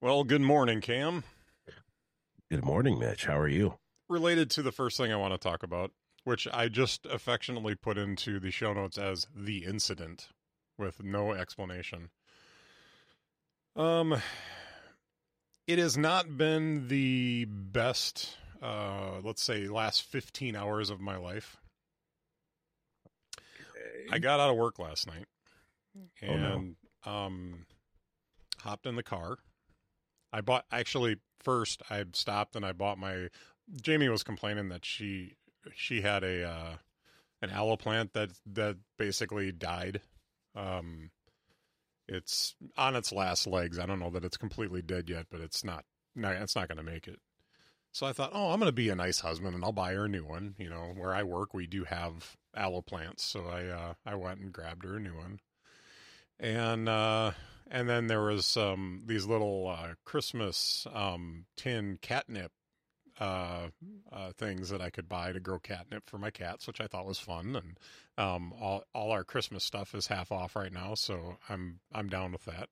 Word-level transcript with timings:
Well, 0.00 0.24
good 0.24 0.40
morning, 0.42 0.80
Cam. 0.80 1.24
Good 2.50 2.64
morning, 2.64 2.98
Mitch. 2.98 3.24
How 3.26 3.38
are 3.38 3.48
you? 3.48 3.74
Related 4.08 4.50
to 4.52 4.62
the 4.62 4.72
first 4.72 4.96
thing 4.96 5.12
I 5.12 5.16
want 5.16 5.34
to 5.34 5.38
talk 5.38 5.62
about, 5.62 5.90
which 6.24 6.46
I 6.52 6.68
just 6.68 7.04
affectionately 7.06 7.74
put 7.74 7.98
into 7.98 8.38
the 8.40 8.50
show 8.50 8.72
notes 8.72 8.96
as 8.96 9.26
the 9.34 9.64
incident 9.64 10.28
with 10.78 11.02
no 11.02 11.32
explanation. 11.32 12.10
Um 13.76 14.20
it 15.66 15.78
has 15.78 15.98
not 15.98 16.36
been 16.38 16.88
the 16.88 17.44
best 17.48 18.36
uh 18.62 19.20
let's 19.22 19.42
say 19.42 19.68
last 19.68 20.02
15 20.04 20.56
hours 20.56 20.90
of 20.90 21.00
my 21.00 21.16
life. 21.16 21.56
I 24.10 24.18
got 24.18 24.40
out 24.40 24.50
of 24.50 24.56
work 24.56 24.78
last 24.78 25.06
night 25.06 25.26
Oh, 26.22 26.36
no. 26.36 26.52
and 26.52 26.76
um 27.04 27.66
hopped 28.62 28.86
in 28.86 28.96
the 28.96 29.02
car. 29.02 29.38
I 30.32 30.40
bought 30.40 30.64
actually 30.70 31.16
first 31.40 31.82
I 31.90 32.04
stopped 32.12 32.56
and 32.56 32.64
I 32.64 32.72
bought 32.72 32.98
my 32.98 33.28
Jamie 33.80 34.08
was 34.08 34.22
complaining 34.22 34.68
that 34.70 34.84
she 34.84 35.34
she 35.74 36.00
had 36.00 36.24
a 36.24 36.44
uh 36.44 36.76
an 37.42 37.50
aloe 37.50 37.76
plant 37.76 38.12
that 38.14 38.30
that 38.46 38.76
basically 38.96 39.52
died. 39.52 40.00
Um 40.54 41.10
it's 42.08 42.54
on 42.76 42.96
its 42.96 43.12
last 43.12 43.46
legs. 43.46 43.78
I 43.78 43.86
don't 43.86 44.00
know 44.00 44.10
that 44.10 44.24
it's 44.24 44.38
completely 44.38 44.80
dead 44.82 45.10
yet, 45.10 45.26
but 45.30 45.40
it's 45.40 45.62
not 45.62 45.84
no, 46.14 46.30
it's 46.30 46.56
not 46.56 46.68
going 46.68 46.78
to 46.78 46.82
make 46.82 47.06
it. 47.06 47.20
So 47.92 48.06
I 48.06 48.12
thought, 48.12 48.30
"Oh, 48.32 48.50
I'm 48.50 48.58
going 48.58 48.68
to 48.68 48.72
be 48.72 48.88
a 48.88 48.94
nice 48.96 49.20
husband 49.20 49.54
and 49.54 49.64
I'll 49.64 49.72
buy 49.72 49.92
her 49.94 50.06
a 50.06 50.08
new 50.08 50.24
one." 50.24 50.54
You 50.58 50.68
know, 50.70 50.92
where 50.96 51.14
I 51.14 51.22
work, 51.22 51.54
we 51.54 51.66
do 51.66 51.84
have 51.84 52.36
aloe 52.56 52.82
plants, 52.82 53.24
so 53.24 53.46
I 53.46 53.66
uh 53.66 53.94
I 54.06 54.14
went 54.14 54.40
and 54.40 54.52
grabbed 54.52 54.84
her 54.84 54.96
a 54.96 55.00
new 55.00 55.16
one. 55.16 55.40
And 56.40 56.88
uh 56.88 57.32
and 57.70 57.88
then 57.88 58.06
there 58.06 58.22
was 58.22 58.56
um 58.56 59.02
these 59.06 59.26
little 59.26 59.68
uh 59.68 59.94
Christmas 60.04 60.86
um 60.92 61.46
tin 61.56 61.98
catnip 62.00 62.52
uh, 63.20 63.68
uh, 64.12 64.32
things 64.38 64.70
that 64.70 64.80
I 64.80 64.90
could 64.90 65.08
buy 65.08 65.32
to 65.32 65.40
grow 65.40 65.58
catnip 65.58 66.08
for 66.08 66.18
my 66.18 66.30
cats, 66.30 66.66
which 66.66 66.80
I 66.80 66.86
thought 66.86 67.06
was 67.06 67.18
fun. 67.18 67.56
And 67.56 67.78
um, 68.16 68.52
all 68.60 68.84
all 68.94 69.10
our 69.10 69.24
Christmas 69.24 69.64
stuff 69.64 69.94
is 69.94 70.06
half 70.06 70.30
off 70.30 70.54
right 70.56 70.72
now, 70.72 70.94
so 70.94 71.36
I'm 71.48 71.80
I'm 71.92 72.08
down 72.08 72.32
with 72.32 72.44
that. 72.44 72.68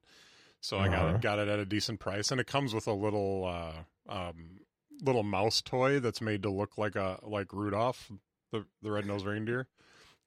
So 0.60 0.78
I 0.78 0.88
got 0.88 1.06
Uh-huh. 1.06 1.16
it 1.16 1.20
got 1.20 1.38
it 1.38 1.48
at 1.48 1.58
a 1.58 1.66
decent 1.66 2.00
price, 2.00 2.30
and 2.30 2.40
it 2.40 2.46
comes 2.46 2.74
with 2.74 2.86
a 2.86 2.92
little 2.92 3.44
uh, 3.44 4.12
um, 4.12 4.60
little 5.02 5.22
mouse 5.22 5.60
toy 5.62 6.00
that's 6.00 6.20
made 6.20 6.42
to 6.42 6.50
look 6.50 6.78
like 6.78 6.96
a 6.96 7.18
like 7.22 7.52
Rudolph, 7.52 8.10
the 8.52 8.64
the 8.82 8.90
red 8.90 9.06
nosed 9.06 9.26
reindeer. 9.26 9.68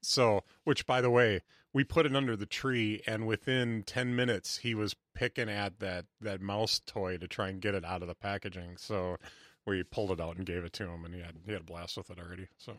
So, 0.01 0.43
which 0.63 0.85
by 0.85 1.01
the 1.01 1.09
way, 1.09 1.41
we 1.73 1.83
put 1.83 2.05
it 2.05 2.15
under 2.15 2.35
the 2.35 2.45
tree, 2.45 3.01
and 3.05 3.27
within 3.27 3.83
ten 3.83 4.15
minutes, 4.15 4.57
he 4.57 4.73
was 4.75 4.95
picking 5.13 5.49
at 5.49 5.79
that 5.79 6.05
that 6.21 6.41
mouse 6.41 6.81
toy 6.85 7.17
to 7.17 7.27
try 7.27 7.49
and 7.49 7.61
get 7.61 7.75
it 7.75 7.85
out 7.85 8.01
of 8.01 8.07
the 8.07 8.15
packaging. 8.15 8.77
So, 8.77 9.17
we 9.65 9.83
pulled 9.83 10.11
it 10.11 10.19
out 10.21 10.37
and 10.37 10.45
gave 10.45 10.63
it 10.63 10.73
to 10.73 10.87
him, 10.87 11.05
and 11.05 11.13
he 11.13 11.21
had 11.21 11.35
he 11.45 11.51
had 11.51 11.61
a 11.61 11.65
blast 11.65 11.97
with 11.97 12.09
it 12.09 12.19
already. 12.19 12.47
So, 12.57 12.77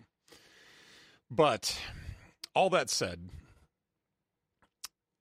but 1.30 1.78
all 2.54 2.70
that 2.70 2.90
said, 2.90 3.28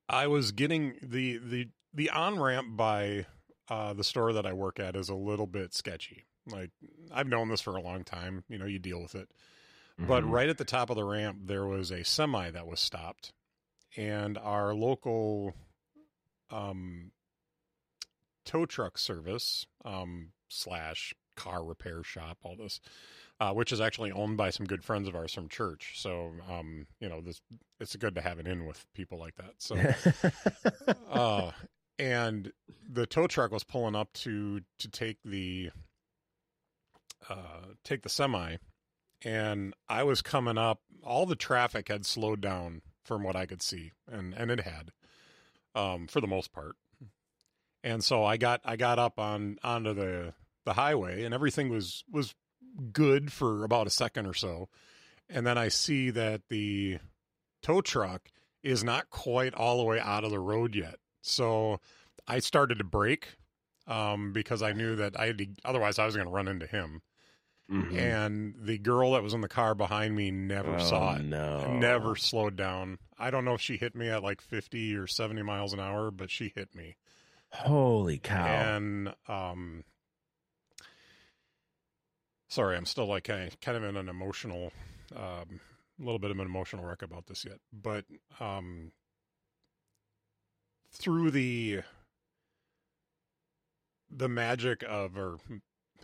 I 0.07 0.27
was 0.27 0.51
getting 0.51 0.95
the 1.01 1.37
the 1.37 1.67
the 1.93 2.09
on 2.09 2.39
ramp 2.39 2.75
by 2.75 3.25
uh, 3.69 3.93
the 3.93 4.03
store 4.03 4.33
that 4.33 4.45
I 4.45 4.53
work 4.53 4.79
at 4.79 4.95
is 4.95 5.09
a 5.09 5.15
little 5.15 5.47
bit 5.47 5.73
sketchy. 5.73 6.25
Like 6.47 6.71
I've 7.13 7.27
known 7.27 7.49
this 7.49 7.61
for 7.61 7.75
a 7.75 7.81
long 7.81 8.03
time. 8.03 8.43
You 8.49 8.57
know, 8.57 8.65
you 8.65 8.79
deal 8.79 9.01
with 9.01 9.13
it. 9.15 9.29
But 9.99 10.23
Mhm. 10.23 10.31
right 10.31 10.49
at 10.49 10.57
the 10.57 10.65
top 10.65 10.89
of 10.89 10.95
the 10.95 11.03
ramp, 11.03 11.39
there 11.43 11.65
was 11.65 11.91
a 11.91 12.03
semi 12.03 12.49
that 12.51 12.65
was 12.65 12.79
stopped, 12.79 13.33
and 13.97 14.37
our 14.37 14.73
local 14.73 15.53
um, 16.51 17.11
tow 18.45 18.65
truck 18.65 18.97
service 18.97 19.65
um, 19.85 20.29
slash 20.49 21.13
car 21.35 21.63
repair 21.63 22.03
shop, 22.03 22.37
all 22.43 22.55
this, 22.55 22.79
uh, 23.39 23.53
which 23.53 23.71
is 23.71 23.79
actually 23.79 24.11
owned 24.11 24.37
by 24.37 24.49
some 24.49 24.65
good 24.65 24.83
friends 24.83 25.07
of 25.07 25.15
ours 25.15 25.33
from 25.33 25.47
church. 25.47 25.93
So, 25.95 26.31
um, 26.49 26.87
you 26.99 27.07
know, 27.07 27.21
this 27.21 27.41
it's 27.79 27.95
good 27.95 28.15
to 28.15 28.21
have 28.21 28.39
it 28.39 28.47
in 28.47 28.65
with 28.65 28.85
people 28.93 29.17
like 29.17 29.35
that. 29.35 29.53
So, 29.57 29.77
uh, 31.11 31.51
and 31.97 32.51
the 32.89 33.05
tow 33.05 33.27
truck 33.27 33.51
was 33.51 33.63
pulling 33.63 33.95
up 33.95 34.11
to 34.13 34.61
to 34.79 34.87
take 34.89 35.17
the 35.23 35.71
uh, 37.29 37.73
take 37.83 38.03
the 38.03 38.09
semi, 38.09 38.57
and 39.23 39.73
I 39.87 40.03
was 40.03 40.21
coming 40.21 40.57
up. 40.57 40.81
All 41.03 41.25
the 41.25 41.35
traffic 41.35 41.87
had 41.87 42.05
slowed 42.05 42.41
down 42.41 42.81
from 43.09 43.23
what 43.23 43.35
I 43.35 43.47
could 43.47 43.63
see, 43.63 43.91
and 44.07 44.35
and 44.35 44.51
it 44.51 44.59
had, 44.59 44.91
um, 45.73 46.05
for 46.05 46.21
the 46.21 46.27
most 46.27 46.53
part. 46.53 46.75
And 47.83 48.03
so 48.03 48.23
I 48.23 48.37
got 48.37 48.61
I 48.63 48.75
got 48.75 48.99
up 48.99 49.17
on 49.17 49.57
onto 49.63 49.95
the 49.95 50.35
the 50.63 50.73
highway, 50.73 51.23
and 51.23 51.33
everything 51.33 51.69
was 51.69 52.03
was 52.11 52.35
good 52.93 53.33
for 53.33 53.63
about 53.63 53.87
a 53.87 53.89
second 53.89 54.27
or 54.27 54.35
so, 54.35 54.69
and 55.27 55.47
then 55.47 55.57
I 55.57 55.69
see 55.69 56.11
that 56.11 56.43
the 56.49 56.99
tow 57.63 57.81
truck 57.81 58.29
is 58.61 58.83
not 58.83 59.09
quite 59.09 59.55
all 59.55 59.79
the 59.79 59.83
way 59.83 59.99
out 59.99 60.23
of 60.23 60.29
the 60.29 60.39
road 60.39 60.75
yet. 60.75 60.97
So 61.23 61.79
I 62.27 62.37
started 62.37 62.77
to 62.77 62.83
brake 62.83 63.37
um, 63.87 64.33
because 64.33 64.61
I 64.61 64.73
knew 64.73 64.95
that 64.97 65.19
I 65.19 65.25
had 65.27 65.39
to, 65.39 65.47
otherwise 65.65 65.97
I 65.97 66.05
was 66.05 66.15
going 66.15 66.27
to 66.27 66.33
run 66.33 66.47
into 66.47 66.67
him. 66.67 67.01
Mhm. 67.69 67.95
And 67.95 68.55
the 68.57 68.77
girl 68.79 69.11
that 69.11 69.21
was 69.21 69.33
in 69.33 69.41
the 69.41 69.47
car 69.47 69.75
behind 69.75 70.15
me 70.15 70.31
never 70.31 70.75
Oh, 70.75 70.79
saw 70.79 71.15
it. 71.17 71.23
No, 71.23 71.71
Never 71.77 72.15
slowed 72.15 72.55
down. 72.55 72.97
I 73.17 73.29
don't 73.29 73.45
know 73.45 73.53
if 73.53 73.61
she 73.61 73.77
hit 73.77 73.93
me 73.95 74.09
at 74.09 74.23
like 74.23 74.41
50 74.41 74.95
or 74.95 75.05
70 75.05 75.43
miles 75.43 75.71
an 75.73 75.79
hour, 75.79 76.09
but 76.09 76.31
she 76.31 76.51
hit 76.55 76.73
me. 76.73 76.95
Holy 77.51 78.17
cow! 78.17 78.45
And 78.45 79.13
um 79.27 79.83
sorry, 82.47 82.75
I'm 82.75 82.85
still 82.85 83.05
like 83.05 83.25
kind 83.25 83.47
of, 83.47 83.59
kind 83.61 83.77
of 83.77 83.83
in 83.83 83.97
an 83.97 84.09
emotional 84.09 84.71
um 85.15 85.59
a 85.99 86.03
little 86.03 86.19
bit 86.19 86.31
of 86.31 86.39
an 86.39 86.45
emotional 86.45 86.85
wreck 86.85 87.01
about 87.01 87.27
this 87.27 87.45
yet. 87.45 87.59
But 87.73 88.05
um 88.39 88.91
through 90.91 91.31
the 91.31 91.81
the 94.09 94.27
magic 94.29 94.83
of 94.87 95.15
or 95.17 95.37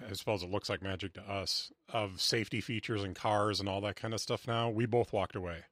I 0.08 0.14
suppose 0.14 0.44
it 0.44 0.52
looks 0.52 0.70
like 0.70 0.82
magic 0.82 1.14
to 1.14 1.22
us 1.22 1.72
of 1.90 2.22
safety 2.22 2.62
features 2.62 3.04
and 3.04 3.16
cars 3.16 3.60
and 3.60 3.70
all 3.70 3.82
that 3.82 3.96
kind 3.96 4.14
of 4.14 4.20
stuff 4.20 4.48
now, 4.48 4.70
we 4.70 4.86
both 4.86 5.14
walked 5.14 5.36
away. 5.36 5.64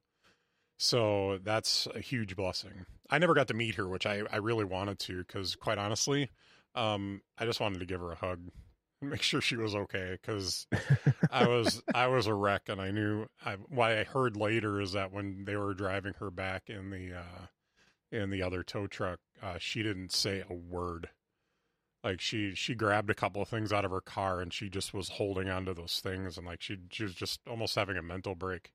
So 0.76 1.38
that's 1.42 1.86
a 1.94 2.00
huge 2.00 2.36
blessing. 2.36 2.86
I 3.10 3.18
never 3.18 3.34
got 3.34 3.48
to 3.48 3.54
meet 3.54 3.76
her, 3.76 3.88
which 3.88 4.06
I, 4.06 4.22
I 4.30 4.36
really 4.36 4.64
wanted 4.64 4.98
to, 5.00 5.18
because 5.18 5.54
quite 5.54 5.78
honestly, 5.78 6.30
um, 6.74 7.22
I 7.38 7.44
just 7.44 7.60
wanted 7.60 7.78
to 7.78 7.86
give 7.86 8.00
her 8.00 8.12
a 8.12 8.16
hug 8.16 8.40
and 9.00 9.10
make 9.10 9.22
sure 9.22 9.40
she 9.40 9.56
was 9.56 9.74
okay. 9.74 10.18
Because 10.20 10.66
I 11.30 11.46
was 11.46 11.82
I 11.94 12.08
was 12.08 12.26
a 12.26 12.34
wreck, 12.34 12.68
and 12.68 12.80
I 12.80 12.90
knew 12.90 13.26
I, 13.44 13.54
what 13.68 13.92
I 13.92 14.04
heard 14.04 14.36
later 14.36 14.80
is 14.80 14.92
that 14.92 15.12
when 15.12 15.44
they 15.44 15.56
were 15.56 15.74
driving 15.74 16.14
her 16.18 16.30
back 16.30 16.64
in 16.68 16.90
the 16.90 17.14
uh, 17.14 17.46
in 18.10 18.30
the 18.30 18.42
other 18.42 18.62
tow 18.62 18.86
truck, 18.86 19.20
uh, 19.42 19.58
she 19.58 19.82
didn't 19.82 20.12
say 20.12 20.42
a 20.48 20.54
word. 20.54 21.08
Like 22.04 22.20
she 22.20 22.54
she 22.54 22.74
grabbed 22.74 23.08
a 23.08 23.14
couple 23.14 23.40
of 23.40 23.48
things 23.48 23.72
out 23.72 23.86
of 23.86 23.90
her 23.90 24.02
car, 24.02 24.42
and 24.42 24.52
she 24.52 24.68
just 24.68 24.92
was 24.92 25.08
holding 25.08 25.48
onto 25.48 25.72
those 25.72 26.00
things, 26.00 26.36
and 26.36 26.46
like 26.46 26.60
she 26.60 26.76
she 26.90 27.04
was 27.04 27.14
just 27.14 27.40
almost 27.48 27.74
having 27.74 27.96
a 27.96 28.02
mental 28.02 28.34
break 28.34 28.72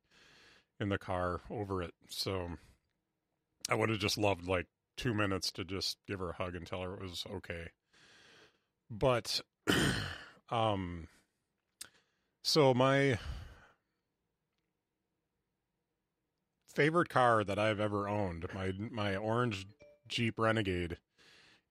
in 0.79 0.90
the 0.90 0.97
car 0.97 1.41
over 1.50 1.84
it. 1.84 1.94
So 2.09 2.50
I 3.69 3.75
would 3.75 3.89
have 3.89 4.00
just 4.00 4.18
loved 4.18 4.47
like 4.47 4.66
two 4.97 5.13
minutes 5.13 5.51
to 5.53 5.63
just 5.63 5.97
give 6.07 6.19
her 6.19 6.31
a 6.31 6.34
hug 6.34 6.56
and 6.56 6.66
tell 6.66 6.81
her 6.81 6.95
it 6.95 7.01
was 7.01 7.23
okay. 7.31 7.69
But 8.89 9.41
um 10.50 11.07
so 12.44 12.73
my 12.73 13.19
favorite 16.73 17.09
car 17.09 17.44
that 17.44 17.59
I've 17.59 17.79
ever 17.79 18.09
owned, 18.09 18.47
my 18.56 18.73
my 18.89 19.16
orange 19.16 19.68
Jeep 20.07 20.39
Renegade, 20.39 20.97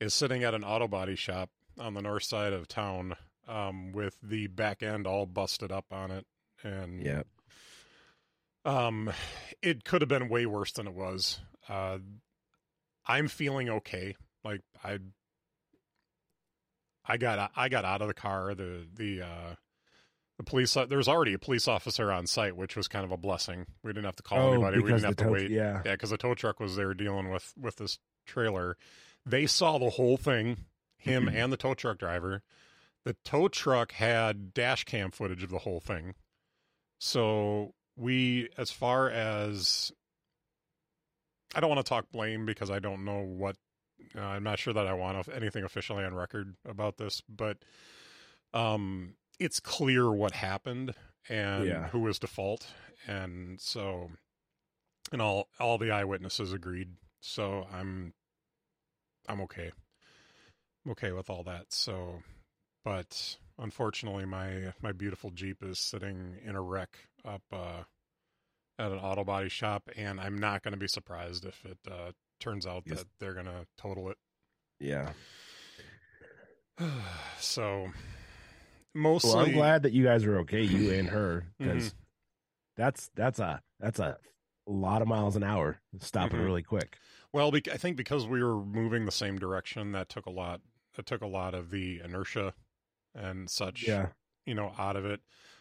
is 0.00 0.14
sitting 0.14 0.44
at 0.44 0.54
an 0.54 0.64
auto 0.64 0.88
body 0.88 1.16
shop 1.16 1.50
on 1.78 1.94
the 1.94 2.02
north 2.02 2.24
side 2.24 2.52
of 2.52 2.68
town 2.68 3.14
um, 3.46 3.92
with 3.92 4.16
the 4.22 4.46
back 4.46 4.82
end 4.82 5.06
all 5.06 5.26
busted 5.26 5.72
up 5.72 5.86
on 5.90 6.10
it. 6.10 6.26
And 6.62 7.02
Yep. 7.02 7.26
um, 8.64 9.10
it 9.62 9.84
could 9.84 10.02
have 10.02 10.08
been 10.08 10.28
way 10.28 10.46
worse 10.46 10.72
than 10.72 10.86
it 10.86 10.94
was. 10.94 11.40
Uh, 11.68 11.98
I'm 13.06 13.28
feeling 13.28 13.68
okay. 13.70 14.16
Like 14.44 14.62
I, 14.84 14.98
I 17.04 17.16
got 17.16 17.50
I 17.56 17.68
got 17.68 17.84
out 17.84 18.02
of 18.02 18.08
the 18.08 18.14
car. 18.14 18.54
The 18.54 18.86
the 18.94 19.22
uh, 19.22 19.54
the 20.36 20.44
police. 20.44 20.74
There 20.74 20.98
was 20.98 21.08
already 21.08 21.32
a 21.32 21.38
police 21.38 21.66
officer 21.68 22.12
on 22.12 22.26
site, 22.26 22.56
which 22.56 22.76
was 22.76 22.86
kind 22.88 23.04
of 23.04 23.10
a 23.12 23.16
blessing. 23.16 23.66
We 23.82 23.90
didn't 23.92 24.04
have 24.04 24.16
to 24.16 24.22
call 24.22 24.38
oh, 24.48 24.52
anybody. 24.52 24.78
We 24.78 24.90
didn't 24.90 25.04
have 25.04 25.16
to 25.16 25.24
tow- 25.24 25.32
wait. 25.32 25.50
Yeah. 25.50 25.82
Yeah, 25.84 25.92
because 25.92 26.10
the 26.10 26.18
tow 26.18 26.34
truck 26.34 26.60
was 26.60 26.76
there 26.76 26.92
dealing 26.94 27.30
with 27.30 27.54
with 27.58 27.76
this 27.76 27.98
trailer. 28.26 28.76
They 29.28 29.46
saw 29.46 29.78
the 29.78 29.90
whole 29.90 30.16
thing, 30.16 30.64
him 30.96 31.28
and 31.28 31.52
the 31.52 31.56
tow 31.56 31.74
truck 31.74 31.98
driver. 31.98 32.42
The 33.04 33.16
tow 33.24 33.48
truck 33.48 33.92
had 33.92 34.52
dash 34.54 34.84
cam 34.84 35.10
footage 35.10 35.42
of 35.42 35.50
the 35.50 35.58
whole 35.58 35.80
thing. 35.80 36.14
So 36.98 37.74
we, 37.96 38.48
as 38.56 38.70
far 38.70 39.08
as 39.10 39.92
I 41.54 41.60
don't 41.60 41.70
want 41.70 41.84
to 41.84 41.88
talk 41.88 42.10
blame 42.10 42.44
because 42.46 42.70
I 42.70 42.78
don't 42.78 43.04
know 43.04 43.20
what 43.20 43.56
uh, 44.16 44.20
I'm 44.20 44.44
not 44.44 44.58
sure 44.58 44.72
that 44.72 44.86
I 44.86 44.92
want 44.92 45.28
anything 45.34 45.64
officially 45.64 46.04
on 46.04 46.14
record 46.14 46.56
about 46.66 46.98
this, 46.98 47.22
but 47.28 47.58
um, 48.54 49.14
it's 49.38 49.60
clear 49.60 50.10
what 50.10 50.32
happened 50.32 50.94
and 51.28 51.66
Yeah. 51.66 51.88
who 51.88 52.00
was 52.00 52.18
to 52.20 52.26
fault, 52.26 52.66
and 53.06 53.60
so, 53.60 54.10
and 55.12 55.20
all 55.20 55.48
all 55.58 55.78
the 55.78 55.90
eyewitnesses 55.90 56.52
agreed. 56.52 56.96
So 57.20 57.66
I'm, 57.72 58.14
I'm 59.28 59.40
okay. 59.42 59.70
I'm 60.84 60.92
okay 60.92 61.12
with 61.12 61.28
all 61.30 61.42
that. 61.44 61.66
So, 61.72 62.22
but 62.84 63.36
unfortunately, 63.58 64.24
my 64.24 64.72
my 64.82 64.92
beautiful 64.92 65.30
Jeep 65.30 65.62
is 65.62 65.78
sitting 65.78 66.36
in 66.44 66.56
a 66.56 66.62
wreck 66.62 66.96
up 67.24 67.42
uh, 67.52 67.82
at 68.78 68.90
an 68.92 68.98
auto 68.98 69.24
body 69.24 69.48
shop, 69.48 69.90
and 69.96 70.20
I'm 70.20 70.38
not 70.38 70.62
going 70.62 70.72
to 70.72 70.78
be 70.78 70.88
surprised 70.88 71.44
if 71.44 71.64
it 71.64 71.78
uh, 71.90 72.12
turns 72.40 72.66
out 72.66 72.84
Yes. 72.86 72.98
that 72.98 73.06
they're 73.20 73.34
going 73.34 73.46
to 73.46 73.66
total 73.76 74.10
it. 74.10 74.16
Yeah. 74.80 75.12
so 77.40 77.88
mostly, 78.94 79.30
Well, 79.30 79.38
I'm 79.40 79.52
glad 79.52 79.82
that 79.82 79.92
you 79.92 80.04
guys 80.04 80.24
are 80.24 80.38
okay, 80.40 80.62
you 80.62 80.90
and 80.90 81.08
her, 81.08 81.46
because 81.58 81.90
Mhm. 81.90 81.94
that's 82.76 83.10
that's 83.14 83.38
a 83.40 83.62
that's 83.80 83.98
a 83.98 84.18
lot 84.66 85.02
of 85.02 85.08
miles 85.08 85.34
an 85.36 85.42
hour 85.42 85.80
stopping 85.98 86.38
Mhm. 86.38 86.44
really 86.44 86.62
quick. 86.62 86.98
Well, 87.32 87.52
I 87.54 87.76
think 87.76 87.96
because 87.96 88.26
we 88.26 88.42
were 88.42 88.64
moving 88.64 89.04
the 89.04 89.12
same 89.12 89.38
direction, 89.38 89.92
that 89.92 90.08
took 90.08 90.26
a 90.26 90.30
lot. 90.30 90.60
That 90.96 91.06
took 91.06 91.20
a 91.22 91.26
lot 91.26 91.54
of 91.54 91.70
the 91.70 92.00
inertia 92.02 92.54
and 93.14 93.48
such, 93.50 93.86
Yeah. 93.86 94.08
you 94.46 94.54
know, 94.54 94.72
out 94.78 94.96
of 94.96 95.04
it. 95.04 95.20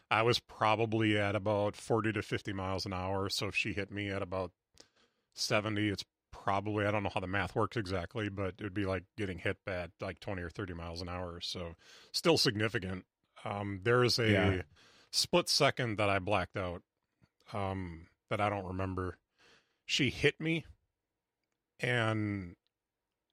I 0.10 0.22
was 0.22 0.40
probably 0.40 1.18
at 1.18 1.36
about 1.36 1.76
forty 1.76 2.14
to 2.14 2.22
fifty 2.22 2.54
miles 2.54 2.86
an 2.86 2.94
hour. 2.94 3.30
So 3.30 3.48
if 3.48 3.56
she 3.56 3.74
hit 3.74 3.92
me 3.92 4.10
at 4.10 4.22
about 4.22 4.52
seventy, 5.34 5.90
it's 5.90 6.06
probably 6.32 6.86
I 6.86 6.92
don't 6.92 7.04
know 7.04 7.12
how 7.14 7.20
the 7.20 7.28
math 7.28 7.56
works 7.56 7.76
exactly, 7.76 8.30
but 8.30 8.56
it 8.60 8.64
would 8.64 8.74
be 8.74 8.86
like 8.86 9.04
getting 9.18 9.38
hit 9.40 9.58
at 9.68 9.92
like 10.00 10.20
twenty 10.22 10.42
or 10.42 10.50
thirty 10.50 10.74
miles 10.74 11.02
an 11.02 11.10
hour. 11.10 11.42
So 11.42 11.76
still 12.14 12.38
significant. 12.38 13.06
Um, 13.44 13.82
there's 13.84 14.18
a 14.18 14.32
Yeah. 14.32 14.62
split 15.12 15.50
second 15.50 15.98
that 15.98 16.10
I 16.10 16.20
blacked 16.20 16.56
out. 16.58 16.84
Um, 17.54 18.08
that 18.30 18.40
I 18.42 18.50
don't 18.50 18.66
remember. 18.66 19.18
She 19.86 20.10
hit 20.10 20.40
me 20.40 20.66
and 21.80 22.56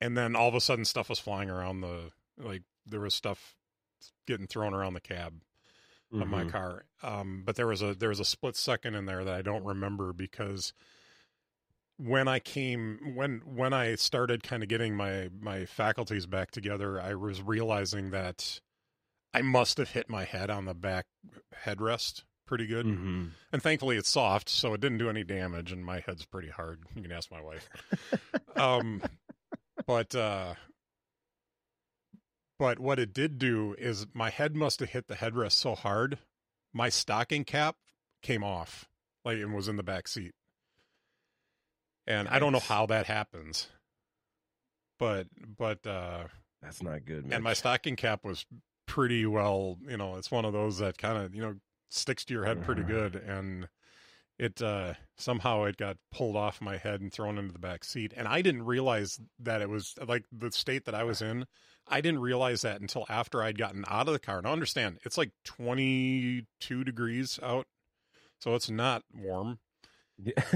and 0.00 0.16
then 0.16 0.36
all 0.36 0.48
of 0.48 0.54
a 0.54 0.60
sudden 0.60 0.84
stuff 0.84 1.08
was 1.08 1.18
flying 1.18 1.50
around 1.50 1.80
the 1.80 2.10
like 2.38 2.62
there 2.86 3.00
was 3.00 3.14
stuff 3.14 3.54
getting 4.26 4.46
thrown 4.46 4.74
around 4.74 4.94
the 4.94 5.00
cab 5.00 5.34
of 6.12 6.28
my 6.28 6.44
car 6.44 6.84
um 7.02 7.42
but 7.44 7.56
there 7.56 7.66
was 7.66 7.82
a 7.82 7.92
there 7.94 8.10
was 8.10 8.20
a 8.20 8.24
split 8.24 8.54
second 8.54 8.94
in 8.94 9.04
there 9.06 9.24
that 9.24 9.34
i 9.34 9.42
don't 9.42 9.64
remember 9.64 10.12
because 10.12 10.72
when 11.96 12.28
i 12.28 12.38
came 12.38 13.14
when 13.16 13.40
when 13.44 13.72
i 13.72 13.96
started 13.96 14.42
kind 14.44 14.62
of 14.62 14.68
getting 14.68 14.94
my 14.94 15.28
my 15.40 15.64
faculties 15.64 16.26
back 16.26 16.52
together 16.52 17.00
i 17.00 17.14
was 17.14 17.42
realizing 17.42 18.10
that 18.10 18.60
i 19.32 19.42
must 19.42 19.78
have 19.78 19.90
hit 19.90 20.08
my 20.08 20.24
head 20.24 20.50
on 20.50 20.66
the 20.66 20.74
back 20.74 21.06
headrest 21.64 22.22
pretty 22.46 22.66
good. 22.66 22.86
Mhm. 22.86 23.30
and 23.52 23.62
thankfully 23.62 23.96
it's 23.96 24.08
soft 24.08 24.48
so 24.48 24.74
it 24.74 24.80
didn't 24.80 24.98
do 24.98 25.08
any 25.08 25.24
damage 25.24 25.72
and 25.72 25.84
my 25.84 26.00
head's 26.00 26.24
pretty 26.26 26.50
hard. 26.50 26.82
You 26.94 27.02
can 27.02 27.12
ask 27.12 27.30
my 27.30 27.40
wife. 27.40 27.68
Um 28.56 29.02
but 29.86 30.14
uh 30.14 30.54
but 32.58 32.78
what 32.78 32.98
it 32.98 33.12
did 33.12 33.38
do 33.38 33.74
is 33.78 34.06
my 34.14 34.30
head 34.30 34.54
must 34.54 34.80
have 34.80 34.90
hit 34.90 35.08
the 35.08 35.16
headrest 35.16 35.52
so 35.52 35.74
hard 35.74 36.18
my 36.72 36.88
stocking 36.88 37.44
cap 37.44 37.76
came 38.22 38.44
off 38.44 38.88
like 39.24 39.38
and 39.38 39.54
was 39.54 39.68
in 39.68 39.76
the 39.76 39.82
back 39.82 40.06
seat. 40.08 40.32
And 42.06 42.28
i 42.28 42.38
don't 42.38 42.52
know 42.52 42.60
how 42.60 42.86
that 42.86 43.06
happens 43.06 43.68
but 44.98 45.26
but 45.58 45.84
uh 45.86 46.24
That's 46.62 46.82
not 46.82 47.04
good, 47.04 47.26
and 47.30 47.42
my 47.42 47.54
stocking 47.54 47.96
cap 47.96 48.24
was 48.24 48.46
pretty 48.86 49.26
well 49.26 49.78
you 49.88 49.96
know 49.96 50.16
it's 50.16 50.30
one 50.30 50.44
of 50.44 50.52
those 50.52 50.78
that 50.78 50.96
kind 50.98 51.18
of 51.18 51.34
you 51.34 51.42
know 51.42 51.54
sticks 51.94 52.24
to 52.24 52.34
your 52.34 52.44
head 52.44 52.62
pretty 52.62 52.82
Uh-huh. 52.82 53.08
good 53.10 53.16
and 53.16 53.68
it 54.38 54.60
uh 54.60 54.94
somehow 55.16 55.62
it 55.64 55.76
got 55.76 55.96
pulled 56.10 56.34
off 56.36 56.60
my 56.60 56.76
head 56.76 57.00
and 57.00 57.12
thrown 57.12 57.38
into 57.38 57.52
the 57.52 57.58
back 57.58 57.84
seat 57.84 58.12
and 58.16 58.26
i 58.26 58.42
didn't 58.42 58.64
realize 58.64 59.20
that 59.38 59.62
it 59.62 59.68
was 59.68 59.94
like 60.06 60.24
the 60.32 60.50
state 60.50 60.84
that 60.86 60.94
i 60.94 61.04
was 61.04 61.22
in 61.22 61.46
i 61.88 62.00
didn't 62.00 62.20
realize 62.20 62.62
that 62.62 62.80
until 62.80 63.06
after 63.08 63.42
i'd 63.42 63.56
gotten 63.58 63.84
out 63.88 64.08
of 64.08 64.12
the 64.12 64.18
car 64.18 64.42
now 64.42 64.52
understand 64.52 64.98
it's 65.04 65.16
like 65.16 65.30
22 65.44 66.82
degrees 66.84 67.38
out 67.42 67.66
so 68.40 68.54
it's 68.56 68.68
not 68.68 69.02
warm 69.14 69.58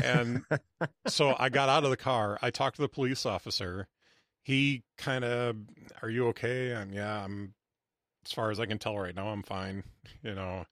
and 0.03 0.43
so 1.07 1.35
I 1.39 1.49
got 1.49 1.69
out 1.69 1.83
of 1.85 1.91
the 1.91 1.97
car. 1.97 2.39
I 2.41 2.51
talked 2.51 2.77
to 2.77 2.83
the 2.83 2.89
police 2.89 3.27
officer. 3.27 3.89
He 4.43 4.85
kind 4.97 5.25
of, 5.25 5.57
"Are 6.01 6.09
you 6.09 6.29
okay?" 6.29 6.71
And 6.73 6.95
yeah, 6.95 7.25
I'm. 7.25 7.55
As 8.25 8.33
far 8.33 8.51
as 8.51 8.61
I 8.61 8.67
can 8.67 8.79
tell 8.79 8.97
right 8.99 9.15
now, 9.15 9.29
I'm 9.29 9.43
fine. 9.43 9.83
You 10.23 10.35
know, 10.35 10.65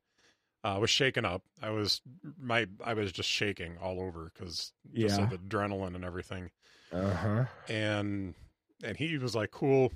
uh, 0.67 0.75
I 0.75 0.79
was 0.79 0.91
shaken 0.91 1.25
up. 1.25 1.43
I 1.63 1.71
was 1.71 2.01
my 2.39 2.67
I 2.85 2.95
was 2.95 3.13
just 3.13 3.29
shaking 3.29 3.79
all 3.79 4.01
over 4.01 4.31
because 4.35 4.73
just 4.95 5.19
Yeah. 5.19 5.33
of 5.33 5.41
adrenaline 5.41 5.95
and 5.95 6.05
everything. 6.05 6.51
uh 6.93 7.15
huh. 7.15 7.45
And 7.69 8.35
and 8.83 8.97
he 8.97 9.17
was 9.19 9.35
like, 9.35 9.51
"Cool, 9.51 9.93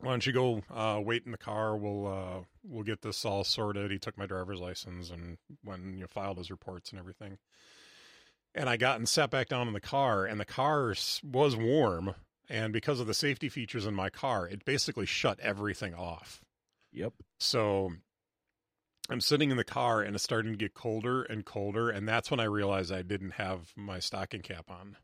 why 0.00 0.10
don't 0.10 0.26
you 0.26 0.32
go 0.32 0.62
uh, 0.72 1.00
wait 1.04 1.24
in 1.26 1.32
the 1.32 1.38
car? 1.38 1.76
We'll 1.76 2.06
uh, 2.06 2.40
we'll 2.62 2.84
get 2.84 3.02
this 3.02 3.24
all 3.24 3.44
sorted." 3.44 3.90
He 3.90 3.98
took 3.98 4.16
my 4.18 4.26
driver's 4.26 4.60
license 4.60 5.10
and 5.10 5.38
when 5.62 5.94
you 5.94 6.00
know, 6.02 6.06
filed 6.08 6.38
his 6.38 6.50
reports 6.50 6.90
and 6.90 6.98
everything. 6.98 7.38
And 8.54 8.68
I 8.68 8.76
got 8.76 8.98
and 8.98 9.08
sat 9.08 9.30
back 9.30 9.48
down 9.48 9.66
in 9.66 9.74
the 9.74 9.80
car, 9.80 10.24
and 10.26 10.38
the 10.38 10.44
car 10.44 10.94
was 11.24 11.56
warm. 11.56 12.14
And 12.48 12.72
because 12.74 13.00
of 13.00 13.06
the 13.06 13.14
safety 13.14 13.48
features 13.48 13.86
in 13.86 13.94
my 13.94 14.10
car, 14.10 14.46
it 14.46 14.64
basically 14.66 15.06
shut 15.06 15.40
everything 15.40 15.94
off. 15.94 16.44
Yep. 16.92 17.14
So 17.38 17.92
I'm 19.10 19.20
sitting 19.20 19.50
in 19.50 19.56
the 19.56 19.64
car, 19.64 20.00
and 20.00 20.14
it's 20.14 20.24
starting 20.24 20.52
to 20.52 20.58
get 20.58 20.74
colder 20.74 21.22
and 21.22 21.44
colder. 21.44 21.90
And 21.90 22.08
that's 22.08 22.30
when 22.30 22.40
I 22.40 22.44
realized 22.44 22.92
I 22.92 23.02
didn't 23.02 23.32
have 23.32 23.72
my 23.76 23.98
stocking 23.98 24.40
cap 24.40 24.70
on. 24.70 24.96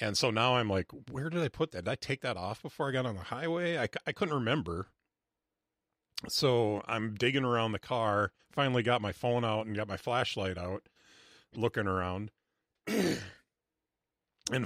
And 0.00 0.16
so 0.16 0.30
now 0.30 0.56
I'm 0.56 0.68
like, 0.68 0.86
where 1.10 1.28
did 1.28 1.42
I 1.42 1.48
put 1.48 1.72
that? 1.72 1.84
Did 1.84 1.90
I 1.90 1.96
take 1.96 2.20
that 2.20 2.36
off 2.36 2.62
before 2.62 2.88
I 2.88 2.92
got 2.92 3.06
on 3.06 3.16
the 3.16 3.22
highway? 3.22 3.78
I, 3.78 3.88
I 4.06 4.12
couldn't 4.12 4.34
remember. 4.34 4.86
So 6.28 6.82
I'm 6.86 7.14
digging 7.14 7.44
around 7.44 7.72
the 7.72 7.78
car, 7.78 8.32
finally 8.52 8.82
got 8.82 9.02
my 9.02 9.12
phone 9.12 9.44
out 9.44 9.66
and 9.66 9.76
got 9.76 9.88
my 9.88 9.96
flashlight 9.96 10.58
out, 10.58 10.88
looking 11.54 11.86
around, 11.86 12.30
and 12.86 13.18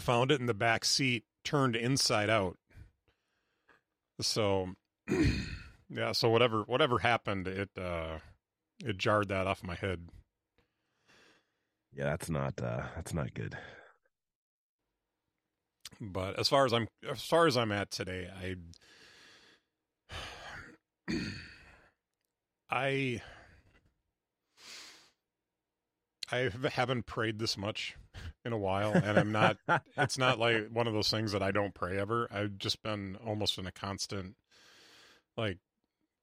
found 0.00 0.30
it 0.30 0.40
in 0.40 0.46
the 0.46 0.54
back 0.54 0.84
seat, 0.84 1.24
turned 1.44 1.76
inside 1.76 2.30
out. 2.30 2.56
So, 4.20 4.74
yeah, 5.94 6.12
so 6.12 6.28
whatever 6.28 6.62
whatever 6.62 6.98
happened, 6.98 7.46
it 7.46 7.70
uh, 7.78 8.19
it 8.84 8.98
jarred 8.98 9.28
that 9.28 9.46
off 9.46 9.62
my 9.62 9.74
head. 9.74 10.08
Yeah, 11.94 12.05
that's 12.05 12.31
not 12.31 12.60
uh 12.60 12.84
that's 12.96 13.12
not 13.12 13.34
good. 13.34 13.56
But 16.00 16.38
as 16.38 16.48
far 16.48 16.64
as 16.64 16.72
I'm 16.72 16.88
as 17.08 17.22
far 17.22 17.46
as 17.46 17.56
I'm 17.56 17.72
at 17.72 17.90
today, 17.90 18.28
I 18.34 18.56
I 22.70 23.22
I 26.31 26.50
haven't 26.72 27.05
prayed 27.06 27.38
this 27.38 27.58
much 27.58 27.96
in 28.44 28.52
a 28.55 28.58
while, 28.58 28.93
and 28.93 29.19
I'm 29.19 29.32
not. 29.32 29.58
it's 29.96 30.17
not 30.17 30.38
like 30.40 30.70
one 30.70 30.86
of 30.86 30.94
those 30.94 31.10
things 31.10 31.32
that 31.32 31.43
I 31.43 31.50
don't 31.50 31.74
pray 31.74 31.98
ever. 31.98 32.26
I've 32.32 32.56
just 32.58 32.82
been 32.82 33.17
almost 33.24 33.58
in 33.58 33.67
a 33.67 33.72
constant 33.72 34.36
like 35.36 35.58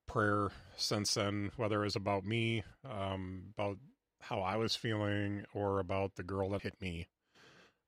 prayer 0.09 0.49
since 0.75 1.13
then, 1.13 1.51
whether 1.55 1.81
it 1.81 1.85
was 1.85 1.95
about 1.95 2.25
me, 2.25 2.63
um, 2.89 3.43
about 3.57 3.77
how 4.19 4.41
I 4.41 4.57
was 4.57 4.75
feeling, 4.75 5.45
or 5.53 5.79
about 5.79 6.15
the 6.15 6.23
girl 6.23 6.49
that 6.49 6.63
hit 6.63 6.81
me. 6.81 7.07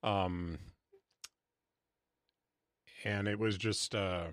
Um, 0.03 0.57
and 3.03 3.27
it 3.27 3.39
was 3.39 3.57
just 3.57 3.95
uh 3.95 4.27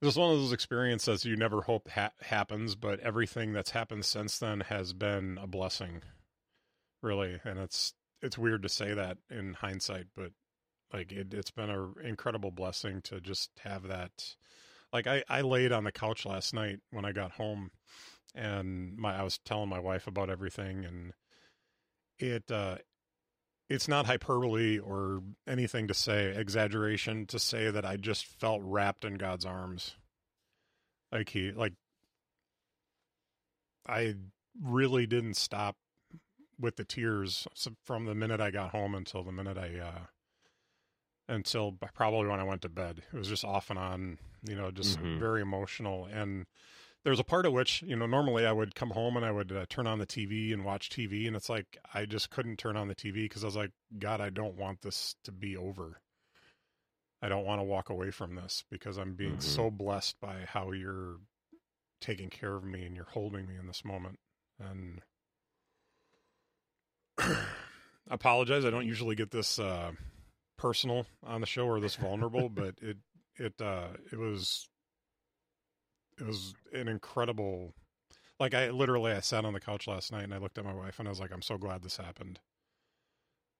it 0.00 0.06
was 0.06 0.16
one 0.16 0.30
of 0.30 0.38
those 0.38 0.52
experiences 0.52 1.24
you 1.24 1.36
never 1.36 1.62
hope 1.62 1.88
ha- 1.90 2.12
happens 2.20 2.74
but 2.74 3.00
everything 3.00 3.52
that's 3.52 3.70
happened 3.70 4.04
since 4.04 4.38
then 4.38 4.60
has 4.60 4.92
been 4.92 5.38
a 5.40 5.46
blessing 5.46 6.02
really 7.02 7.40
and 7.44 7.58
it's 7.58 7.94
it's 8.22 8.38
weird 8.38 8.62
to 8.62 8.68
say 8.68 8.94
that 8.94 9.18
in 9.30 9.54
hindsight 9.54 10.06
but 10.16 10.30
like 10.92 11.12
it, 11.12 11.32
it's 11.34 11.50
been 11.50 11.70
an 11.70 11.94
incredible 12.04 12.50
blessing 12.50 13.00
to 13.02 13.20
just 13.20 13.50
have 13.64 13.88
that 13.88 14.34
like 14.94 15.06
I, 15.06 15.22
I 15.28 15.42
laid 15.42 15.72
on 15.72 15.84
the 15.84 15.92
couch 15.92 16.24
last 16.24 16.54
night 16.54 16.78
when 16.90 17.04
i 17.04 17.12
got 17.12 17.32
home 17.32 17.70
and 18.34 18.96
my 18.96 19.14
i 19.14 19.22
was 19.22 19.38
telling 19.44 19.68
my 19.68 19.80
wife 19.80 20.06
about 20.06 20.30
everything 20.30 20.86
and 20.86 21.12
it 22.18 22.50
uh 22.50 22.76
it's 23.68 23.88
not 23.88 24.06
hyperbole 24.06 24.78
or 24.78 25.22
anything 25.48 25.88
to 25.88 25.94
say 25.94 26.34
exaggeration 26.36 27.26
to 27.26 27.38
say 27.38 27.70
that 27.70 27.84
I 27.84 27.96
just 27.96 28.26
felt 28.26 28.60
wrapped 28.62 29.04
in 29.04 29.14
God's 29.14 29.46
arms. 29.46 29.96
Like 31.10 31.30
he 31.30 31.52
like 31.52 31.72
I 33.86 34.14
really 34.62 35.06
didn't 35.06 35.34
stop 35.34 35.76
with 36.58 36.76
the 36.76 36.84
tears 36.84 37.46
from 37.84 38.04
the 38.06 38.14
minute 38.14 38.40
I 38.40 38.50
got 38.50 38.70
home 38.70 38.94
until 38.94 39.22
the 39.22 39.32
minute 39.32 39.58
I 39.58 39.78
uh 39.78 40.06
until 41.28 41.72
probably 41.94 42.28
when 42.28 42.40
I 42.40 42.44
went 42.44 42.62
to 42.62 42.68
bed. 42.68 43.02
It 43.12 43.16
was 43.16 43.28
just 43.28 43.44
off 43.44 43.70
and 43.70 43.78
on, 43.78 44.18
you 44.42 44.54
know, 44.54 44.70
just 44.70 44.98
Mhm. 44.98 45.18
very 45.18 45.40
emotional. 45.42 46.04
And 46.06 46.46
there's 47.02 47.20
a 47.20 47.24
part 47.24 47.46
of 47.46 47.52
which, 47.52 47.82
you 47.82 47.96
know, 47.96 48.06
normally 48.06 48.46
I 48.46 48.52
would 48.52 48.74
come 48.74 48.90
home 48.90 49.16
and 49.16 49.24
I 49.24 49.30
would 49.30 49.52
uh, 49.52 49.66
turn 49.68 49.86
on 49.86 49.98
the 49.98 50.06
TV 50.06 50.52
and 50.52 50.64
watch 50.64 50.88
TV. 50.90 51.26
And 51.26 51.36
it's 51.36 51.48
like, 51.48 51.78
I 51.92 52.06
just 52.06 52.30
couldn't 52.30 52.58
turn 52.58 52.76
on 52.76 52.88
the 52.88 52.94
TV 52.94 53.24
because 53.24 53.44
I 53.44 53.46
was 53.46 53.56
like, 53.56 53.72
God, 53.98 54.20
I 54.20 54.30
don't 54.30 54.56
want 54.56 54.82
this 54.82 55.16
to 55.24 55.32
be 55.32 55.56
over. 55.56 56.00
I 57.22 57.28
don't 57.28 57.44
want 57.46 57.58
to 57.60 57.64
walk 57.64 57.88
away 57.88 58.10
from 58.10 58.34
this 58.34 58.64
because 58.70 58.98
I'm 58.98 59.14
being 59.14 59.36
Mhm. 59.36 59.42
so 59.42 59.70
blessed 59.70 60.20
by 60.20 60.44
how 60.46 60.72
you're 60.72 61.20
taking 62.00 62.28
care 62.28 62.54
of 62.54 62.64
me 62.64 62.84
and 62.84 62.94
you're 62.94 63.06
holding 63.06 63.46
me 63.48 63.56
in 63.56 63.66
this 63.66 63.82
moment. 63.84 64.18
And 64.58 65.02
I 67.18 67.36
apologize. 68.10 68.64
I 68.66 68.70
don't 68.70 68.86
usually 68.86 69.14
get 69.14 69.30
this 69.30 69.58
uh, 69.58 69.92
personal 70.64 71.04
on 71.22 71.42
the 71.42 71.46
show 71.46 71.66
or 71.66 71.78
this 71.78 71.94
vulnerable, 71.94 72.48
but 72.54 72.74
it 72.80 72.96
it 73.36 73.60
uh, 73.60 73.88
it 74.10 74.18
was 74.18 74.66
it 76.18 76.26
was 76.26 76.54
an 76.72 76.88
incredible. 76.88 77.74
Like 78.40 78.54
I 78.54 78.70
literally, 78.70 79.12
I 79.12 79.20
sat 79.20 79.44
on 79.44 79.52
the 79.52 79.60
couch 79.60 79.86
last 79.86 80.10
night 80.10 80.24
and 80.24 80.32
I 80.32 80.38
looked 80.38 80.56
at 80.56 80.64
my 80.64 80.72
wife 80.72 80.98
and 80.98 81.06
I 81.06 81.10
was 81.10 81.20
like, 81.20 81.32
"I'm 81.32 81.42
so 81.42 81.58
glad 81.58 81.82
this 81.82 81.98
happened." 81.98 82.40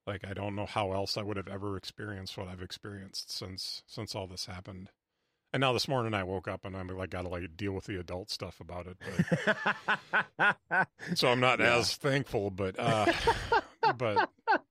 Like 0.07 0.27
I 0.27 0.33
don't 0.33 0.55
know 0.57 0.65
how 0.65 0.93
else 0.93 1.19
I 1.19 1.23
would 1.23 1.37
have 1.37 1.47
ever 1.47 1.77
experienced 1.77 2.39
what 2.39 2.49
I've 2.49 2.63
experienced 2.63 3.31
since 3.31 3.83
since 3.87 4.15
all 4.15 4.27
this 4.27 4.47
happened. 4.47 4.89
And 5.53 5.61
now 5.61 5.75
this 5.75 5.87
morning 5.87 6.15
I 6.15 6.25
woke 6.25 6.49
up 6.49 6.65
and 6.65 6.75
I'm 6.75 6.89
like, 6.89 7.11
got 7.11 7.23
to 7.23 7.29
like 7.29 7.55
deal 7.55 7.73
with 7.73 7.85
the 7.85 8.01
adult 8.01 8.31
stuff 8.31 8.61
about 8.61 8.87
it. 8.87 8.97
But 10.39 10.89
so 11.15 11.29
I'm 11.29 11.41
not 11.41 11.61
Yeah. 11.61 11.77
as 11.77 11.95
thankful, 11.97 12.51
but 12.51 12.79
uh, 12.79 13.13
but 13.99 14.29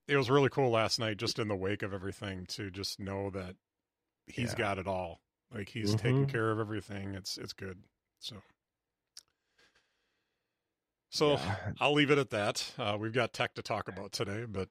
it 0.08 0.18
was 0.18 0.30
really 0.30 0.50
cool 0.50 0.70
last 0.70 1.00
night, 1.00 1.18
just 1.18 1.40
in 1.40 1.48
the 1.48 1.56
wake 1.56 1.82
of 1.84 1.94
everything, 1.94 2.46
to 2.48 2.70
just 2.70 3.00
know 3.00 3.30
that 3.32 3.56
he's 4.28 4.52
Yeah. 4.52 4.58
got 4.58 4.78
it 4.80 4.88
all. 4.88 5.22
Like 5.52 5.70
he's 5.70 5.96
taking 5.96 6.26
Mhm. 6.26 6.30
care 6.32 6.52
of 6.52 6.60
everything. 6.60 7.14
It's 7.16 7.38
it's 7.38 7.54
good. 7.54 7.84
So 8.20 8.42
so 11.10 11.34
Yeah. 11.34 11.74
I'll 11.80 11.94
leave 11.94 12.10
it 12.12 12.18
at 12.18 12.32
that. 12.32 12.74
Uh, 12.78 12.98
we've 13.00 13.14
got 13.14 13.34
tech 13.34 13.54
to 13.56 13.62
talk 13.62 13.88
about 13.88 14.12
today, 14.12 14.46
but 14.46 14.70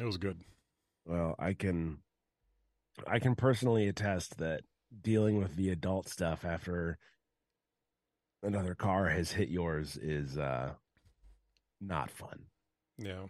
it 0.00 0.04
was 0.04 0.16
good. 0.16 0.44
Well, 1.04 1.34
I 1.38 1.54
can 1.54 2.02
I 3.06 3.18
can 3.18 3.34
personally 3.36 3.86
attest 3.88 4.38
that 4.38 4.64
dealing 5.00 5.38
with 5.38 5.56
the 5.56 5.70
adult 5.70 6.08
stuff 6.08 6.44
after 6.44 6.98
another 8.42 8.74
car 8.74 9.08
has 9.08 9.32
hit 9.32 9.48
yours 9.48 9.96
is 9.96 10.36
uh 10.38 10.74
not 11.80 12.10
fun. 12.10 12.46
Yeah. 12.98 13.26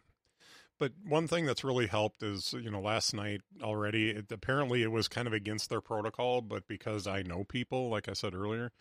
But 0.78 0.92
one 1.06 1.28
thing 1.28 1.46
that's 1.46 1.62
really 1.64 1.86
helped 1.86 2.22
is, 2.22 2.52
you 2.52 2.70
know, 2.70 2.80
last 2.80 3.14
night 3.14 3.42
already, 3.62 4.10
it, 4.10 4.32
apparently 4.32 4.82
it 4.82 4.90
was 4.90 5.06
kind 5.06 5.26
of 5.26 5.32
against 5.32 5.70
their 5.70 5.80
protocol, 5.80 6.42
but 6.42 6.66
because 6.66 7.06
I 7.06 7.22
know 7.22 7.44
people, 7.44 7.88
like 7.88 8.08
I 8.08 8.12
said 8.12 8.34
earlier, 8.34 8.72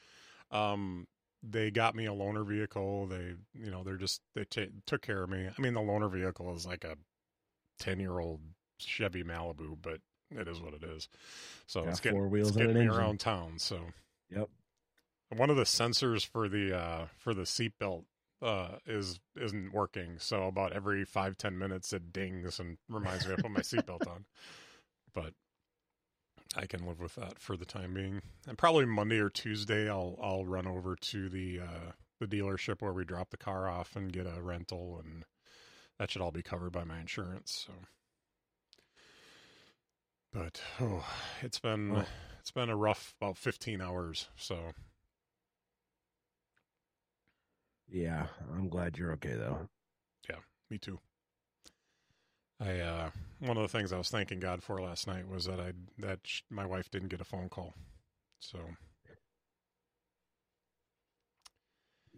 um, 0.49 1.07
they 1.43 1.69
got 1.71 1.95
me 1.95 2.05
a 2.05 2.11
loaner 2.11 2.45
vehicle. 2.47 3.05
They, 3.07 3.35
you 3.53 3.69
know, 3.69 3.83
they're 3.83 3.97
just, 3.97 4.21
they 4.33 4.45
ta 4.45 4.61
took 4.87 5.01
care 5.01 5.23
of 5.23 5.29
me. 5.29 5.47
I 5.47 5.61
mean, 5.61 5.73
the 5.73 5.81
loaner 5.81 6.11
vehicle 6.11 6.55
is 6.55 6.65
like 6.65 6.83
a 6.83 6.97
10 7.79 7.99
year 7.99 8.19
old 8.19 8.39
Chevy 8.79 9.23
Malibu, 9.23 9.77
but 9.81 9.99
it 10.31 10.47
is 10.47 10.59
what 10.59 10.73
it 10.73 10.83
is. 10.83 11.09
So 11.67 11.81
Got 11.81 11.89
it's 11.89 11.99
getting, 11.99 12.17
four 12.17 12.27
wheels 12.27 12.49
it's 12.49 12.57
getting 12.57 12.77
me 12.79 12.87
around 12.87 13.19
town. 13.19 13.59
So 13.59 13.79
Yep. 14.29 14.49
one 15.35 15.49
of 15.49 15.57
the 15.57 15.63
sensors 15.63 16.25
for 16.25 16.47
the 16.49 16.75
uh 16.75 17.05
for 17.17 17.33
the 17.33 17.43
seatbelt 17.43 18.05
uh 18.43 18.77
is 18.85 19.19
isn't 19.39 19.73
working. 19.73 20.15
So 20.19 20.47
about 20.47 20.73
every 20.73 21.05
five 21.05 21.37
ten 21.37 21.57
minutes 21.57 21.93
it 21.93 22.11
dings 22.13 22.59
and 22.59 22.77
reminds 22.89 23.25
me 23.27 23.35
to 23.35 23.41
put 23.41 23.51
my 23.51 23.61
seatbelt 23.61 24.07
on. 24.07 24.25
But 25.13 25.33
i 26.55 26.67
can 26.67 26.85
live 26.85 26.99
with 26.99 27.15
that 27.15 27.39
for 27.39 27.57
the 27.57 27.65
time 27.65 27.93
being. 27.95 28.21
And 28.47 28.57
probably 28.57 28.85
monday 28.85 29.17
or 29.17 29.29
tuesday 29.29 29.89
i'll 29.89 30.19
i'll 30.21 30.45
run 30.45 30.67
over 30.67 30.95
to 30.95 31.29
the 31.29 31.59
uh 31.61 31.91
the 32.19 32.27
dealership 32.27 32.81
where 32.81 32.93
we 32.93 33.03
drop 33.05 33.31
the 33.31 33.37
car 33.37 33.67
off 33.67 33.95
and 33.95 34.13
get 34.13 34.27
a 34.27 34.41
rental 34.41 35.01
and 35.03 35.25
that 35.97 36.11
should 36.11 36.21
all 36.21 36.31
be 36.31 36.43
covered 36.43 36.71
by 36.71 36.83
my 36.83 36.99
insurance 36.99 37.65
so. 37.67 37.73
But 40.31 40.61
oh 40.79 41.05
it's 41.41 41.59
been 41.59 41.95
Oh. 41.95 42.05
it's 42.39 42.51
been 42.51 42.69
a 42.69 42.75
rough 42.75 43.13
about 43.21 43.37
15 43.37 43.81
hours 43.81 44.27
so 44.35 44.73
Yeah, 47.89 48.27
I'm 48.55 48.69
glad 48.69 48.97
you're 48.97 49.11
okay 49.13 49.33
though. 49.35 49.69
Yeah, 50.29 50.37
me 50.69 50.77
too. 50.77 50.99
I 52.59 52.79
uh 52.79 53.09
one 53.39 53.57
of 53.57 53.63
the 53.63 53.67
things 53.77 53.91
I 53.91 53.97
was 53.97 54.09
thanking 54.09 54.39
God 54.39 54.63
for 54.63 54.81
last 54.81 55.07
night 55.07 55.27
was 55.27 55.45
that 55.45 55.59
I 55.59 55.73
that 55.99 56.19
sh- 56.23 56.41
my 56.49 56.65
wife 56.65 56.89
didn't 56.89 57.09
get 57.09 57.21
a 57.21 57.25
phone 57.25 57.49
call. 57.49 57.73
So 58.39 58.59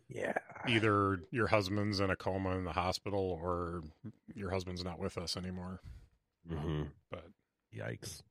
Yeah. 0.08 0.38
either 0.68 1.20
your 1.32 1.48
husband's 1.48 2.00
in 2.00 2.10
a 2.10 2.16
coma 2.16 2.56
in 2.58 2.64
the 2.64 2.74
hospital 2.74 3.40
or 3.42 3.82
your 4.36 4.52
husband's 4.52 4.84
not 4.84 5.00
with 5.00 5.18
us 5.18 5.36
anymore. 5.36 5.80
hmm 6.48 6.84
But 7.10 7.26
Yikes. 7.76 8.22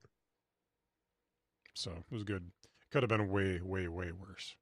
so 1.75 1.91
it 1.93 2.13
was 2.15 2.25
good. 2.25 2.51
Could 2.91 3.03
have 3.03 3.09
been 3.11 3.29
way 3.29 3.61
way 3.61 3.89
way 3.89 4.13
worse. 4.13 4.55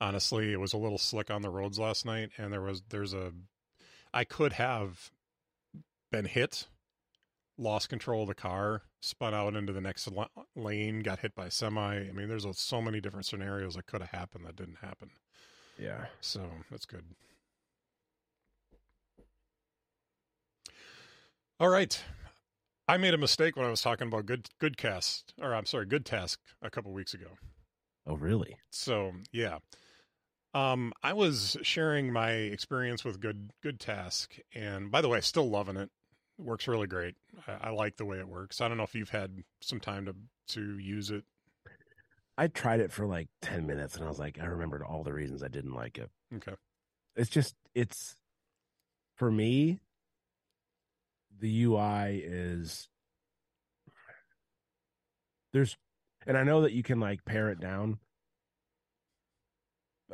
Honestly, 0.00 0.52
it 0.52 0.60
was 0.60 0.72
a 0.72 0.78
little 0.78 0.98
slick 0.98 1.30
on 1.30 1.42
the 1.42 1.50
roads 1.50 1.78
last 1.78 2.06
night 2.06 2.30
and 2.38 2.52
there 2.52 2.62
was 2.62 2.82
there's 2.88 3.12
a 3.12 3.32
I 4.12 4.24
could 4.24 4.54
have 4.54 5.10
been 6.10 6.24
hit, 6.24 6.66
lost 7.56 7.88
control 7.88 8.22
of 8.22 8.28
the 8.28 8.34
car, 8.34 8.82
spun 9.00 9.34
out 9.34 9.54
into 9.54 9.72
the 9.72 9.80
next 9.80 10.10
la- 10.10 10.26
lane, 10.56 11.00
got 11.00 11.20
hit 11.20 11.34
by 11.34 11.46
a 11.46 11.50
semi. 11.50 11.96
I 11.96 12.12
mean, 12.12 12.28
there's 12.28 12.46
so 12.58 12.80
many 12.80 13.00
different 13.00 13.26
scenarios 13.26 13.74
that 13.74 13.86
could 13.86 14.00
have 14.00 14.10
happened 14.10 14.46
that 14.46 14.56
didn't 14.56 14.78
happen. 14.78 15.10
Yeah. 15.78 16.06
So 16.20 16.48
that's 16.70 16.86
good. 16.86 17.04
All 21.58 21.68
right. 21.68 22.02
I 22.88 22.96
made 22.96 23.14
a 23.14 23.18
mistake 23.18 23.56
when 23.56 23.66
I 23.66 23.70
was 23.70 23.82
talking 23.82 24.08
about 24.08 24.26
good 24.26 24.48
good 24.58 24.76
cast 24.76 25.32
or 25.40 25.54
I'm 25.54 25.66
sorry, 25.66 25.86
good 25.86 26.04
task 26.04 26.40
a 26.60 26.70
couple 26.70 26.92
weeks 26.92 27.14
ago. 27.14 27.38
Oh, 28.06 28.16
really? 28.16 28.56
So 28.70 29.12
yeah. 29.30 29.58
Um, 30.52 30.92
I 31.02 31.12
was 31.12 31.56
sharing 31.62 32.12
my 32.12 32.32
experience 32.32 33.04
with 33.04 33.20
Good 33.20 33.50
Good 33.62 33.78
Task, 33.78 34.36
and 34.54 34.90
by 34.90 35.00
the 35.00 35.08
way, 35.08 35.20
still 35.20 35.48
loving 35.48 35.76
it. 35.76 35.90
It 36.38 36.44
works 36.44 36.66
really 36.66 36.88
great. 36.88 37.14
I, 37.46 37.68
I 37.68 37.70
like 37.70 37.96
the 37.96 38.04
way 38.04 38.18
it 38.18 38.28
works. 38.28 38.60
I 38.60 38.68
don't 38.68 38.76
know 38.76 38.84
if 38.84 38.94
you've 38.94 39.10
had 39.10 39.42
some 39.60 39.80
time 39.80 40.06
to 40.06 40.14
to 40.54 40.78
use 40.78 41.10
it. 41.10 41.24
I 42.40 42.46
tried 42.46 42.80
it 42.80 42.90
for 42.90 43.06
like 43.06 43.28
10 43.42 43.66
minutes 43.66 43.96
and 43.96 44.04
I 44.06 44.08
was 44.08 44.18
like, 44.18 44.38
I 44.40 44.46
remembered 44.46 44.82
all 44.82 45.04
the 45.04 45.12
reasons 45.12 45.42
I 45.42 45.48
didn't 45.48 45.74
like 45.74 45.98
it. 45.98 46.08
Okay. 46.36 46.54
It's 47.14 47.28
just, 47.28 47.54
it's 47.74 48.16
for 49.14 49.30
me, 49.30 49.80
the 51.38 51.64
UI 51.64 52.22
is 52.24 52.88
there's, 55.52 55.76
and 56.26 56.38
I 56.38 56.44
know 56.44 56.62
that 56.62 56.72
you 56.72 56.82
can 56.82 56.98
like 56.98 57.26
pare 57.26 57.50
it 57.50 57.60
down, 57.60 57.98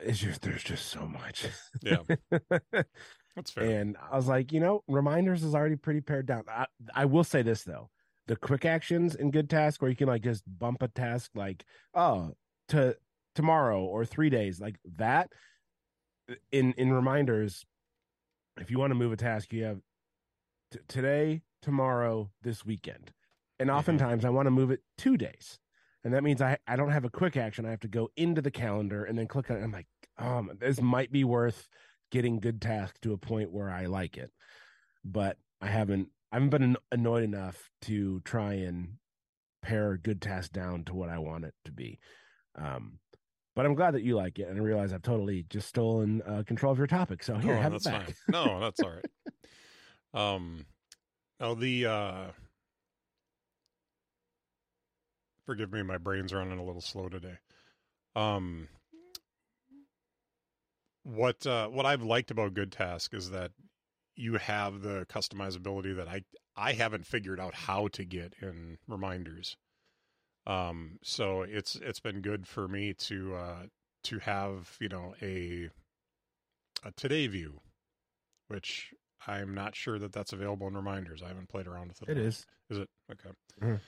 it's 0.02 0.18
just, 0.18 0.42
there's 0.42 0.62
just 0.64 0.86
so 0.86 1.06
much. 1.06 1.46
Yeah, 1.82 2.02
that's 3.34 3.50
fair. 3.50 3.64
And 3.64 3.96
I 4.10 4.16
was 4.16 4.26
like, 4.28 4.52
you 4.52 4.60
know, 4.60 4.82
reminders 4.88 5.42
is 5.42 5.54
already 5.54 5.76
pretty 5.76 6.00
pared 6.00 6.26
down. 6.26 6.44
I, 6.48 6.66
I 6.94 7.04
will 7.04 7.24
say 7.24 7.42
this 7.42 7.62
though, 7.64 7.90
the 8.26 8.36
quick 8.36 8.64
actions 8.64 9.14
in 9.14 9.30
Good 9.30 9.48
Task, 9.50 9.80
where 9.82 9.90
you 9.90 9.96
can 9.96 10.08
like 10.08 10.22
just 10.22 10.42
bump 10.58 10.82
a 10.82 10.88
task, 10.88 11.30
like 11.34 11.64
oh 11.94 12.32
to 12.68 12.96
tomorrow 13.34 13.82
or 13.84 14.04
three 14.04 14.30
days, 14.30 14.60
like 14.60 14.76
that. 14.96 15.32
In 16.50 16.72
in 16.72 16.92
reminders, 16.92 17.64
if 18.58 18.70
you 18.70 18.78
want 18.78 18.90
to 18.90 18.96
move 18.96 19.12
a 19.12 19.16
task, 19.16 19.52
you 19.52 19.62
have 19.64 19.78
t- 20.72 20.80
today, 20.88 21.42
tomorrow, 21.62 22.30
this 22.42 22.64
weekend, 22.64 23.12
and 23.60 23.70
Mhm. 23.70 23.74
oftentimes 23.76 24.24
I 24.24 24.30
want 24.30 24.46
to 24.46 24.50
move 24.50 24.72
it 24.72 24.80
two 24.98 25.16
days. 25.16 25.60
And 26.06 26.14
that 26.14 26.22
means 26.22 26.40
I, 26.40 26.56
I 26.68 26.76
don't 26.76 26.92
have 26.92 27.04
a 27.04 27.10
quick 27.10 27.36
action. 27.36 27.66
I 27.66 27.70
have 27.70 27.80
to 27.80 27.88
go 27.88 28.10
into 28.16 28.40
the 28.40 28.52
calendar 28.52 29.06
and 29.06 29.18
then 29.18 29.26
click 29.26 29.50
on 29.50 29.56
it. 29.56 29.64
I'm 29.64 29.72
like, 29.72 29.88
um, 30.18 30.52
this 30.60 30.80
might 30.80 31.10
be 31.10 31.25
worth 31.25 31.68
getting 32.12 32.38
good 32.38 32.62
task 32.62 33.00
to 33.00 33.12
a 33.12 33.18
point 33.18 33.50
where 33.50 33.68
I 33.68 33.86
like 33.86 34.16
it. 34.16 34.30
But 35.04 35.36
I 35.60 35.66
haven't 35.66 36.10
I 36.30 36.36
haven't 36.36 36.50
been 36.50 36.76
annoyed 36.92 37.25
enough 37.25 37.70
to 37.82 38.20
try 38.20 38.52
and 38.52 38.98
pare 39.62 39.96
good 39.96 40.22
task 40.22 40.52
down 40.52 40.84
to 40.84 40.94
what 40.94 41.08
I 41.08 41.18
want 41.18 41.44
it 41.44 41.54
to 41.64 41.72
be. 41.72 41.98
Um, 42.54 43.00
but 43.56 43.66
I'm 43.66 43.75
glad 43.75 43.94
that 43.94 44.04
you 44.04 44.14
like 44.14 44.38
it, 44.38 44.46
and 44.46 44.56
I 44.56 44.62
realize 44.62 44.92
I've 44.92 45.02
totally 45.02 45.44
just 45.50 45.66
stolen 45.66 46.22
uh, 46.22 46.44
control 46.46 46.70
of 46.70 46.78
your 46.78 46.86
topic. 46.86 47.25
So 47.25 47.34
here, 47.34 47.54
oh, 47.54 47.60
have 47.60 47.72
that's 47.72 47.86
it 47.86 47.90
back. 47.90 48.04
fine. 48.04 48.14
No, 48.28 48.60
that's 48.60 48.78
all 48.78 48.92
right. 50.14 50.34
um, 50.36 50.66
now 51.40 51.54
the 51.54 51.86
uh, 51.86 52.25
forgive 55.46 55.72
me, 55.72 55.82
my 55.82 55.96
brain's 55.98 56.34
running 56.34 56.58
a 56.58 56.64
little 56.64 56.80
slow 56.82 57.08
today. 57.08 57.38
Um, 58.14 58.68
what 61.04 61.46
uh, 61.46 61.68
what 61.68 61.86
I've 61.86 62.02
liked 62.02 62.30
about 62.30 62.54
Good 62.54 62.72
Task 62.72 63.14
is 63.14 63.30
that 63.30 63.52
you 64.16 64.34
have 64.34 64.82
the 64.82 65.06
customizability 65.08 65.96
that 65.96 66.08
I 66.08 66.22
I 66.56 66.72
haven't 66.72 67.06
figured 67.06 67.38
out 67.38 67.54
how 67.54 67.88
to 67.88 68.04
get 68.04 68.34
in 68.42 68.78
reminders. 68.88 69.56
Um, 70.46 70.98
so 71.02 71.42
it's 71.42 71.76
it's 71.76 72.00
been 72.00 72.20
good 72.20 72.46
for 72.46 72.66
me 72.66 72.92
to 72.94 73.34
uh, 73.36 73.62
to 74.04 74.18
have 74.20 74.76
you 74.80 74.88
know 74.88 75.14
a 75.22 75.70
a 76.84 76.92
today 76.92 77.26
view, 77.26 77.60
which 78.48 78.92
I'm 79.26 79.54
not 79.54 79.74
sure 79.74 79.98
that 79.98 80.12
that's 80.12 80.32
available 80.32 80.66
in 80.66 80.74
reminders. 80.74 81.22
I 81.22 81.28
haven't 81.28 81.48
played 81.48 81.66
around 81.66 81.88
with 81.88 82.02
it. 82.02 82.08
It 82.10 82.18
is. 82.18 82.46
Is 82.70 82.78
it 82.78 82.88
okay? 83.12 83.30
Mhm. 83.62 83.80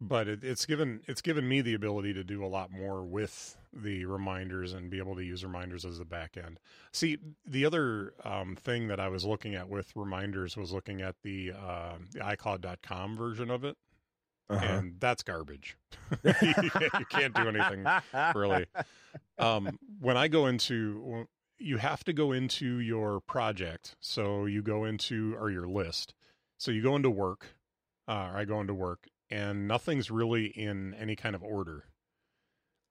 But 0.00 0.28
it, 0.28 0.44
it's 0.44 0.66
given 0.66 1.00
it's 1.06 1.22
given 1.22 1.48
me 1.48 1.62
the 1.62 1.72
ability 1.74 2.12
to 2.14 2.22
do 2.22 2.44
a 2.44 2.48
lot 2.48 2.70
more 2.70 3.02
with 3.02 3.56
the 3.72 4.04
reminders 4.04 4.72
and 4.74 4.90
be 4.90 4.98
able 4.98 5.14
to 5.16 5.24
use 5.24 5.42
reminders 5.42 5.84
as 5.86 5.98
the 5.98 6.04
back 6.04 6.36
end. 6.36 6.58
See, 6.92 7.16
the 7.46 7.64
other 7.64 8.12
um, 8.24 8.56
thing 8.56 8.88
that 8.88 9.00
I 9.00 9.08
was 9.08 9.24
looking 9.24 9.54
at 9.54 9.68
with 9.70 9.92
reminders 9.96 10.56
was 10.56 10.70
looking 10.72 11.00
at 11.00 11.14
the 11.22 11.52
uh, 11.52 11.94
the 12.12 12.20
iCloud.com 12.20 13.16
version 13.16 13.50
of 13.50 13.64
it, 13.64 13.76
Uh-huh. 14.50 14.64
and 14.64 14.96
that's 15.00 15.22
garbage. 15.22 15.78
you, 16.24 16.32
can't, 16.40 16.54
you 16.98 17.06
can't 17.08 17.34
do 17.34 17.48
anything 17.48 17.86
really. 18.34 18.66
Um, 19.38 19.78
when 19.98 20.16
I 20.18 20.28
go 20.28 20.46
into, 20.46 21.26
you 21.58 21.78
have 21.78 22.04
to 22.04 22.12
go 22.12 22.32
into 22.32 22.80
your 22.80 23.20
project. 23.20 23.96
So 24.00 24.44
you 24.44 24.60
go 24.62 24.84
into, 24.84 25.34
or 25.38 25.50
your 25.50 25.66
list. 25.66 26.12
So 26.58 26.70
you 26.70 26.82
go 26.82 26.96
into 26.96 27.08
work, 27.10 27.56
uh, 28.06 28.28
or 28.32 28.36
I 28.38 28.44
go 28.44 28.60
into 28.60 28.74
work, 28.74 29.06
and 29.30 29.66
nothing's 29.68 30.10
really 30.10 30.46
in 30.46 30.94
any 30.94 31.16
kind 31.16 31.34
of 31.34 31.42
order. 31.42 31.84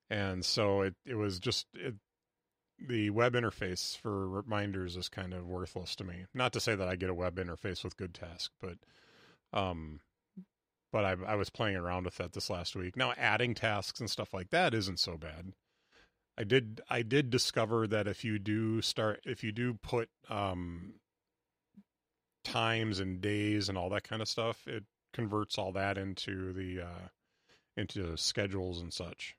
And 0.10 0.46
so 0.46 0.82
it, 0.82 0.96
it 1.06 1.15
was 1.15 1.39
just, 1.39 1.68
it, 1.74 1.96
the 2.77 3.10
web 3.10 3.34
interface 3.34 3.98
for 3.98 4.27
reminders 4.27 4.98
is 4.98 5.10
kind 5.10 5.34
of 5.34 5.48
worthless 5.48 5.96
to 5.96 6.04
me. 6.04 6.25
Not 6.34 6.54
to 6.54 6.60
say 6.60 6.75
that 6.75 6.88
I 6.88 6.96
get 6.96 7.10
a 7.10 7.13
web 7.13 7.38
interface 7.38 7.84
with 7.84 7.98
Good 7.98 8.13
Task, 8.13 8.51
but, 8.62 8.77
um, 9.54 10.01
but 10.92 11.06
I, 11.06 11.15
I 11.25 11.36
was 11.36 11.50
playing 11.50 11.75
around 11.75 12.06
with 12.06 12.18
that 12.18 12.34
this 12.34 12.50
last 12.50 12.75
week. 12.75 12.96
Now 12.96 13.13
adding 13.18 13.54
tasks 13.54 14.00
and 14.00 14.10
stuff 14.10 14.34
like 14.34 14.50
that 14.51 14.74
isn't 14.74 15.00
so 15.00 15.18
bad. 15.18 15.54
I 16.38 16.44
did 16.44 16.82
I 16.89 17.01
did 17.01 17.30
discover 17.30 17.88
that 17.88 18.08
if 18.08 18.25
you 18.25 18.39
do 18.39 18.82
start 18.82 19.22
if 19.25 19.44
you 19.44 19.51
do 19.51 19.75
put 19.75 20.10
um 20.30 20.96
times 22.44 23.00
and 23.00 23.22
days 23.22 23.70
and 23.70 23.77
all 23.77 23.89
that 23.89 24.04
kind 24.04 24.22
of 24.22 24.27
stuff, 24.27 24.68
it 24.68 24.84
converts 25.15 25.57
all 25.57 25.72
that 25.72 25.98
into 25.98 26.53
the 26.53 26.81
uh 26.81 27.07
into 27.77 28.15
schedules 28.17 28.79
and 28.81 28.93
such. 28.93 29.36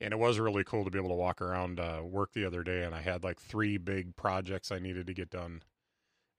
And 0.00 0.12
it 0.12 0.18
was 0.18 0.38
really 0.38 0.64
cool 0.64 0.84
to 0.84 0.90
be 0.90 0.98
able 0.98 1.10
to 1.10 1.14
walk 1.14 1.40
around 1.40 1.78
uh 1.78 2.00
work 2.02 2.32
the 2.32 2.46
other 2.46 2.64
day 2.64 2.82
and 2.82 2.94
I 2.94 3.02
had 3.02 3.22
like 3.22 3.40
three 3.40 3.78
big 3.78 4.16
projects 4.16 4.72
I 4.72 4.80
needed 4.80 5.06
to 5.06 5.14
get 5.14 5.30
done. 5.30 5.62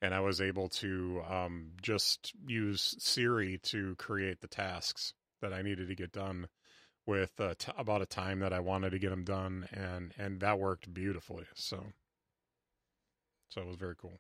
And 0.01 0.13
I 0.13 0.19
was 0.19 0.41
able 0.41 0.67
to 0.69 1.21
um 1.29 1.71
just 1.81 2.33
use 2.45 2.95
Siri 2.99 3.59
to 3.63 3.95
create 3.95 4.41
the 4.41 4.47
tasks 4.47 5.13
that 5.41 5.53
I 5.53 5.61
needed 5.61 5.87
to 5.87 5.95
get 5.95 6.11
done 6.11 6.47
with 7.05 7.31
uh, 7.39 7.55
t- 7.57 7.71
about 7.77 8.01
a 8.01 8.05
time 8.05 8.39
that 8.39 8.53
I 8.53 8.59
wanted 8.59 8.91
to 8.91 8.99
get 8.99 9.09
them 9.09 9.23
done, 9.23 9.67
and 9.71 10.13
and 10.17 10.39
that 10.41 10.59
worked 10.59 10.93
beautifully. 10.93 11.45
So, 11.55 11.83
so 13.49 13.61
it 13.61 13.67
was 13.67 13.77
very 13.77 13.95
cool. 13.95 14.19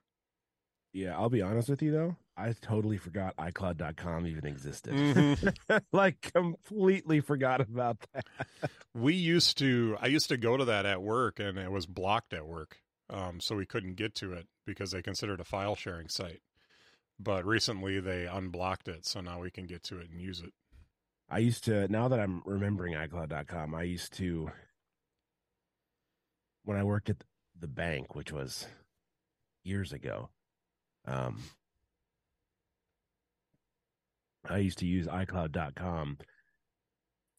Yeah, 0.93 1.15
I'll 1.17 1.29
be 1.29 1.41
honest 1.41 1.69
with 1.69 1.81
you 1.81 1.91
though. 1.91 2.17
I 2.35 2.53
totally 2.53 2.97
forgot 2.97 3.35
iCloud.com 3.37 4.25
even 4.27 4.45
existed. 4.45 4.93
Mhm. 4.93 5.83
like 5.93 6.21
completely 6.33 7.21
forgot 7.21 7.61
about 7.61 7.97
that. 8.13 8.25
we 8.93 9.13
used 9.13 9.57
to, 9.59 9.95
I 10.01 10.07
used 10.07 10.29
to 10.29 10.37
go 10.37 10.57
to 10.57 10.65
that 10.65 10.85
at 10.85 11.01
work, 11.01 11.39
and 11.39 11.57
it 11.57 11.71
was 11.71 11.85
blocked 11.85 12.33
at 12.33 12.45
work, 12.47 12.77
um, 13.09 13.39
so 13.39 13.55
we 13.55 13.65
couldn't 13.65 13.95
get 13.95 14.15
to 14.15 14.33
it 14.33 14.47
because 14.65 14.91
they 14.91 15.01
considered 15.01 15.39
a 15.39 15.43
file 15.45 15.75
sharing 15.75 16.09
site. 16.09 16.41
But 17.19 17.45
recently 17.45 17.99
they 17.99 18.25
unblocked 18.25 18.87
it, 18.87 19.05
so 19.05 19.21
now 19.21 19.39
we 19.39 19.51
can 19.51 19.67
get 19.67 19.83
to 19.83 19.99
it 19.99 20.09
and 20.09 20.19
use 20.19 20.41
it. 20.41 20.51
I 21.29 21.37
used 21.37 21.63
to 21.65 21.87
now 21.87 22.07
that 22.09 22.19
I'm 22.19 22.41
remembering 22.45 22.95
iCloud.com, 22.95 23.75
I 23.75 23.83
used 23.83 24.13
to 24.17 24.51
when 26.63 26.77
I 26.77 26.83
worked 26.83 27.09
at 27.09 27.23
the 27.57 27.67
bank, 27.67 28.15
which 28.15 28.31
was 28.31 28.67
years 29.63 29.93
ago. 29.93 30.29
Um 31.05 31.41
I 34.49 34.57
used 34.57 34.79
to 34.79 34.87
use 34.87 35.07
iCloud.com 35.07 36.17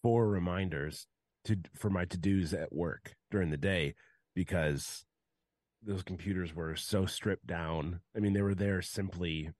for 0.02 0.28
reminders 0.28 1.06
to 1.44 1.56
for 1.74 1.90
my 1.90 2.04
to-dos 2.04 2.52
at 2.54 2.72
work 2.72 3.14
during 3.30 3.50
the 3.50 3.56
day 3.56 3.94
because 4.34 5.04
those 5.82 6.02
computers 6.02 6.54
were 6.54 6.76
so 6.76 7.06
stripped 7.06 7.46
down. 7.46 8.00
I 8.16 8.20
mean, 8.20 8.32
they 8.32 8.42
were 8.42 8.54
there 8.54 8.80
simply 8.82 9.50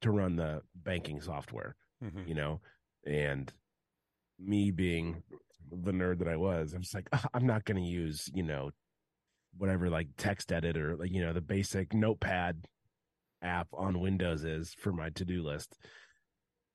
to 0.00 0.10
run 0.10 0.36
the 0.36 0.62
banking 0.74 1.20
software 1.20 1.76
Mhm. 2.02 2.28
you 2.28 2.34
know 2.34 2.60
and 3.06 3.50
me 4.38 4.70
being 4.70 5.22
the 5.70 5.92
nerd 5.92 6.18
that 6.18 6.28
i 6.28 6.36
was 6.36 6.74
i 6.74 6.78
was 6.78 6.92
like 6.92 7.08
"Ah, 7.12 7.24
i'm 7.32 7.46
not 7.46 7.64
going 7.64 7.82
to 7.82 7.88
use 7.88 8.28
you 8.34 8.42
know 8.42 8.70
whatever 9.56 9.88
like 9.88 10.08
text 10.18 10.52
edit 10.52 10.76
or 10.76 10.96
like 10.96 11.10
you 11.10 11.22
know 11.24 11.32
the 11.32 11.40
basic 11.40 11.94
notepad 11.94 12.66
app 13.44 13.68
on 13.72 14.00
windows 14.00 14.42
is 14.44 14.74
for 14.78 14.92
my 14.92 15.10
to-do 15.10 15.42
list 15.42 15.76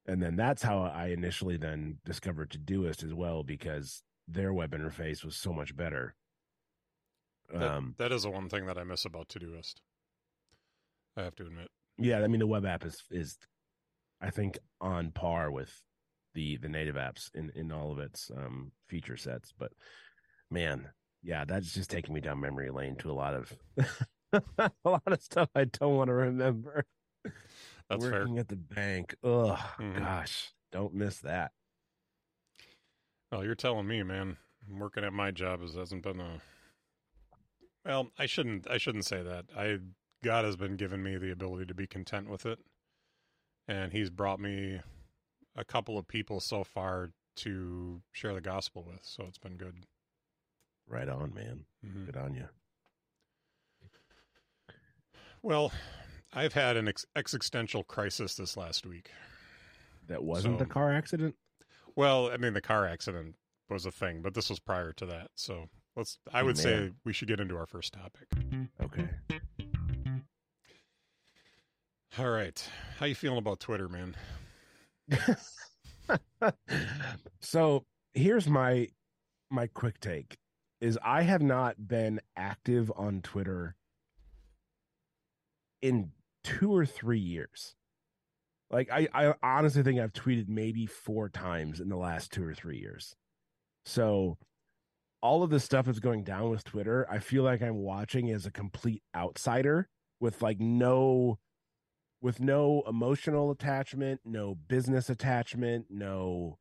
and 0.05 0.21
then 0.23 0.35
that's 0.35 0.61
how 0.63 0.81
i 0.83 1.07
initially 1.07 1.57
then 1.57 1.97
discovered 2.05 2.49
todoist 2.51 3.03
as 3.03 3.13
well 3.13 3.43
because 3.43 4.03
their 4.27 4.53
web 4.53 4.71
interface 4.71 5.23
was 5.25 5.35
so 5.35 5.51
much 5.51 5.75
better 5.75 6.15
That, 7.51 7.63
um 7.71 7.95
that 7.97 8.11
is 8.11 8.23
the 8.23 8.29
one 8.29 8.47
thing 8.49 8.65
that 8.67 8.77
I 8.77 8.83
miss 8.83 9.05
about 9.05 9.27
Todoist. 9.27 9.81
I 11.17 11.23
have 11.23 11.35
to 11.35 11.45
admit. 11.47 11.67
yeah 11.97 12.19
i 12.23 12.27
mean 12.27 12.39
the 12.39 12.47
web 12.47 12.65
app 12.65 12.85
is 12.85 13.03
is 13.11 13.37
i 14.21 14.29
think 14.29 14.57
on 14.79 15.11
par 15.11 15.49
with 15.51 15.73
the 16.35 16.57
the 16.57 16.69
native 16.69 16.95
apps 16.95 17.29
in 17.33 17.51
in 17.55 17.71
all 17.71 17.91
of 17.91 17.99
its 17.99 18.29
um 18.37 18.71
feature 18.87 19.17
sets 19.17 19.51
but 19.57 19.71
man 20.51 20.87
yeah 21.23 21.43
that's 21.45 21.73
just 21.73 21.89
taking 21.89 22.13
me 22.13 22.21
down 22.21 22.39
memory 22.39 22.69
lane 22.69 22.95
to 22.95 23.09
a 23.11 23.19
lot 23.23 23.33
of 23.33 23.51
a 24.57 24.71
lot 24.85 25.01
of 25.07 25.21
stuff 25.21 25.49
i 25.55 25.63
don't 25.65 25.95
want 25.95 26.07
to 26.09 26.13
remember 26.13 26.85
That's 27.89 28.03
fair. 28.03 28.19
working 28.21 28.37
at 28.39 28.47
the 28.47 28.55
bank 28.55 29.15
ugh 29.23 29.59
Mhm. 29.79 29.97
gosh 29.97 30.53
don't 30.71 30.93
miss 30.93 31.19
that 31.19 31.51
Well, 33.31 33.43
you're 33.45 33.53
telling 33.55 33.87
me, 33.87 34.01
man. 34.03 34.37
Working 34.67 35.03
at 35.03 35.13
my 35.13 35.29
job 35.31 35.61
has 35.61 35.75
hasn't 35.75 36.01
been 36.03 36.19
a. 36.19 36.41
Well, 37.85 38.09
I 38.17 38.25
shouldn't. 38.25 38.67
I 38.69 38.77
shouldn't 38.79 39.05
say 39.05 39.21
that. 39.21 39.45
I 39.55 39.77
God 40.23 40.45
has 40.45 40.55
been 40.55 40.75
giving 40.77 41.03
me 41.03 41.15
the 41.17 41.31
ability 41.31 41.67
to 41.67 41.73
be 41.75 41.85
content 41.87 42.27
with 42.29 42.45
it, 42.47 42.59
and 43.67 43.91
He's 43.93 44.09
brought 44.09 44.39
me 44.39 44.81
a 45.55 45.63
couple 45.63 45.97
of 45.97 46.07
people 46.07 46.39
so 46.39 46.63
far 46.63 47.11
to 47.37 48.01
share 48.11 48.33
the 48.33 48.41
gospel 48.41 48.83
with. 48.83 49.03
So 49.03 49.25
it's 49.27 49.37
been 49.37 49.57
good. 49.57 49.85
right 50.87 51.07
on 51.07 51.31
man 51.35 51.65
Mhm. 51.85 52.05
good 52.07 52.17
on 52.17 52.33
you 52.33 52.49
Well, 55.41 55.71
I've 56.33 56.53
had 56.53 56.77
an 56.77 56.87
ex- 56.87 57.05
existential 57.15 57.83
crisis 57.83 58.35
this 58.35 58.57
last 58.57 58.85
week. 58.85 59.11
that 60.07 60.23
wasn't 60.23 60.59
the 60.59 60.65
car 60.65 60.91
accident 60.93 61.35
Well, 61.95 62.31
I 62.31 62.37
mean, 62.37 62.53
the 62.53 62.61
car 62.61 62.87
accident 62.87 63.35
was 63.69 63.85
a 63.85 63.91
thing, 63.91 64.21
but 64.21 64.33
this 64.33 64.49
was 64.49 64.59
prior 64.59 64.91
to 64.93 65.05
that. 65.07 65.29
So 65.35 65.69
let's. 65.95 66.17
I 66.33 66.43
would 66.43 66.57
say 66.57 66.91
we 67.05 67.13
should 67.13 67.27
get 67.27 67.39
into 67.39 67.55
our 67.57 67.67
first 67.67 67.93
topic. 67.93 68.27
okay 68.81 69.07
All 72.17 72.29
right. 72.29 72.69
How 72.97 73.05
you 73.05 73.15
feeling 73.15 73.37
about 73.37 73.59
Twitter, 73.59 73.87
man? 73.87 74.15
so 77.39 77.85
here's 78.13 78.47
my 78.47 78.87
my 79.51 79.67
quick 79.67 79.99
take 79.99 80.37
is 80.81 80.97
I 81.03 81.23
have 81.23 81.41
not 81.41 81.87
been 81.87 82.19
active 82.35 82.91
on 82.95 83.21
Twitter 83.21 83.75
in 85.81 86.11
two 86.43 86.73
or 86.73 86.85
three 86.85 87.19
years. 87.19 87.75
Like 88.71 88.89
I, 88.91 89.07
I 89.13 89.33
honestly 89.41 89.83
think 89.83 89.99
I've 89.99 90.13
tweeted 90.13 90.47
maybe 90.47 90.85
four 90.85 91.29
times 91.29 91.79
in 91.79 91.89
the 91.89 91.97
last 91.97 92.31
two 92.31 92.45
or 92.45 92.53
three 92.53 92.77
years. 92.77 93.15
So 93.85 94.37
all 95.21 95.43
of 95.43 95.49
the 95.49 95.59
stuff 95.59 95.85
that's 95.85 95.99
going 95.99 96.23
down 96.23 96.49
with 96.49 96.63
Twitter, 96.63 97.07
I 97.09 97.19
feel 97.19 97.43
like 97.43 97.61
I'm 97.61 97.77
watching 97.77 98.29
as 98.31 98.45
a 98.45 98.51
complete 98.51 99.01
outsider 99.15 99.89
with 100.19 100.41
like 100.41 100.59
no 100.59 101.39
with 102.21 102.39
no 102.39 102.83
emotional 102.87 103.49
attachment, 103.51 104.21
no 104.25 104.55
business 104.55 105.09
attachment, 105.09 105.85
no 105.89 106.57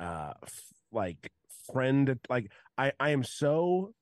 uh 0.00 0.32
f- 0.42 0.72
like 0.90 1.30
friend 1.72 2.18
like 2.28 2.50
I 2.76 2.92
I 2.98 3.10
am 3.10 3.22
so 3.22 3.94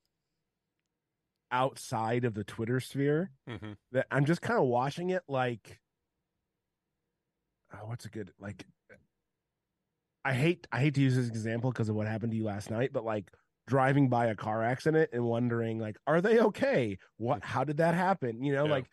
outside 1.51 2.25
of 2.25 2.33
the 2.33 2.43
Twitter 2.43 2.79
sphere 2.79 3.31
Mm-hmm. 3.49 3.73
that 3.91 4.07
I'm 4.11 4.25
just 4.25 4.41
kind 4.41 4.59
of 4.59 4.65
watching 4.67 5.09
it 5.09 5.23
like 5.27 5.79
oh, 7.73 7.87
what's 7.87 8.05
a 8.05 8.09
good 8.09 8.31
like 8.39 8.65
I 10.23 10.33
hate 10.33 10.67
I 10.71 10.79
hate 10.79 10.95
to 10.95 11.01
use 11.01 11.15
this 11.15 11.27
example 11.27 11.71
because 11.71 11.89
of 11.89 11.95
what 11.95 12.07
happened 12.07 12.31
to 12.31 12.37
you 12.37 12.43
last 12.43 12.69
night, 12.69 12.93
but 12.93 13.03
like 13.03 13.31
driving 13.67 14.09
by 14.09 14.27
a 14.27 14.35
car 14.35 14.63
accident 14.63 15.09
and 15.13 15.23
wondering 15.23 15.79
like 15.79 15.97
are 16.07 16.21
they 16.21 16.39
okay? 16.39 16.97
What 17.17 17.43
how 17.43 17.63
did 17.63 17.77
that 17.77 17.95
happen? 17.95 18.43
You 18.43 18.53
know, 18.53 18.65
Yeah. 18.65 18.71
like 18.71 18.85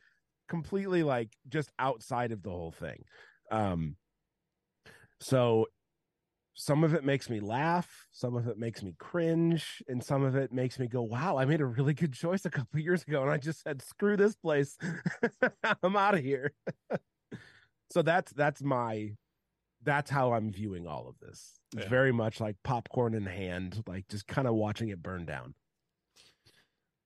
completely 0.48 1.02
like 1.02 1.36
just 1.48 1.70
outside 1.78 2.32
of 2.32 2.42
the 2.42 2.50
whole 2.50 2.72
thing. 2.72 3.04
Um, 3.50 3.96
so 5.20 5.66
some 6.60 6.82
of 6.82 6.92
it 6.92 7.04
makes 7.04 7.30
me 7.30 7.38
laugh, 7.40 8.08
some 8.10 8.34
of 8.36 8.48
it 8.48 8.58
makes 8.58 8.82
me 8.82 8.92
cringe, 8.98 9.80
and 9.86 10.02
some 10.02 10.24
of 10.24 10.34
it 10.34 10.52
makes 10.52 10.78
me 10.78 10.88
go, 10.88 11.02
"Wow, 11.02 11.36
I 11.38 11.44
made 11.44 11.60
a 11.60 11.66
really 11.66 11.94
good 11.94 12.12
choice 12.12 12.44
a 12.44 12.50
couple 12.50 12.80
years 12.80 13.02
ago," 13.04 13.22
and 13.22 13.30
I 13.30 13.38
just 13.38 13.62
said, 13.62 13.80
"Screw 13.80 14.16
this 14.16 14.34
place, 14.36 14.76
I'm 15.82 15.96
out 15.96 16.14
of 16.16 16.20
here." 16.24 16.52
so 17.90 18.02
that's 18.02 18.32
that's 18.32 18.62
my 18.62 19.16
that's 19.82 20.10
how 20.10 20.32
I'm 20.32 20.52
viewing 20.52 20.86
all 20.86 21.08
of 21.08 21.18
this. 21.20 21.60
It's 21.76 21.84
Yeah. 21.84 21.88
very 21.88 22.12
much 22.12 22.40
like 22.40 22.56
popcorn 22.64 23.14
in 23.14 23.26
hand, 23.26 23.84
like 23.86 24.08
just 24.08 24.26
kind 24.26 24.48
of 24.48 24.54
watching 24.54 24.88
it 24.90 25.02
burn 25.02 25.26
down. 25.26 25.54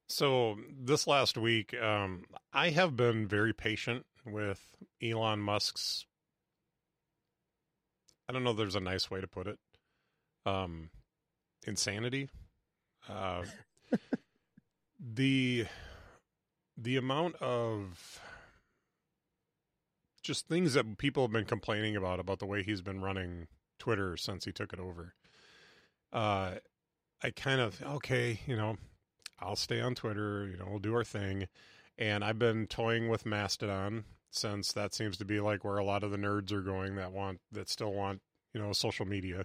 So 0.08 0.58
this 0.70 1.06
last 1.06 1.36
week, 1.38 1.74
um, 1.74 2.24
I 2.52 2.70
have 2.70 2.96
been 2.96 3.26
very 3.26 3.52
patient 3.52 4.06
with 4.26 4.76
Elon 5.02 5.40
Musk's. 5.40 6.06
I 8.28 8.32
don't 8.32 8.44
know. 8.44 8.50
if 8.50 8.56
There's 8.56 8.76
a 8.76 8.80
nice 8.80 9.10
way 9.10 9.20
to 9.20 9.26
put 9.26 9.46
it. 9.46 9.58
Um, 10.46 10.90
insanity. 11.66 12.28
Uh, 13.08 13.42
the 15.00 15.66
the 16.76 16.96
amount 16.96 17.36
of 17.36 18.20
just 20.22 20.48
things 20.48 20.74
that 20.74 20.98
people 20.98 21.24
have 21.24 21.32
been 21.32 21.44
complaining 21.44 21.96
about 21.96 22.20
about 22.20 22.38
the 22.38 22.46
way 22.46 22.62
he's 22.62 22.80
been 22.80 23.00
running 23.00 23.48
Twitter 23.78 24.16
since 24.16 24.44
he 24.44 24.52
took 24.52 24.72
it 24.72 24.78
over. 24.78 25.14
Uh, 26.12 26.54
I 27.22 27.30
kind 27.30 27.60
of 27.60 27.82
okay, 27.82 28.40
you 28.46 28.56
know, 28.56 28.76
I'll 29.40 29.56
stay 29.56 29.80
on 29.80 29.94
Twitter, 29.94 30.46
you 30.46 30.56
know, 30.56 30.66
we'll 30.68 30.78
do 30.78 30.94
our 30.94 31.04
thing. 31.04 31.48
And 31.98 32.24
I've 32.24 32.38
been 32.38 32.66
toying 32.66 33.08
with 33.08 33.26
Mastodon 33.26 34.04
since 34.34 34.72
that 34.72 34.94
seems 34.94 35.16
to 35.18 35.24
be 35.24 35.40
like 35.40 35.64
where 35.64 35.78
a 35.78 35.84
lot 35.84 36.02
of 36.02 36.10
the 36.10 36.16
nerds 36.16 36.52
are 36.52 36.62
going 36.62 36.96
that 36.96 37.12
want 37.12 37.40
that 37.52 37.68
still 37.68 37.92
want, 37.92 38.20
you 38.54 38.60
know, 38.60 38.72
social 38.72 39.06
media. 39.06 39.44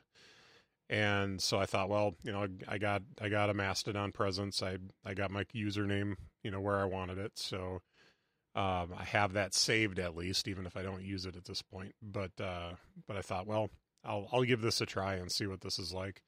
And 0.90 1.42
so 1.42 1.60
I 1.60 1.66
thought, 1.66 1.90
well, 1.90 2.16
you 2.24 2.32
know, 2.32 2.48
I 2.68 2.78
got 2.78 3.04
I 3.22 3.30
got 3.30 3.50
a 3.50 3.54
Mastodon 3.54 4.12
presence. 4.12 4.64
I 4.64 4.78
I 5.06 5.14
got 5.14 5.32
my 5.32 5.44
username, 5.46 6.16
you 6.44 6.52
know, 6.52 6.62
where 6.62 6.78
I 6.78 6.86
wanted 6.86 7.18
it. 7.18 7.34
So 7.36 7.82
um, 8.56 8.94
I 8.98 9.04
have 9.04 9.34
that 9.34 9.54
saved 9.54 10.00
at 10.00 10.16
least, 10.16 10.48
even 10.48 10.66
if 10.66 10.78
I 10.78 10.84
don't 10.84 11.04
use 11.04 11.26
it 11.26 11.36
at 11.36 11.46
this 11.46 11.62
point. 11.62 11.94
But 12.02 12.32
uh, 12.42 12.72
but 13.08 13.18
I 13.18 13.22
thought, 13.22 13.48
well, 13.48 13.70
I'll 14.06 14.28
I'll 14.32 14.44
give 14.44 14.62
this 14.62 14.80
a 14.80 14.86
try 14.86 15.16
and 15.16 15.32
see 15.32 15.48
what 15.48 15.62
this 15.62 15.78
is 15.78 15.94
like 15.94 16.24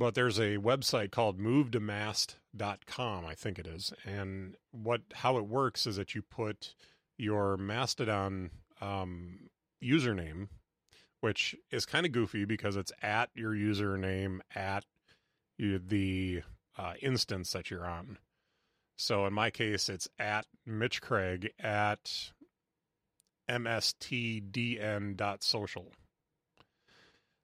but 0.00 0.14
there's 0.14 0.38
a 0.38 0.56
website 0.56 1.10
called 1.10 1.38
movetomast.com 1.38 3.26
i 3.26 3.34
think 3.34 3.58
it 3.58 3.66
is 3.66 3.92
and 4.04 4.56
what 4.72 5.02
how 5.14 5.36
it 5.36 5.46
works 5.46 5.86
is 5.86 5.96
that 5.96 6.14
you 6.14 6.22
put 6.22 6.74
your 7.20 7.56
mastodon 7.56 8.50
um, 8.80 9.50
username 9.82 10.48
which 11.20 11.54
is 11.70 11.84
kind 11.86 12.06
of 12.06 12.12
goofy 12.12 12.44
because 12.46 12.76
it's 12.76 12.92
at 13.02 13.28
your 13.34 13.52
username 13.52 14.40
at 14.54 14.86
you, 15.58 15.78
the 15.78 16.40
uh, 16.78 16.94
instance 17.02 17.52
that 17.52 17.70
you're 17.70 17.86
on. 17.86 18.16
So 18.96 19.26
in 19.26 19.34
my 19.34 19.50
case 19.50 19.88
it's 19.88 20.08
at 20.18 20.46
mitch 20.66 21.00
craig 21.02 21.52
at 21.60 22.32
mstdn.social 23.48 24.72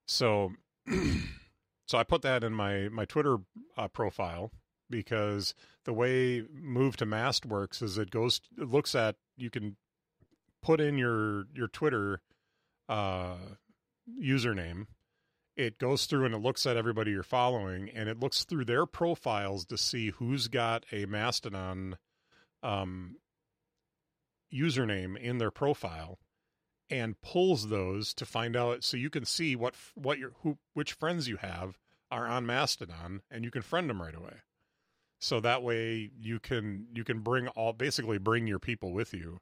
so 0.06 0.52
so 1.86 1.98
I 1.98 2.04
put 2.04 2.22
that 2.22 2.44
in 2.44 2.52
my 2.52 2.88
my 2.88 3.04
Twitter 3.04 3.38
uh, 3.76 3.88
profile 3.88 4.52
because 4.88 5.54
the 5.84 5.92
way 5.92 6.44
Move 6.52 6.96
to 6.98 7.06
Mast 7.06 7.44
works 7.44 7.82
is 7.82 7.98
it 7.98 8.10
goes 8.10 8.40
it 8.58 8.70
looks 8.70 8.94
at 8.94 9.16
you 9.36 9.50
can 9.50 9.76
put 10.62 10.80
in 10.80 10.98
your 10.98 11.46
your 11.54 11.68
Twitter 11.68 12.20
uh, 12.88 13.36
username. 14.20 14.86
It 15.56 15.78
goes 15.78 16.04
through 16.04 16.26
and 16.26 16.34
it 16.34 16.42
looks 16.42 16.66
at 16.66 16.76
everybody 16.76 17.12
you're 17.12 17.22
following, 17.22 17.88
and 17.88 18.08
it 18.08 18.20
looks 18.20 18.44
through 18.44 18.66
their 18.66 18.84
profiles 18.84 19.64
to 19.66 19.78
see 19.78 20.10
who's 20.10 20.48
got 20.48 20.84
a 20.92 21.06
Mastodon 21.06 21.96
um, 22.62 23.16
username 24.52 25.16
in 25.16 25.38
their 25.38 25.50
profile, 25.50 26.18
and 26.90 27.20
pulls 27.22 27.68
those 27.68 28.12
to 28.14 28.26
find 28.26 28.54
out 28.54 28.84
so 28.84 28.96
you 28.96 29.10
can 29.10 29.24
see 29.24 29.56
what 29.56 29.74
what 29.94 30.18
your 30.18 30.32
who 30.42 30.58
which 30.74 30.92
friends 30.92 31.28
you 31.28 31.36
have 31.38 31.78
are 32.10 32.26
on 32.26 32.46
Mastodon 32.46 33.22
and 33.30 33.44
you 33.44 33.50
can 33.50 33.62
friend 33.62 33.90
them 33.90 34.00
right 34.00 34.14
away. 34.14 34.36
So 35.18 35.40
that 35.40 35.62
way 35.62 36.10
you 36.18 36.38
can 36.38 36.86
you 36.94 37.04
can 37.04 37.20
bring 37.20 37.48
all 37.48 37.72
basically 37.72 38.18
bring 38.18 38.46
your 38.46 38.58
people 38.58 38.92
with 38.92 39.14
you. 39.14 39.38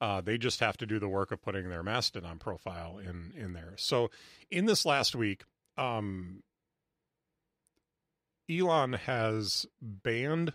Uh, 0.00 0.20
they 0.20 0.36
just 0.38 0.60
have 0.60 0.76
to 0.78 0.86
do 0.86 0.98
the 0.98 1.08
work 1.08 1.30
of 1.32 1.40
putting 1.42 1.68
their 1.68 1.82
Mastodon 1.82 2.38
profile 2.38 2.98
in 2.98 3.32
in 3.36 3.52
there. 3.52 3.74
So 3.76 4.10
in 4.50 4.66
this 4.66 4.84
last 4.84 5.14
week, 5.14 5.44
um, 5.76 6.42
Elon 8.50 8.94
has 8.94 9.66
banned 9.80 10.54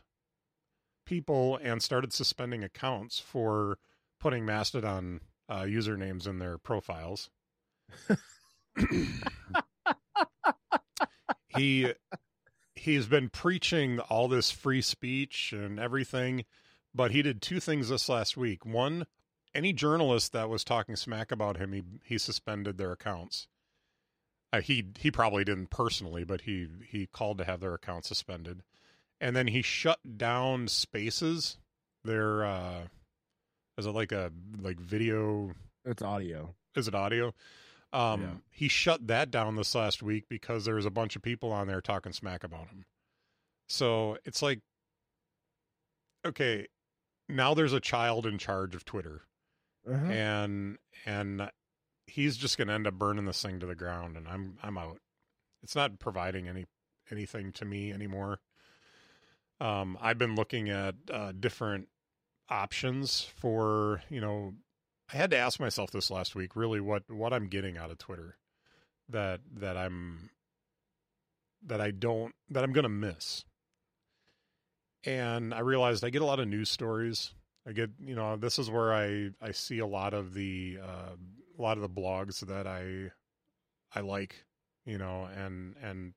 people 1.06 1.60
and 1.64 1.82
started 1.82 2.14
suspending 2.14 2.64
accounts 2.64 3.20
for 3.20 3.78
putting 4.20 4.46
Mastodon 4.46 5.22
uh, 5.48 5.62
usernames 5.62 6.28
in 6.28 6.40
their 6.40 6.58
profiles. 6.58 7.30
he 11.58 11.94
he's 12.90 13.08
been 13.08 13.30
preaching 13.30 14.00
all 14.00 14.28
this 14.28 14.52
free 14.52 14.82
speech 14.82 15.54
and 15.54 15.80
everything, 15.80 16.46
but 16.94 17.12
he 17.12 17.22
did 17.22 17.42
two 17.42 17.60
things 17.60 17.90
this 17.90 18.10
last 18.10 18.36
week. 18.36 18.66
One, 18.66 19.06
any 19.54 19.74
journalist 19.74 20.34
that 20.34 20.50
was 20.50 20.64
talking 20.64 20.96
smack 20.96 21.32
about 21.32 21.58
him, 21.58 21.72
he 21.72 21.84
he 22.04 22.18
suspended 22.18 22.78
their 22.78 22.92
accounts. 22.92 23.48
Uh, 24.52 24.62
he 24.62 24.86
he 25.00 25.12
probably 25.12 25.44
didn't 25.44 25.70
personally, 25.70 26.24
but 26.24 26.42
he 26.42 26.68
he 26.88 27.06
called 27.06 27.38
to 27.38 27.46
have 27.46 27.60
their 27.60 27.74
account 27.74 28.06
suspended, 28.06 28.64
and 29.22 29.36
then 29.36 29.48
he 29.48 29.62
shut 29.62 30.00
down 30.18 30.68
Spaces. 30.68 31.58
Their 32.04 32.44
uh, 32.44 32.82
is 33.78 33.86
it 33.86 33.92
like 33.92 34.12
a 34.12 34.32
like 34.60 34.80
video? 34.80 35.54
It's 35.86 36.02
audio. 36.02 36.56
Is 36.76 36.88
it 36.88 36.96
audio? 36.96 37.34
Um, 37.92 38.22
Yeah. 38.22 38.36
He 38.52 38.68
shut 38.68 39.08
that 39.08 39.32
down 39.32 39.56
this 39.56 39.74
last 39.74 40.04
week 40.04 40.26
because 40.30 40.66
there 40.66 40.76
was 40.76 40.86
a 40.86 40.92
bunch 40.92 41.16
of 41.16 41.22
people 41.22 41.52
on 41.52 41.68
there 41.68 41.82
talking 41.82 42.14
smack 42.14 42.44
about 42.44 42.68
him. 42.70 42.86
So 43.68 44.18
it's 44.26 44.42
like, 44.42 44.60
okay, 46.26 46.68
now 47.28 47.54
there's 47.54 47.74
a 47.74 47.80
child 47.80 48.26
in 48.26 48.38
charge 48.38 48.76
of 48.76 48.86
Twitter, 48.86 49.22
Uh-huh. 49.90 50.06
and 50.06 50.78
and 51.06 51.50
he's 52.08 52.38
just 52.38 52.58
going 52.58 52.68
to 52.68 52.74
end 52.74 52.88
up 52.88 52.96
burning 52.96 53.26
this 53.26 53.42
thing 53.42 53.60
to 53.60 53.66
the 53.66 53.76
ground, 53.76 54.18
and 54.18 54.28
I'm 54.28 54.58
I'm 54.62 54.78
out. 54.78 55.00
It's 55.64 55.76
not 55.76 56.00
providing 56.00 56.48
any 56.48 56.66
anything 57.12 57.52
to 57.54 57.66
me 57.66 57.92
anymore. 57.92 58.40
Um, 59.60 59.98
I've 60.02 60.18
been 60.18 60.36
looking 60.36 60.70
at 60.70 60.96
uh, 61.12 61.32
different 61.34 61.90
options 62.50 63.22
for 63.22 64.02
you 64.10 64.22
know 64.22 64.54
I 65.12 65.18
had 65.18 65.32
to 65.32 65.38
ask 65.38 65.60
myself 65.60 65.92
this 65.92 66.12
last 66.12 66.36
week, 66.36 66.56
really 66.56 66.80
what 66.80 67.04
what 67.10 67.34
I'm 67.34 67.48
getting 67.48 67.78
out 67.78 67.92
of 67.92 67.98
Twitter 67.98 68.38
that 69.10 69.42
that 69.56 69.76
I'm 69.76 70.30
that 71.66 71.82
I 71.82 71.92
don't 71.92 72.34
that 72.50 72.64
I'm 72.64 72.74
going 72.74 72.84
to 72.84 72.90
miss. 72.90 73.44
And 75.06 75.54
I 75.54 75.60
realized 75.60 76.04
I 76.04 76.10
get 76.10 76.22
a 76.22 76.26
lot 76.26 76.40
of 76.40 76.48
news 76.48 76.70
stories. 76.70 77.34
I 77.68 77.72
get, 77.72 77.92
you 78.04 78.16
know, 78.16 78.36
this 78.38 78.60
is 78.60 78.70
where 78.70 78.94
I 78.94 79.30
I 79.42 79.52
see 79.52 79.80
a 79.80 79.88
lot 79.88 80.14
of 80.14 80.34
the 80.34 80.80
uh, 80.82 81.16
a 81.58 81.62
lot 81.62 81.78
of 81.78 81.82
the 81.82 81.90
blogs 81.90 82.46
that 82.48 82.68
I 82.68 83.12
I 83.94 84.02
like, 84.02 84.46
you 84.86 84.98
know, 84.98 85.28
and 85.36 85.76
and 85.82 86.14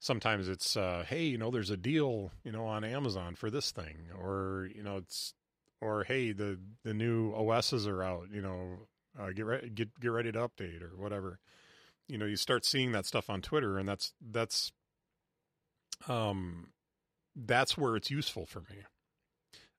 sometimes 0.00 0.48
it's 0.48 0.76
uh 0.76 1.04
hey, 1.06 1.24
you 1.24 1.38
know, 1.38 1.50
there's 1.50 1.70
a 1.70 1.76
deal, 1.76 2.30
you 2.44 2.52
know, 2.52 2.66
on 2.66 2.84
Amazon 2.84 3.34
for 3.34 3.50
this 3.50 3.72
thing 3.72 4.08
or, 4.18 4.70
you 4.74 4.82
know, 4.82 4.96
it's 4.96 5.34
or 5.80 6.04
hey, 6.04 6.32
the 6.32 6.58
the 6.84 6.94
new 6.94 7.32
OSs 7.32 7.86
are 7.86 8.02
out. 8.02 8.28
You 8.32 8.42
know, 8.42 8.78
uh, 9.18 9.30
get 9.30 9.46
ready, 9.46 9.70
get 9.70 10.00
get 10.00 10.08
ready 10.08 10.32
to 10.32 10.38
update 10.38 10.82
or 10.82 10.96
whatever. 10.96 11.38
You 12.08 12.18
know, 12.18 12.26
you 12.26 12.36
start 12.36 12.64
seeing 12.64 12.92
that 12.92 13.06
stuff 13.06 13.30
on 13.30 13.42
Twitter, 13.42 13.78
and 13.78 13.88
that's 13.88 14.12
that's 14.20 14.72
um 16.08 16.68
that's 17.36 17.76
where 17.76 17.96
it's 17.96 18.10
useful 18.10 18.46
for 18.46 18.60
me. 18.60 18.82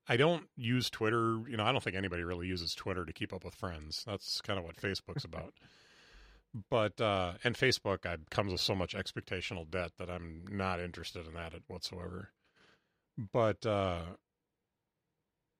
I 0.08 0.18
don't 0.18 0.48
use 0.56 0.90
Twitter. 0.90 1.42
You 1.50 1.58
know, 1.58 1.64
I 1.64 1.72
don't 1.72 1.84
think 1.84 1.96
anybody 1.96 2.24
really 2.24 2.48
uses 2.48 2.76
Twitter 2.76 3.06
to 3.06 3.14
keep 3.14 3.34
up 3.34 3.44
with 3.44 3.56
friends. 3.56 4.04
That's 4.06 4.42
kind 4.42 4.60
of 4.60 4.66
what 4.66 4.78
Facebook's 4.78 5.24
about. 5.26 5.54
But 6.70 7.02
uh 7.02 7.34
and 7.44 7.56
Facebook 7.56 8.06
I 8.06 8.18
comes 8.30 8.52
with 8.52 8.62
so 8.62 8.76
much 8.76 8.96
expectational 8.96 9.70
debt 9.70 9.92
that 9.98 10.10
I'm 10.10 10.46
not 10.50 10.80
interested 10.80 11.28
in 11.28 11.34
that 11.34 11.54
whatsoever. 11.68 12.30
But 13.18 13.66
uh 13.66 14.02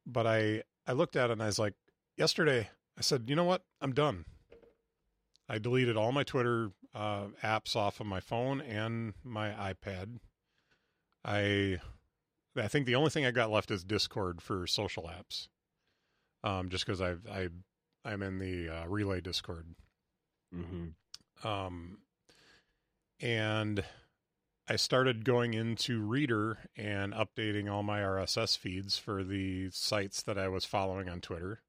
but 0.06 0.26
I 0.28 0.64
I 0.88 0.92
looked 0.94 1.16
at 1.16 1.30
it 1.30 1.34
and 1.34 1.44
I 1.44 1.48
was 1.48 1.60
like, 1.60 1.74
yesterday 2.18 2.70
I 2.98 3.02
said, 3.02 3.26
you 3.28 3.36
know 3.36 3.44
what? 3.44 3.64
I'm 3.82 3.94
done. 3.94 4.26
I 5.50 5.58
deleted 5.60 5.96
all 5.98 6.12
my 6.12 6.24
Twitter 6.24 6.72
uh, 6.94 7.26
apps 7.44 7.76
off 7.76 8.00
of 8.00 8.06
my 8.08 8.20
phone 8.20 8.62
and 8.62 9.14
my 9.24 9.50
iPad. 9.52 10.18
I 11.24 11.80
I 12.58 12.68
think 12.68 12.86
the 12.86 12.96
only 12.96 13.10
thing 13.10 13.26
I 13.26 13.32
got 13.32 13.52
left 13.52 13.70
is 13.72 13.84
Discord 13.84 14.42
for 14.42 14.66
social 14.68 15.04
apps. 15.04 15.48
um, 16.44 16.70
just 16.70 16.86
because 16.86 17.02
I've 17.02 17.26
I 17.30 17.50
I'm 18.06 18.22
in 18.22 18.40
the 18.40 18.70
uh, 18.70 18.86
relay 18.88 19.20
Discord, 19.22 19.66
Mm-hmm. 20.56 21.48
um, 21.48 21.98
and 23.20 23.84
I 24.68 24.78
started 24.78 25.26
going 25.26 25.54
into 25.54 26.02
Reeder 26.02 26.58
and 26.76 27.14
updating 27.14 27.72
all 27.72 27.84
my 27.84 28.00
RSS 28.00 28.58
feeds 28.58 28.98
for 28.98 29.24
the 29.24 29.70
sites 29.70 30.24
that 30.24 30.40
I 30.40 30.48
was 30.48 30.66
following 30.66 31.08
on 31.08 31.22
Twitter, 31.22 31.62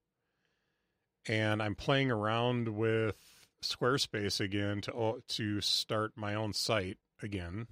and 1.29 1.63
I'm 1.63 1.75
playing 1.75 2.11
around 2.11 2.71
with 2.71 3.17
Squarespace 3.63 4.41
again 4.41 4.81
to 4.83 5.23
to 5.29 5.61
start 5.61 6.13
my 6.17 6.35
own 6.35 6.55
site 6.55 6.97
again 7.23 7.67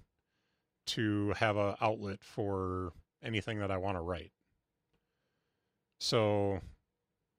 to 0.87 1.33
have 1.39 1.57
a 1.57 1.77
outlet 1.81 2.23
for 2.23 2.93
anything 3.23 3.61
that 3.61 3.71
I 3.71 3.79
want 3.79 3.97
to 3.97 4.03
write. 4.03 4.33
So 6.01 6.61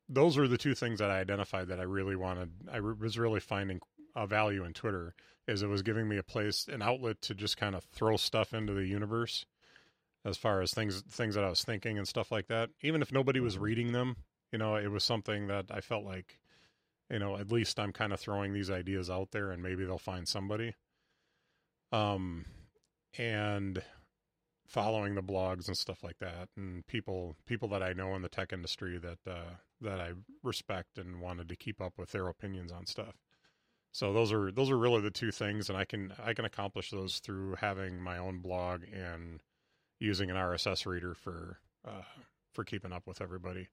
those 0.09 0.37
were 0.37 0.47
the 0.47 0.57
two 0.57 0.73
things 0.73 0.97
that 0.99 1.11
I 1.11 1.19
identified 1.19 1.67
that 1.67 1.79
I 1.79 1.83
really 1.83 2.15
wanted. 2.15 2.49
I 2.71 2.79
was 2.79 3.19
really 3.19 3.39
finding 3.39 3.79
a 4.15 4.25
value 4.27 4.63
in 4.63 4.73
Twitter 4.73 5.13
is 5.47 5.61
it 5.61 5.67
was 5.67 5.81
giving 5.81 6.07
me 6.07 6.17
a 6.17 6.23
place, 6.23 6.67
an 6.67 6.81
outlet 6.81 7.21
to 7.23 7.35
just 7.35 7.57
kind 7.57 7.75
of 7.75 7.83
throw 7.83 8.17
stuff 8.17 8.53
into 8.53 8.73
the 8.73 8.85
universe 8.85 9.45
as 10.23 10.37
far 10.37 10.61
as 10.61 10.73
things 10.73 11.01
things 11.01 11.35
that 11.35 11.43
I 11.43 11.49
was 11.49 11.63
thinking 11.63 11.97
and 11.97 12.07
stuff 12.07 12.31
like 12.31 12.47
that. 12.47 12.69
Even 12.81 13.01
if 13.01 13.11
nobody 13.11 13.39
was 13.39 13.57
reading 13.57 13.91
them, 13.91 14.17
you 14.51 14.57
know, 14.57 14.75
it 14.75 14.89
was 14.91 15.03
something 15.03 15.47
that 15.47 15.65
I 15.69 15.81
felt 15.81 16.03
like, 16.03 16.39
you 17.09 17.19
know, 17.19 17.37
at 17.37 17.51
least 17.51 17.79
I'm 17.79 17.93
kind 17.93 18.11
of 18.11 18.19
throwing 18.19 18.53
these 18.53 18.71
ideas 18.71 19.09
out 19.09 19.31
there 19.31 19.51
and 19.51 19.61
maybe 19.61 19.85
they'll 19.85 19.97
find 19.99 20.27
somebody. 20.27 20.73
Um 21.91 22.45
and 23.17 23.83
following 24.67 25.13
the 25.13 25.21
blogs 25.21 25.67
and 25.67 25.77
stuff 25.77 26.03
like 26.03 26.17
that 26.19 26.49
and 26.57 26.85
people 26.87 27.35
people 27.45 27.67
that 27.69 27.83
I 27.83 27.93
know 27.93 28.15
in 28.15 28.23
the 28.23 28.29
tech 28.29 28.51
industry 28.51 28.97
that 28.97 29.19
uh 29.29 29.55
that 29.81 29.99
I 29.99 30.13
respect 30.41 30.97
and 30.97 31.21
wanted 31.21 31.47
to 31.49 31.55
keep 31.55 31.79
up 31.79 31.93
with 31.97 32.11
their 32.11 32.27
opinions 32.27 32.71
on 32.71 32.87
stuff. 32.87 33.15
So 33.95 34.11
those 34.11 34.33
are 34.33 34.51
those 34.51 34.69
are 34.69 34.77
really 34.77 34.99
the 34.99 35.09
two 35.09 35.31
things 35.31 35.69
and 35.69 35.77
I 35.77 35.85
can 35.85 36.11
I 36.21 36.33
can 36.33 36.43
accomplish 36.43 36.91
those 36.91 37.19
through 37.19 37.55
having 37.55 38.01
my 38.01 38.17
own 38.17 38.39
blog 38.39 38.81
and 38.93 39.41
using 40.01 40.29
an 40.29 40.35
RSS 40.35 40.85
reader 40.85 41.13
for 41.13 41.59
uh 41.87 42.01
for 42.53 42.65
keeping 42.65 42.91
up 42.91 43.07
with 43.07 43.21
everybody. 43.21 43.69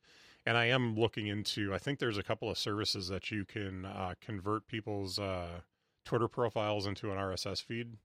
And 0.47 0.57
I 0.57 0.67
am 0.67 0.95
looking 0.95 1.27
into 1.27 1.75
I 1.75 1.79
think 1.79 1.99
there's 1.99 2.19
a 2.19 2.23
couple 2.23 2.49
of 2.49 2.57
services 2.57 3.09
that 3.09 3.33
you 3.33 3.45
can 3.45 3.85
uh 3.85 4.15
convert 4.21 4.69
people's 4.69 5.19
uh 5.19 5.63
Twitter 6.05 6.29
profiles 6.29 6.87
into 6.87 7.11
an 7.11 7.19
RSS 7.19 7.61
feed 7.61 7.97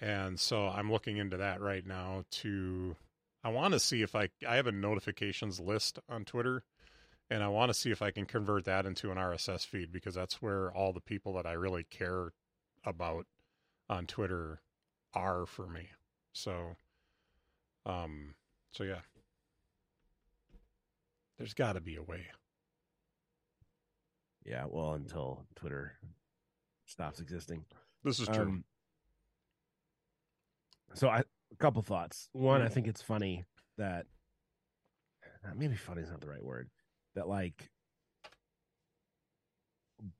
and 0.00 0.38
so 0.38 0.68
I'm 0.68 0.92
looking 0.92 1.16
into 1.16 1.36
that 1.36 1.60
right 1.60 1.84
now 1.84 2.22
to 2.30 2.94
I 3.42 3.48
want 3.48 3.74
to 3.74 3.80
see 3.80 4.02
if 4.02 4.14
I 4.14 4.28
I 4.48 4.54
have 4.54 4.68
a 4.68 4.72
notifications 4.72 5.58
list 5.58 5.98
on 6.08 6.24
Twitter 6.24 6.62
and 7.32 7.42
I 7.42 7.48
want 7.48 7.70
to 7.70 7.74
see 7.74 7.90
if 7.90 8.02
I 8.02 8.10
can 8.10 8.26
convert 8.26 8.64
that 8.66 8.84
into 8.84 9.10
an 9.10 9.16
RSS 9.16 9.64
feed 9.66 9.90
because 9.92 10.14
that's 10.14 10.42
where 10.42 10.70
all 10.72 10.92
the 10.92 11.00
people 11.00 11.32
that 11.34 11.46
I 11.46 11.52
really 11.52 11.84
care 11.84 12.32
about 12.84 13.26
on 13.88 14.06
Twitter 14.06 14.60
are 15.14 15.46
for 15.46 15.66
me. 15.66 15.88
So 16.32 16.76
um 17.86 18.34
so 18.72 18.84
yeah. 18.84 19.00
There's 21.38 21.54
got 21.54 21.72
to 21.72 21.80
be 21.80 21.96
a 21.96 22.02
way. 22.02 22.26
Yeah, 24.44 24.66
well, 24.68 24.92
until 24.94 25.44
Twitter 25.54 25.92
stops 26.86 27.18
existing. 27.20 27.64
This 28.04 28.20
is 28.20 28.28
true. 28.28 28.42
Um, 28.48 28.64
so 30.94 31.08
I 31.08 31.20
a 31.20 31.56
couple 31.58 31.82
thoughts. 31.82 32.28
One, 32.32 32.60
I 32.62 32.68
Mhm. 32.68 32.72
think 32.72 32.86
it's 32.88 33.02
funny 33.02 33.44
that 33.78 34.06
maybe 35.54 35.76
funny 35.76 36.02
is 36.02 36.10
not 36.10 36.20
the 36.20 36.28
right 36.28 36.44
word. 36.44 36.70
That 37.14 37.28
like 37.28 37.70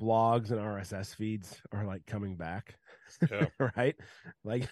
blogs 0.00 0.50
and 0.50 0.60
RSS 0.60 1.14
feeds 1.14 1.60
are 1.72 1.84
like 1.84 2.06
coming 2.06 2.36
back. 2.36 2.76
Yeah. 3.30 3.46
right? 3.76 3.96
Like 4.44 4.68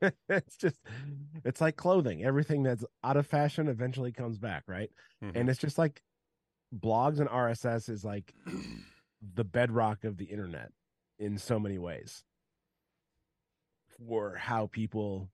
it's 0.28 0.56
just 0.56 0.80
it's 1.44 1.60
like 1.60 1.76
clothing. 1.76 2.24
Everything 2.24 2.62
that's 2.62 2.84
out 3.02 3.16
of 3.16 3.26
fashion 3.26 3.68
eventually 3.68 4.12
comes 4.12 4.38
back, 4.38 4.64
right? 4.66 4.90
Mhm. 5.22 5.32
And 5.34 5.48
it's 5.48 5.58
just 5.60 5.78
like 5.78 6.02
blogs 6.74 7.20
and 7.20 7.28
RSS 7.28 7.88
is 7.88 8.04
like 8.04 8.32
the 9.34 9.44
bedrock 9.44 10.04
of 10.04 10.16
the 10.16 10.24
internet 10.26 10.70
in 11.18 11.38
so 11.38 11.58
many 11.58 11.78
ways 11.78 12.24
for 14.06 14.34
how 14.34 14.66
people 14.66 15.28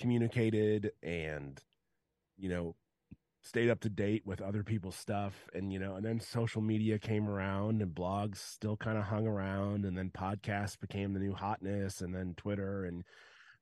communicated 0.00 0.90
and 1.02 1.60
you 2.36 2.48
know 2.48 2.74
stayed 3.42 3.70
up 3.70 3.80
to 3.80 3.90
date 3.90 4.22
with 4.24 4.40
other 4.40 4.62
people's 4.62 4.94
stuff 4.94 5.48
and 5.52 5.72
you 5.72 5.78
know 5.78 5.96
and 5.96 6.04
then 6.04 6.20
social 6.20 6.62
media 6.62 6.98
came 6.98 7.28
around 7.28 7.82
and 7.82 7.94
blogs 7.94 8.36
still 8.36 8.76
kind 8.76 8.96
of 8.96 9.04
hung 9.04 9.26
around 9.26 9.84
and 9.84 9.98
then 9.98 10.10
podcasts 10.10 10.78
became 10.78 11.12
the 11.12 11.20
new 11.20 11.34
hotness 11.34 12.00
and 12.00 12.14
then 12.14 12.34
twitter 12.36 12.84
and 12.84 13.02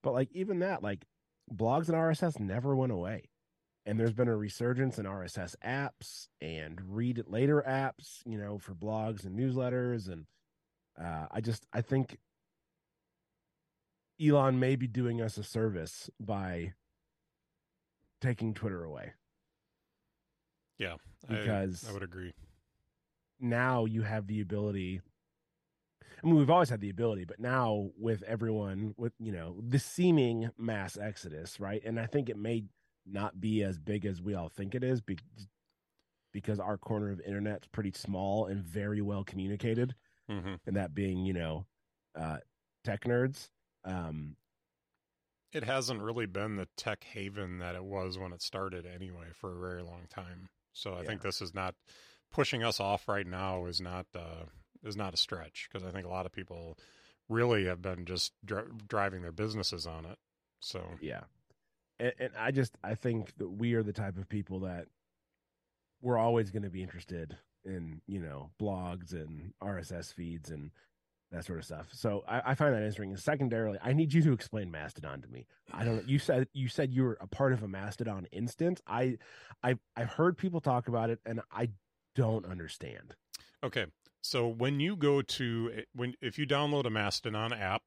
but 0.03 0.13
like 0.13 0.29
even 0.33 0.59
that 0.59 0.83
like 0.83 1.07
blogs 1.53 1.89
and 1.89 1.97
rss 1.97 2.39
never 2.39 2.77
went 2.77 2.93
away. 2.93 3.29
And 3.87 3.99
there's 3.99 4.13
been 4.13 4.29
a 4.29 4.37
resurgence 4.37 4.99
in 4.99 5.07
rss 5.07 5.57
apps 5.65 6.29
and 6.41 6.79
read 6.87 7.19
it 7.19 7.31
later 7.31 7.65
apps 7.67 8.21
you 8.27 8.39
know 8.39 8.59
for 8.59 8.75
blogs 8.75 9.25
and 9.25 9.39
newsletters 9.39 10.09
and 10.13 10.27
uh, 11.03 11.27
i 11.31 11.41
just 11.41 11.67
i 11.73 11.81
think 11.81 12.19
elon 14.21 14.61
may 14.61 14.77
be 14.77 14.87
doing 14.87 15.23
us 15.23 15.39
a 15.39 15.43
service 15.43 16.11
by 16.21 16.75
taking 18.21 18.53
twitter 18.53 18.85
away 18.85 19.15
yeah. 20.81 20.97
Because 21.29 21.89
I 21.89 21.93
would 21.93 22.03
agree. 22.03 22.33
now 23.39 23.85
you 23.85 24.03
have 24.03 24.27
the 24.27 24.41
ability 24.41 25.01
I 26.23 26.27
mean, 26.27 26.37
we've 26.37 26.51
always 26.51 26.69
had 26.69 26.81
the 26.83 26.91
ability, 26.91 27.25
but 27.25 27.39
now 27.41 27.91
with 27.97 28.23
everyone, 28.25 28.95
with 28.99 29.13
you 29.19 29.33
know, 29.33 29.57
the 29.67 29.79
seeming 29.79 30.51
mass 30.59 30.99
exodus, 30.99 31.59
right? 31.61 31.83
And 31.85 31.99
I 32.01 32.05
think 32.07 32.29
it 32.29 32.37
may 32.37 32.65
not 33.07 33.41
be 33.41 33.63
as 33.63 33.79
big 33.79 34.05
as 34.05 34.21
we 34.21 34.35
all 34.35 34.49
think 34.51 34.75
it 34.75 34.85
is, 34.85 35.01
be- 35.01 35.17
because 36.33 36.61
our 36.61 36.77
corner 36.77 37.11
of 37.11 37.21
internet's 37.23 37.67
pretty 37.69 37.93
small 37.93 38.47
and 38.47 38.63
very 38.63 39.01
well 39.01 39.25
communicated, 39.25 39.95
Mhm. 40.29 40.61
and 40.67 40.77
that 40.77 40.95
being, 40.95 41.25
you 41.25 41.33
know, 41.33 41.67
uh, 42.15 42.39
tech 42.85 43.05
nerds. 43.05 43.51
Um, 43.85 44.37
it 45.53 45.65
hasn't 45.65 46.03
really 46.03 46.27
been 46.27 46.57
the 46.57 46.69
tech 46.77 47.03
haven 47.05 47.59
that 47.61 47.75
it 47.75 47.85
was 47.85 48.19
when 48.19 48.33
it 48.35 48.43
started 48.43 48.85
anyway 48.85 49.29
for 49.33 49.57
a 49.57 49.61
very 49.61 49.83
long 49.83 50.07
time. 50.11 50.51
So 50.73 50.95
I 50.95 51.05
think 51.05 51.23
this 51.23 51.41
is 51.41 51.55
not 51.55 51.75
pushing 52.33 52.63
us 52.63 52.81
off 52.81 53.09
right 53.09 53.27
now 53.27 53.67
is 53.67 53.81
not 53.81 54.07
uh, 54.15 54.45
is 54.85 54.97
not 54.97 55.15
a 55.15 55.17
stretch 55.17 55.69
because 55.71 55.87
I 55.87 55.91
think 55.91 56.07
a 56.07 56.11
lot 56.11 56.27
of 56.27 56.33
people 56.33 56.79
really 57.29 57.67
have 57.67 57.83
been 57.83 58.05
just 58.05 58.33
dri- 58.45 58.65
driving 58.89 59.23
their 59.23 59.33
businesses 59.33 59.87
on 59.87 60.05
it. 60.05 60.19
So 60.61 60.85
Yeah. 61.01 61.23
And, 61.99 62.13
and 62.19 62.31
I 62.39 62.51
just 62.51 62.77
I 62.83 62.95
think 62.95 63.37
that 63.39 63.49
we 63.49 63.75
are 63.75 63.83
the 63.83 63.93
type 63.93 64.17
of 64.17 64.29
people 64.29 64.61
that 64.61 64.87
we're 66.03 66.19
always 66.19 66.51
going 66.51 66.63
to 66.63 66.71
be 66.71 66.83
interested 66.83 67.37
in, 67.65 68.01
you 68.07 68.21
know, 68.21 68.51
blogs 68.61 69.13
and 69.13 69.53
RSS 69.63 70.15
feeds 70.15 70.51
and 70.51 70.71
that 71.33 71.45
sort 71.45 71.59
of 71.59 71.65
stuff. 71.65 71.89
So 71.93 72.25
I, 72.29 72.43
I 72.47 72.55
find 72.55 72.75
that 72.75 72.79
interesting. 72.79 73.11
And 73.11 73.19
secondarily, 73.19 73.79
I 73.83 73.93
need 73.93 74.13
you 74.13 74.23
to 74.23 74.33
explain 74.33 74.71
Mastodon 74.71 75.23
to 75.23 75.29
me. 75.29 75.47
I 75.73 75.85
don't. 75.85 76.09
You 76.09 76.19
said 76.19 76.49
you 76.53 76.69
said 76.69 76.93
you 76.93 77.05
were 77.05 77.19
a 77.21 77.27
part 77.27 77.53
of 77.53 77.63
a 77.63 77.69
Mastodon 77.69 78.27
instance. 78.33 78.81
I 78.87 79.19
I've 79.63 79.79
I've 79.97 80.11
heard 80.11 80.37
people 80.37 80.61
talk 80.61 80.89
about 80.89 81.11
it 81.11 81.21
and 81.25 81.41
I 81.53 81.71
don't 82.15 82.45
understand. 82.47 83.15
Okay. 83.63 83.87
So 84.23 84.49
when 84.49 84.81
you 84.81 84.97
go 84.97 85.23
to 85.23 85.83
when 85.95 86.15
if 86.21 86.39
you 86.39 86.47
download 86.47 86.85
a 86.85 86.91
Mastodon 86.91 87.53
app, 87.53 87.83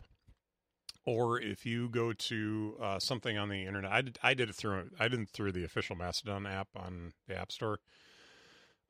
or 1.06 1.40
if 1.40 1.66
you 1.66 1.90
go 1.90 2.14
to 2.14 2.78
uh, 2.82 3.00
something 3.00 3.38
on 3.38 3.50
the 3.50 3.66
internet, 3.66 3.92
I 3.92 4.02
did, 4.02 4.20
I 4.24 4.34
did 4.34 4.50
it 4.50 4.56
through 4.56 4.90
I 5.00 5.08
didn't 5.08 5.30
through 5.30 5.52
the 5.52 5.64
official 5.64 5.96
Mastodon 5.96 6.46
app 6.46 6.70
on 6.76 7.14
the 7.28 7.38
App 7.38 7.52
Store. 7.52 7.80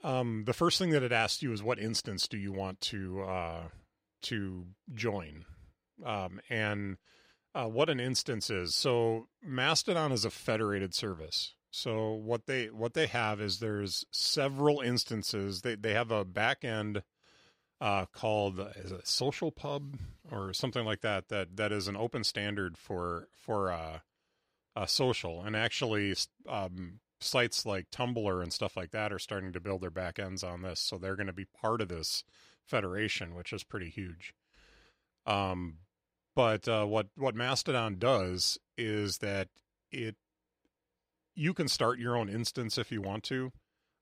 Um, 0.04 0.44
the 0.46 0.54
first 0.54 0.80
thing 0.80 0.90
that 0.92 1.02
it 1.02 1.12
asked 1.12 1.42
you 1.42 1.54
is 1.54 1.64
what 1.64 1.80
instance 1.80 2.28
do 2.28 2.38
you 2.38 2.52
want 2.52 2.82
to 2.82 3.22
uh, 3.22 3.62
to 4.24 4.66
join, 4.94 5.46
um, 6.06 6.40
and 6.50 6.98
uh, 7.56 7.66
what 7.66 7.90
an 7.90 8.00
instance 8.00 8.50
is. 8.50 8.76
So 8.76 9.28
Mastodon 9.44 10.12
is 10.12 10.26
a 10.26 10.32
federated 10.32 10.94
service. 10.94 11.54
So 11.72 12.14
what 12.14 12.46
they 12.46 12.68
what 12.68 12.94
they 12.94 13.08
have 13.08 13.42
is 13.42 13.60
there's 13.60 14.06
several 14.12 14.82
instances. 14.82 15.62
They 15.62 15.76
they 15.76 15.94
have 15.94 16.12
a 16.12 16.24
back 16.24 16.64
end 16.64 17.04
uh, 17.82 18.06
called 18.06 18.60
is 18.76 18.92
it 18.92 19.08
Social 19.08 19.52
Pub 19.52 19.98
or 20.32 20.54
something 20.54 20.86
like 20.86 21.02
that. 21.02 21.30
That 21.30 21.58
that 21.58 21.72
is 21.72 21.88
an 21.88 21.98
open 21.98 22.24
standard 22.24 22.78
for 22.78 23.28
for 23.36 23.72
uh, 23.72 24.00
uh, 24.76 24.86
social 24.86 25.42
and 25.42 25.56
actually 25.56 26.16
um, 26.48 27.00
sites 27.20 27.66
like 27.66 27.90
Tumblr 27.90 28.44
and 28.44 28.54
stuff 28.54 28.78
like 28.78 28.92
that 28.92 29.12
are 29.12 29.20
starting 29.20 29.54
to 29.54 29.60
build 29.60 29.82
their 29.82 29.90
back 29.90 30.20
ends 30.20 30.44
on 30.44 30.62
this. 30.62 30.80
So 30.80 30.98
they're 30.98 31.16
going 31.16 31.28
to 31.28 31.34
be 31.34 31.46
part 31.46 31.82
of 31.82 31.88
this 31.88 32.24
federation, 32.66 33.36
which 33.36 33.54
is 33.54 33.64
pretty 33.64 33.90
huge. 33.90 34.34
Um, 35.26 35.78
but 36.36 36.68
uh, 36.68 36.86
what 36.86 37.08
what 37.16 37.36
Mastodon 37.36 37.98
does 38.00 38.58
is 38.78 39.20
that 39.20 39.50
it 39.92 40.16
you 41.36 41.54
can 41.54 41.68
start 41.68 42.00
your 42.00 42.16
own 42.18 42.30
instance 42.30 42.78
if 42.78 42.92
you 42.92 43.02
want 43.02 43.24
to, 43.24 43.52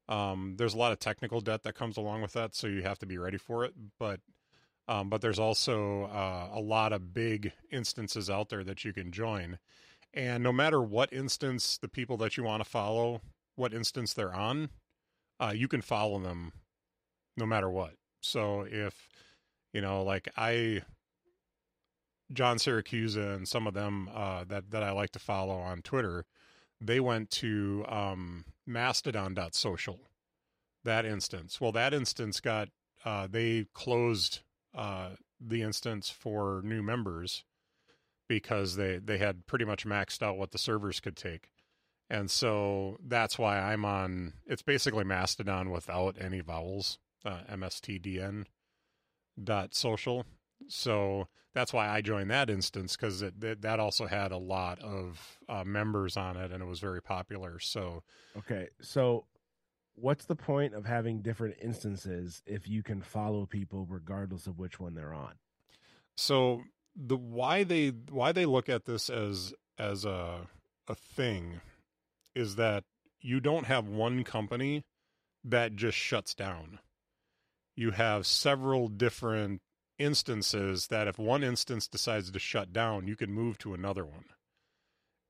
Um, 0.10 0.56
there's 0.58 0.74
a 0.74 0.78
lot 0.78 0.92
of 0.92 1.00
technical 1.00 1.40
debt 1.40 1.64
that 1.64 1.76
comes 1.76 1.96
along 1.96 2.22
with 2.22 2.34
that, 2.34 2.54
so 2.54 2.68
you 2.68 2.82
have 2.84 3.00
to 3.00 3.06
be 3.06 3.18
ready 3.18 3.38
for 3.38 3.64
it. 3.64 3.74
But 3.98 4.20
um, 4.88 5.10
but 5.10 5.22
there's 5.22 5.40
also 5.40 6.04
uh, 6.06 6.50
a 6.54 6.60
lot 6.60 6.92
of 6.92 7.14
big 7.14 7.54
instances 7.72 8.30
out 8.30 8.50
there 8.50 8.64
that 8.64 8.84
you 8.84 8.92
can 8.92 9.12
join, 9.12 9.58
and 10.14 10.44
no 10.44 10.52
matter 10.52 10.82
what 10.82 11.14
instance 11.14 11.78
the 11.78 11.88
people 11.88 12.18
that 12.18 12.36
you 12.36 12.44
want 12.44 12.62
to 12.64 12.70
follow, 12.70 13.22
what 13.56 13.74
instance 13.74 14.14
they're 14.14 14.34
on, 14.34 14.70
uh, 15.40 15.54
you 15.56 15.70
can 15.70 15.82
follow 15.82 16.20
them 16.20 16.52
no 17.38 17.46
matter 17.46 17.70
what. 17.70 17.94
So 18.22 18.66
if 18.70 19.10
you 19.74 19.82
know, 19.82 20.04
like 20.04 20.30
I, 20.38 20.84
John 22.32 22.58
Siracusa 22.58 23.36
and 23.36 23.48
some 23.48 23.68
of 23.68 23.74
them 23.74 24.10
uh, 24.14 24.44
that 24.46 24.72
that 24.72 24.84
I 24.84 24.92
like 24.92 25.12
to 25.12 25.20
follow 25.20 25.60
on 25.60 25.82
Twitter, 25.82 26.26
they 26.80 27.00
went 27.00 27.30
to 27.32 27.86
um, 27.88 28.46
Mastodon.social. 28.66 30.00
That 30.84 31.06
instance. 31.06 31.62
Well, 31.62 31.72
that 31.74 31.94
instance 31.94 32.40
got 32.40 32.70
uh, 33.06 33.28
they 33.30 33.66
closed 33.74 34.40
uh, 34.76 35.12
the 35.40 35.62
instance 35.62 36.10
for 36.10 36.62
new 36.64 36.82
members 36.82 37.44
because 38.28 38.76
they 38.76 38.98
they 38.98 39.18
had 39.18 39.46
pretty 39.46 39.66
much 39.66 39.86
maxed 39.86 40.24
out 40.24 40.38
what 40.38 40.52
the 40.52 40.58
servers 40.58 41.00
could 41.00 41.16
take. 41.16 41.50
And 42.10 42.30
so 42.30 42.98
that's 43.06 43.40
why 43.40 43.58
I'm 43.58 43.86
on. 43.86 44.34
It's 44.46 44.62
basically 44.62 45.06
Mastodon 45.06 45.70
without 45.70 46.18
any 46.20 46.42
vowels. 46.42 47.00
Uh, 47.24 47.42
MSTDN 47.52 48.46
dot 49.42 49.74
social. 49.76 50.26
So 50.68 51.28
that's 51.54 51.74
why 51.74 51.90
I 51.90 52.02
joined 52.02 52.32
that 52.32 52.50
instance 52.50 52.96
because 52.96 53.24
that 53.40 53.80
also 53.80 54.08
had 54.08 54.32
a 54.32 54.38
lot 54.38 54.80
of 54.80 55.40
uh, 55.50 55.64
members 55.64 56.18
on 56.18 56.38
it 56.38 56.52
and 56.52 56.62
it 56.64 56.66
was 56.66 56.80
very 56.80 57.02
popular. 57.02 57.60
So 57.60 58.04
Okay, 58.38 58.70
so 58.82 59.26
what's 59.96 60.26
the 60.26 60.36
point 60.36 60.74
of 60.74 60.86
having 60.86 61.22
different 61.22 61.56
instances 61.62 62.42
if 62.46 62.68
you 62.68 62.82
can 62.84 63.02
follow 63.02 63.46
people 63.46 63.86
regardless 63.90 64.48
of 64.48 64.58
which 64.58 64.80
one 64.80 64.94
they're 64.96 65.14
on? 65.14 65.34
so 66.16 66.62
the 66.96 67.18
why 67.18 67.64
they 67.64 67.90
why 68.10 68.32
they 68.32 68.46
look 68.46 68.68
at 68.70 68.86
this 68.86 69.10
as 69.10 69.54
as 69.78 70.06
a 70.06 70.48
a 70.88 70.96
thing 70.96 71.62
is 72.36 72.56
that 72.56 72.84
you 73.22 73.40
don't 73.40 73.66
have 73.66 73.88
one 73.88 74.24
company 74.24 74.84
that 75.44 75.76
just 75.76 75.98
shuts 75.98 76.34
down. 76.36 76.80
You 77.76 77.92
have 77.92 78.26
several 78.26 78.88
different 78.88 79.62
instances 79.98 80.88
that 80.88 81.08
if 81.08 81.18
one 81.18 81.44
instance 81.44 81.88
decides 81.88 82.32
to 82.32 82.40
shut 82.40 82.74
down, 82.74 83.08
you 83.08 83.16
can 83.16 83.32
move 83.32 83.58
to 83.60 83.74
another 83.74 84.06
one. 84.06 84.26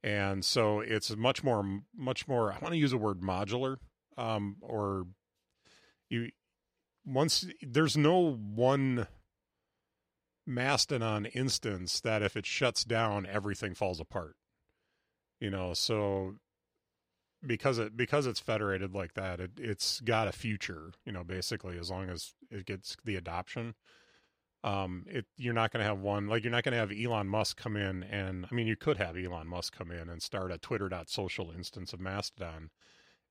And 0.03 0.43
so 0.43 0.79
it's 0.79 1.15
much 1.15 1.43
more 1.43 1.81
much 1.95 2.27
more 2.27 2.51
I 2.51 2.57
want 2.59 2.73
to 2.73 2.79
use 2.79 2.93
a 2.93 2.97
word 2.97 3.21
modular 3.21 3.77
um 4.17 4.57
or 4.61 5.05
you 6.09 6.31
once 7.05 7.45
there's 7.61 7.95
no 7.95 8.31
one 8.33 9.07
Mastodon 10.47 11.25
instance 11.27 12.01
that 12.01 12.23
if 12.23 12.35
it 12.35 12.45
shuts 12.45 12.83
down, 12.83 13.25
everything 13.25 13.75
falls 13.75 13.99
apart. 13.99 14.35
You 15.39 15.49
know, 15.49 15.73
so 15.73 16.35
because 17.45 17.77
it 17.79 17.95
because 17.97 18.27
it's 18.27 18.39
federated 18.39 18.93
like 18.93 19.13
that, 19.13 19.39
it 19.39 19.51
it's 19.57 19.99
got 20.01 20.27
a 20.27 20.31
future. 20.31 20.91
You 21.05 21.11
know, 21.11 21.23
basically 21.23 21.77
as 21.77 21.89
long 21.89 22.09
as 22.09 22.33
it 22.49 22.65
gets 22.65 22.95
the 23.03 23.15
adoption. 23.15 23.75
Um, 24.63 25.05
it 25.07 25.25
you're 25.37 25.55
not 25.55 25.71
going 25.71 25.81
to 25.81 25.89
have 25.89 26.01
one 26.01 26.27
like 26.27 26.43
you're 26.43 26.51
not 26.51 26.63
going 26.63 26.73
to 26.73 26.77
have 26.77 26.91
Elon 26.91 27.27
Musk 27.27 27.57
come 27.57 27.75
in 27.75 28.03
and 28.03 28.45
I 28.51 28.53
mean 28.53 28.67
you 28.67 28.75
could 28.75 28.97
have 28.97 29.17
Elon 29.17 29.47
Musk 29.47 29.75
come 29.75 29.89
in 29.89 30.07
and 30.07 30.21
start 30.21 30.51
a 30.51 30.59
Twitter.social 30.59 31.49
instance 31.49 31.93
of 31.93 31.99
Mastodon, 31.99 32.69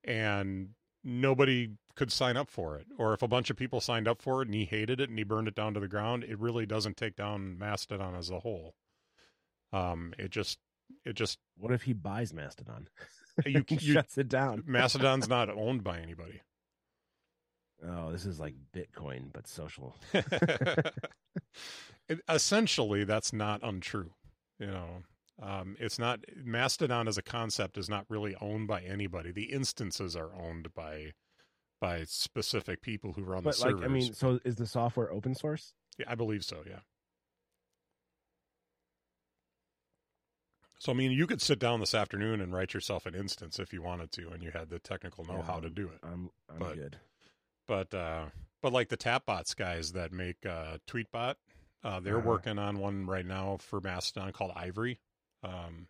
and 0.03 0.71
nobody 1.05 1.71
could 1.95 2.13
sign 2.13 2.37
up 2.37 2.51
for 2.51 2.77
it. 2.77 2.87
Or 2.99 3.13
if 3.15 3.23
a 3.23 3.29
bunch 3.29 3.51
of 3.51 3.57
people 3.57 3.81
signed 3.81 4.09
up 4.09 4.23
for 4.23 4.43
it 4.43 4.49
and 4.49 4.55
he 4.55 4.65
hated 4.65 5.01
it 5.01 5.09
and 5.09 5.19
he 5.19 5.25
burned 5.25 5.49
it 5.49 5.55
down 5.55 5.75
to 5.75 5.81
the 5.81 5.89
ground, 5.89 6.25
it 6.25 6.39
really 6.39 6.67
doesn't 6.67 6.97
take 6.97 7.17
down 7.17 7.59
Mastodon 7.59 8.15
as 8.15 8.31
a 8.31 8.41
whole. 8.41 8.75
Um, 9.73 10.15
it 10.19 10.31
just, 10.31 10.59
it 11.05 11.15
just, 11.15 11.39
What 11.57 11.73
if 11.73 11.83
he 11.83 11.93
buys 11.93 12.33
Mastodon? 12.33 12.89
you, 13.47 13.65
He 13.67 13.77
you 13.81 13.95
shuts 13.95 14.19
it 14.19 14.29
down. 14.29 14.65
Mastodon's 14.67 15.29
not 15.29 15.51
owned 15.51 15.85
by 15.85 15.99
anybody. 15.99 16.41
Oh, 17.87 18.13
this 18.13 18.27
is 18.27 18.39
like 18.39 18.55
Bitcoin 18.75 19.33
but 19.33 19.47
social. 19.47 19.97
it, 20.13 20.95
essentially, 22.29 23.05
that's 23.05 23.33
not 23.33 23.63
untrue. 23.63 24.13
You 24.59 24.67
know, 24.67 25.03
um, 25.43 25.77
it's 25.81 25.99
not 25.99 26.21
Mastodon 26.37 27.09
as 27.09 27.17
a 27.17 27.23
concept 27.23 27.79
is 27.79 27.89
not 27.89 28.05
really 28.11 28.37
owned 28.41 28.69
by 28.69 28.83
anybody. 28.83 29.33
The 29.33 29.45
instances 29.45 30.15
are 30.15 30.35
owned 30.35 30.75
by 30.75 31.13
by 31.81 32.05
specific 32.05 32.83
people 32.83 33.15
who 33.15 33.23
run 33.23 33.43
But 33.43 33.57
the 33.57 33.65
like, 33.65 33.71
servers. 33.71 33.85
I 33.85 33.89
mean, 33.89 34.13
so 34.13 34.39
is 34.45 34.57
the 34.57 34.67
software 34.67 35.11
open 35.11 35.35
source? 35.35 35.73
Yeah, 35.99 36.07
I 36.09 36.15
believe 36.15 36.45
so. 36.45 36.59
Yeah. 36.69 36.81
So 40.81 40.93
I 40.93 40.95
mean, 40.95 41.13
you 41.13 41.27
could 41.27 41.43
sit 41.43 41.59
down 41.59 41.79
this 41.81 41.95
afternoon 41.95 42.41
and 42.41 42.55
write 42.55 42.73
yourself 42.73 43.05
an 43.05 43.15
instance 43.15 43.59
if 43.59 43.71
you 43.73 43.83
wanted 43.83 44.13
to, 44.13 44.31
and 44.31 44.43
you 44.43 44.51
had 44.51 44.71
the 44.71 44.79
technical 44.79 45.25
know 45.27 45.43
how 45.43 45.57
Yeah. 45.57 45.61
to 45.61 45.71
do 45.71 45.89
it. 45.89 45.99
I'm 46.03 46.31
I'm 46.49 46.59
But- 46.59 46.75
good. 46.75 46.99
But 47.69 47.95
uh, 47.95 48.27
but 48.63 48.73
like 48.73 48.89
the 48.89 48.97
Tapbots 48.97 49.55
guys 49.55 49.93
that 49.93 50.11
make 50.11 50.45
uh, 50.47 50.79
Tweetbot, 50.89 51.35
uh, 51.85 52.01
they're 52.01 52.19
Uh-huh. 52.19 52.29
working 52.29 52.59
on 52.59 52.79
one 52.79 53.07
right 53.07 53.25
now 53.27 53.59
for 53.59 53.81
Mastodon 53.81 54.33
called 54.33 54.53
Ivory. 54.57 55.01
Um, 55.43 55.87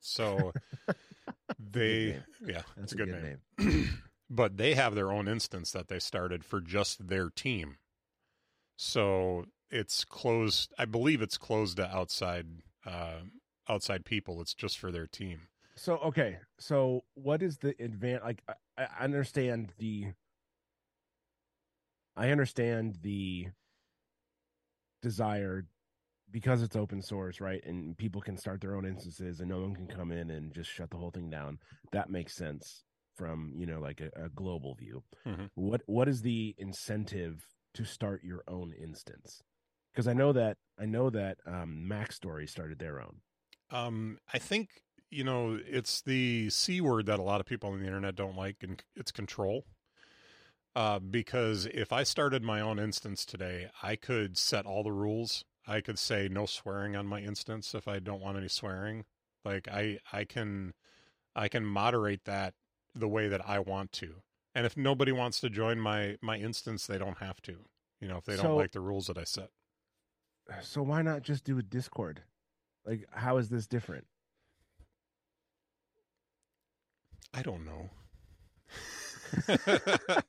so 0.00 0.52
they, 1.58 2.22
yeah, 2.40 2.62
That's 2.76 2.78
it's 2.78 2.92
a 2.92 2.96
good, 2.96 3.08
name. 3.08 3.40
name. 3.58 3.88
but 4.30 4.56
they 4.56 4.74
have 4.74 4.94
their 4.94 5.10
own 5.12 5.26
instance 5.28 5.70
that 5.72 5.88
they 5.88 5.98
started 5.98 6.44
for 6.44 6.60
just 6.60 7.08
their 7.08 7.28
team. 7.28 7.78
So 8.76 9.46
it's 9.70 10.04
closed. 10.04 10.72
I 10.78 10.84
believe 10.84 11.20
it's 11.22 11.38
closed 11.38 11.76
to 11.78 11.86
outside 11.94 12.46
uh, 12.86 13.20
outside 13.68 14.04
people. 14.04 14.40
It's 14.40 14.54
just 14.54 14.78
for 14.78 14.90
their 14.90 15.06
team. 15.06 15.42
So 15.76 15.98
okay, 15.98 16.38
so 16.58 17.04
what 17.14 17.42
is 17.42 17.58
the 17.58 17.74
advan 17.74 18.22
Like, 18.22 18.42
I, 18.76 18.86
I 19.00 19.04
understand 19.04 19.72
the, 19.78 20.06
I 22.16 22.30
understand 22.30 22.98
the 23.02 23.48
desire 25.02 25.64
because 26.30 26.62
it's 26.62 26.76
open 26.76 27.00
source, 27.00 27.40
right? 27.40 27.62
And 27.64 27.96
people 27.96 28.20
can 28.20 28.36
start 28.36 28.60
their 28.60 28.76
own 28.76 28.84
instances, 28.84 29.40
and 29.40 29.48
no 29.48 29.60
one 29.60 29.74
can 29.74 29.86
come 29.86 30.12
in 30.12 30.30
and 30.30 30.52
just 30.52 30.70
shut 30.70 30.90
the 30.90 30.96
whole 30.96 31.10
thing 31.10 31.30
down. 31.30 31.58
That 31.92 32.10
makes 32.10 32.34
sense 32.34 32.84
from 33.14 33.52
you 33.56 33.66
know 33.66 33.80
like 33.80 34.00
a, 34.00 34.10
a 34.24 34.28
global 34.28 34.74
view. 34.74 35.02
Mhm. 35.26 35.50
What 35.54 35.82
what 35.86 36.08
is 36.08 36.22
the 36.22 36.54
incentive 36.58 37.44
to 37.74 37.84
start 37.84 38.22
your 38.24 38.42
own 38.48 38.72
instance? 38.72 39.42
Because 39.92 40.08
I 40.08 40.12
know 40.12 40.32
that 40.32 40.58
I 40.78 40.86
know 40.86 41.10
that 41.10 41.38
um, 41.46 41.86
Mac 41.88 42.12
Story 42.12 42.46
started 42.46 42.78
their 42.78 43.00
own. 43.00 43.20
Um, 43.70 44.18
I 44.32 44.38
think 44.38 44.82
you 45.10 45.24
know 45.24 45.58
it's 45.66 46.00
the 46.02 46.50
c 46.50 46.80
word 46.80 47.06
that 47.06 47.18
a 47.18 47.22
lot 47.22 47.40
of 47.40 47.46
people 47.46 47.70
on 47.70 47.80
the 47.80 47.86
internet 47.86 48.14
don't 48.16 48.36
like, 48.36 48.56
and 48.62 48.82
it's 48.96 49.10
control. 49.12 49.64
Uh, 50.76 50.98
because 50.98 51.66
if 51.66 51.92
I 51.92 52.04
started 52.04 52.42
my 52.42 52.60
own 52.60 52.78
instance 52.78 53.24
today, 53.24 53.68
I 53.82 53.96
could 53.96 54.38
set 54.38 54.64
all 54.64 54.84
the 54.84 54.92
rules. 54.92 55.44
I 55.66 55.80
could 55.80 55.98
say 55.98 56.28
no 56.30 56.46
swearing 56.46 56.94
on 56.94 57.06
my 57.06 57.20
instance 57.20 57.74
if 57.74 57.88
I 57.88 57.98
don't 57.98 58.20
want 58.22 58.36
any 58.38 58.48
swearing. 58.48 59.04
Like 59.44 59.66
I, 59.66 59.98
I 60.12 60.24
can, 60.24 60.74
I 61.34 61.48
can 61.48 61.64
moderate 61.64 62.24
that 62.26 62.54
the 62.94 63.08
way 63.08 63.28
that 63.28 63.46
I 63.48 63.58
want 63.58 63.92
to. 63.92 64.22
And 64.54 64.66
if 64.66 64.76
nobody 64.76 65.10
wants 65.10 65.40
to 65.40 65.50
join 65.50 65.80
my 65.80 66.16
my 66.22 66.36
instance, 66.36 66.86
they 66.86 66.98
don't 66.98 67.18
have 67.18 67.40
to. 67.42 67.56
You 68.00 68.08
know, 68.08 68.18
if 68.18 68.24
they 68.24 68.36
don't 68.36 68.44
So- 68.44 68.56
like 68.56 68.72
the 68.72 68.80
rules 68.80 69.08
that 69.08 69.18
I 69.18 69.24
set. 69.24 69.50
So 70.62 70.82
why 70.82 71.02
not 71.02 71.22
just 71.22 71.44
do 71.44 71.58
a 71.58 71.62
Discord? 71.62 72.22
Like, 72.88 73.04
how 73.10 73.36
is 73.36 73.50
this 73.50 73.66
different? 73.66 74.06
I 77.34 77.42
don't 77.42 77.64
know. 77.66 77.90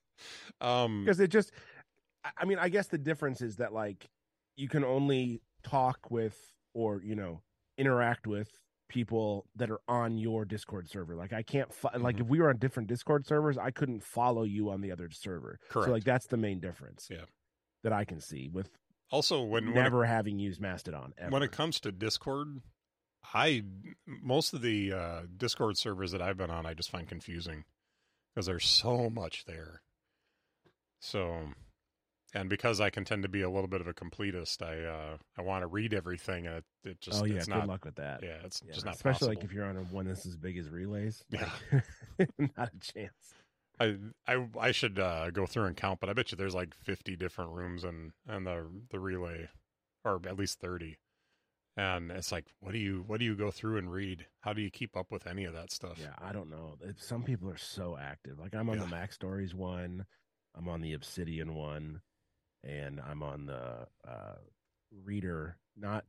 um, 0.61 1.05
Because 1.05 1.19
it 1.19 1.29
just, 1.29 1.51
I- 2.37 2.45
mean, 2.45 2.59
I 2.59 2.69
guess 2.69 2.87
the 2.87 2.97
difference 2.97 3.41
is 3.41 3.55
that 3.57 3.73
like 3.73 4.05
you 4.57 4.67
can 4.67 4.83
only 4.83 5.41
talk 5.63 6.11
with 6.11 6.37
or 6.73 7.01
you 7.01 7.15
know 7.15 7.41
interact 7.77 8.27
with 8.27 8.49
people 8.89 9.45
that 9.55 9.69
are 9.69 9.79
on 9.87 10.17
your 10.17 10.43
Discord 10.45 10.89
server. 10.89 11.15
Like 11.15 11.31
I 11.31 11.43
can't 11.43 11.73
fo- 11.73 11.97
like 11.97 12.17
Mhm. 12.17 12.21
if 12.21 12.27
we 12.27 12.39
were 12.39 12.49
on 12.49 12.57
different 12.57 12.89
Discord 12.89 13.25
servers, 13.25 13.57
I 13.57 13.71
couldn't 13.71 14.03
follow 14.03 14.43
you 14.43 14.69
on 14.69 14.81
the 14.81 14.91
other 14.91 15.09
server. 15.11 15.59
Correct. 15.69 15.85
So 15.87 15.91
like 15.93 16.03
that's 16.03 16.27
the 16.27 16.37
main 16.37 16.59
difference. 16.59 17.07
Yeah. 17.09 17.25
That 17.83 17.93
I 17.93 18.03
can 18.03 18.19
see 18.19 18.49
with 18.49 18.69
also 19.11 19.41
when 19.43 19.67
when 19.67 19.77
it, 19.77 19.81
never 19.83 20.05
having 20.05 20.39
used 20.39 20.59
Mastodon 20.61 21.13
ever. 21.17 21.31
when 21.31 21.43
it 21.43 21.51
comes 21.51 21.79
to 21.81 21.91
Discord, 21.91 22.61
I 23.33 23.63
most 24.05 24.53
of 24.53 24.61
the 24.61 24.93
uh, 24.93 25.21
Discord 25.35 25.77
servers 25.77 26.11
that 26.11 26.21
I've 26.21 26.37
been 26.37 26.49
on, 26.51 26.65
I 26.65 26.73
just 26.73 26.89
find 26.91 27.07
confusing 27.07 27.65
because 28.33 28.45
there's 28.45 28.65
so 28.67 29.09
much 29.09 29.45
there. 29.45 29.81
So, 31.01 31.49
and 32.33 32.49
because 32.49 32.81
I 32.81 32.89
can 32.89 33.05
tend 33.05 33.23
to 33.23 33.29
be 33.29 33.41
a 33.41 33.49
little 33.49 33.69
bit 33.69 33.81
of 33.81 33.87
a 33.87 33.93
completist, 33.93 34.61
I 34.61 34.85
uh, 34.85 35.17
I 35.37 35.41
want 35.41 35.63
to 35.63 35.67
read 35.67 35.93
everything, 35.93 36.45
and 36.45 36.57
it, 36.57 36.65
it 36.83 37.01
just 37.01 37.21
oh 37.21 37.25
yeah, 37.25 37.35
it's 37.37 37.45
good 37.47 37.55
not 37.55 37.67
luck 37.67 37.85
with 37.85 37.95
that. 37.95 38.21
yeah, 38.23 38.37
it's 38.43 38.61
Yeah, 38.65 38.73
just 38.73 38.85
not 38.85 38.95
especially 38.95 39.27
possible. 39.27 39.35
like 39.35 39.43
if 39.43 39.53
you're 39.53 39.65
on 39.65 39.77
a 39.77 39.81
one 39.83 40.05
that's 40.07 40.25
as 40.25 40.35
big 40.35 40.57
as 40.57 40.69
Relay's. 40.69 41.23
Yeah. 41.29 41.49
like, 42.19 42.29
not 42.57 42.69
a 42.75 42.79
chance. 42.79 43.13
I 43.79 43.95
I 44.27 44.47
I 44.59 44.71
should 44.71 44.99
uh, 44.99 45.31
go 45.31 45.45
through 45.45 45.65
and 45.65 45.77
count, 45.77 45.99
but 45.99 46.09
I 46.09 46.13
bet 46.13 46.31
you 46.31 46.37
there's 46.37 46.55
like 46.55 46.75
50 46.75 47.15
different 47.15 47.51
rooms 47.51 47.83
and 47.83 48.11
and 48.27 48.45
the 48.45 48.65
the 48.91 48.99
relay, 48.99 49.49
or 50.03 50.19
at 50.27 50.37
least 50.37 50.59
30. 50.59 50.97
And 51.77 52.11
it's 52.11 52.31
like, 52.31 52.47
what 52.59 52.73
do 52.73 52.77
you 52.77 53.03
what 53.07 53.19
do 53.19 53.25
you 53.25 53.35
go 53.35 53.51
through 53.51 53.77
and 53.77 53.89
read? 53.91 54.25
How 54.41 54.51
do 54.51 54.61
you 54.61 54.69
keep 54.69 54.97
up 54.97 55.11
with 55.11 55.25
any 55.25 55.45
of 55.45 55.53
that 55.53 55.71
stuff? 55.71 55.97
Yeah, 56.01 56.13
I 56.21 56.33
don't 56.33 56.49
know. 56.49 56.75
Some 56.97 57.23
people 57.23 57.49
are 57.49 57.57
so 57.57 57.97
active. 57.97 58.37
Like 58.37 58.53
I'm 58.53 58.69
on 58.69 58.77
Yeah. 58.77 58.83
the 58.83 58.89
Mac 58.89 59.13
Stories 59.13 59.55
one, 59.55 60.05
I'm 60.57 60.67
on 60.67 60.81
the 60.81 60.91
Obsidian 60.93 61.55
one, 61.55 62.01
and 62.63 62.99
I'm 62.99 63.23
on 63.23 63.45
the 63.45 63.87
uh, 64.05 64.35
Reader. 64.91 65.57
Not 65.77 66.03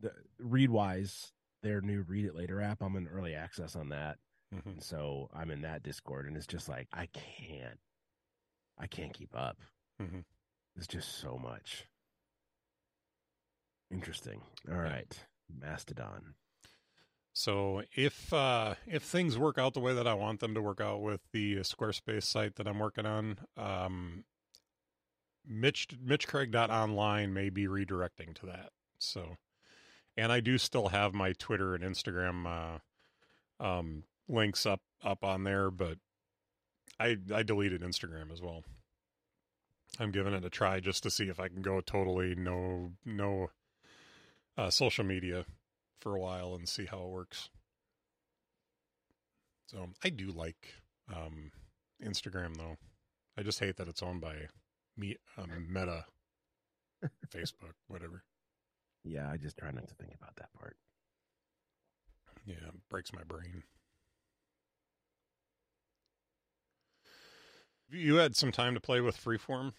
the 0.00 0.10
Readwise, 0.42 1.30
their 1.62 1.80
new 1.80 2.02
Read 2.02 2.24
It 2.24 2.34
Later 2.34 2.60
app. 2.60 2.82
I'm 2.82 2.96
in 2.96 3.06
early 3.06 3.34
access 3.36 3.76
on 3.76 3.90
that, 3.90 4.16
Mhm. 4.54 4.66
and 4.66 4.82
so 4.82 5.28
I'm 5.34 5.50
in 5.50 5.62
that 5.62 5.82
Discord, 5.82 6.26
and 6.26 6.36
it's 6.36 6.46
just 6.46 6.68
like 6.68 6.88
I 6.92 7.06
can't, 7.06 7.78
I 8.78 8.86
can't 8.86 9.12
keep 9.12 9.36
up. 9.36 9.58
Mhm. 10.00 10.24
It's 10.76 10.86
just 10.86 11.18
so 11.18 11.36
much. 11.38 11.86
Interesting. 13.90 14.40
All 14.68 14.74
Yeah. 14.74 14.80
right, 14.82 15.26
Mastodon. 15.48 16.34
So 17.32 17.82
if 17.92 18.32
uh, 18.32 18.74
if 18.86 19.02
things 19.04 19.38
work 19.38 19.58
out 19.58 19.74
the 19.74 19.80
way 19.80 19.94
that 19.94 20.06
I 20.06 20.14
want 20.14 20.40
them 20.40 20.54
to 20.54 20.62
work 20.62 20.80
out 20.80 21.00
with 21.02 21.20
the 21.32 21.56
Squarespace 21.60 22.24
site 22.24 22.56
that 22.56 22.66
I'm 22.66 22.78
working 22.78 23.06
on, 23.06 23.46
um, 23.56 24.24
Mitch 25.44 25.88
MitchCraig.online 25.88 27.32
may 27.32 27.48
be 27.50 27.66
redirecting 27.66 28.34
to 28.40 28.46
that. 28.46 28.72
So, 28.98 29.36
and 30.16 30.32
I 30.32 30.40
do 30.40 30.58
still 30.58 30.88
have 30.88 31.14
my 31.14 31.32
Twitter 31.32 31.74
and 31.74 31.84
Instagram 31.84 32.80
uh, 33.60 33.64
um, 33.64 34.04
links 34.28 34.66
up 34.66 34.80
up 35.02 35.24
on 35.24 35.44
there, 35.44 35.70
but 35.70 35.98
I 36.98 37.16
I 37.34 37.42
deleted 37.42 37.82
Instagram 37.82 38.32
as 38.32 38.40
well. 38.42 38.64
I'm 39.98 40.10
giving 40.10 40.34
it 40.34 40.44
a 40.44 40.50
try 40.50 40.80
just 40.80 41.02
to 41.04 41.10
see 41.10 41.28
if 41.28 41.40
I 41.40 41.48
can 41.48 41.62
go 41.62 41.80
totally 41.80 42.34
no 42.34 42.92
no 43.04 43.50
uh, 44.56 44.70
social 44.70 45.04
media 45.04 45.44
for 46.00 46.16
a 46.16 46.20
while 46.20 46.54
and 46.54 46.68
see 46.68 46.86
how 46.86 47.02
it 47.02 47.10
works. 47.10 47.48
So 49.66 49.90
I 50.02 50.08
do 50.08 50.28
like 50.28 50.74
um, 51.14 51.52
Instagram 52.04 52.56
though. 52.56 52.76
I 53.36 53.42
just 53.42 53.60
hate 53.60 53.76
that 53.76 53.88
it's 53.88 54.02
owned 54.02 54.20
by 54.20 54.48
me, 54.96 55.16
um, 55.36 55.66
Meta, 55.70 56.06
Facebook, 57.28 57.74
whatever. 57.86 58.24
Yeah, 59.04 59.30
I 59.30 59.36
just 59.36 59.56
try 59.56 59.70
not 59.70 59.88
to 59.88 59.94
think 59.94 60.12
about 60.14 60.36
that 60.36 60.52
part. 60.58 60.76
Yeah, 62.44 62.70
breaks 62.90 63.12
my 63.12 63.22
brain. 63.22 63.62
You 67.90 68.16
had 68.16 68.36
some 68.36 68.52
time 68.52 68.74
to 68.74 68.80
play 68.80 69.00
with 69.00 69.16
Freeform, 69.16 69.72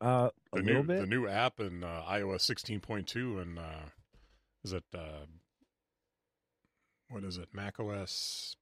Uh, 0.00 0.30
a 0.52 0.56
the 0.56 0.62
new 0.62 0.82
bit. 0.82 1.00
the 1.00 1.06
new 1.06 1.28
app 1.28 1.60
in 1.60 1.84
uh, 1.84 2.02
iOS 2.08 2.40
16.2, 2.42 3.40
and 3.40 3.58
uh, 3.58 3.86
is 4.64 4.72
it 4.72 4.84
uh, 4.94 5.26
what 7.08 7.22
is 7.24 7.38
it? 7.38 7.48
Mac 7.52 7.78
OS 7.78 8.56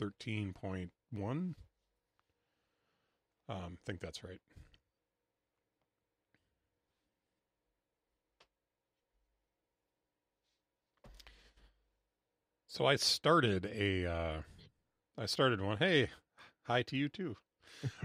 13.1. 0.00 0.90
Um, 1.14 1.54
I 3.50 3.68
think 3.86 4.00
that's 4.00 4.24
right. 4.24 4.40
So 12.66 12.86
I 12.86 12.96
started 12.96 13.66
a, 13.66 14.06
uh, 14.06 14.42
I 15.16 15.26
started 15.26 15.60
one. 15.60 15.78
Hey, 15.78 16.10
hi 16.64 16.82
to 16.82 16.96
you 16.96 17.08
too. 17.08 17.36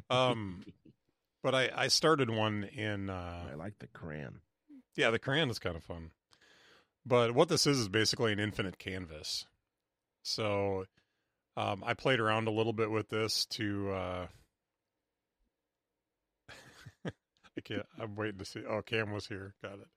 Um, 0.09 0.63
but 1.41 1.55
I, 1.55 1.69
I 1.75 1.87
started 1.87 2.29
one 2.29 2.63
in, 2.63 3.09
uh, 3.09 3.47
I 3.51 3.55
like 3.55 3.79
the 3.79 3.87
crayon. 3.87 4.39
yeah, 4.95 5.09
the 5.09 5.19
crayon 5.19 5.49
is 5.49 5.59
kind 5.59 5.75
of 5.75 5.83
fun. 5.83 6.11
But 7.05 7.33
what 7.33 7.49
this 7.49 7.67
is 7.67 7.79
is 7.79 7.89
basically 7.89 8.31
an 8.31 8.39
infinite 8.39 8.79
canvas. 8.79 9.45
So 10.23 10.85
um, 11.57 11.83
I 11.85 11.93
played 11.93 12.19
around 12.19 12.47
a 12.47 12.51
little 12.51 12.73
bit 12.73 12.89
with 12.89 13.09
this 13.09 13.45
to. 13.47 13.91
Uh, 13.91 14.27
I 17.05 17.61
can't. 17.63 17.85
I'm 17.99 18.15
waiting 18.15 18.39
to 18.39 18.45
see. 18.45 18.61
Oh, 18.67 18.81
Cam 18.81 19.11
was 19.11 19.27
here. 19.27 19.53
Got 19.61 19.73
it. 19.73 19.87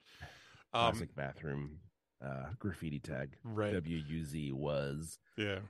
Um, 0.73 0.91
Classic 0.93 1.15
bathroom 1.15 1.79
uh, 2.25 2.47
graffiti 2.59 2.99
tag. 2.99 3.37
right. 3.45 3.73
W 3.75 4.03
U 4.09 4.25
Z 4.25 4.53
was. 4.53 5.19
Yeah. 5.37 5.61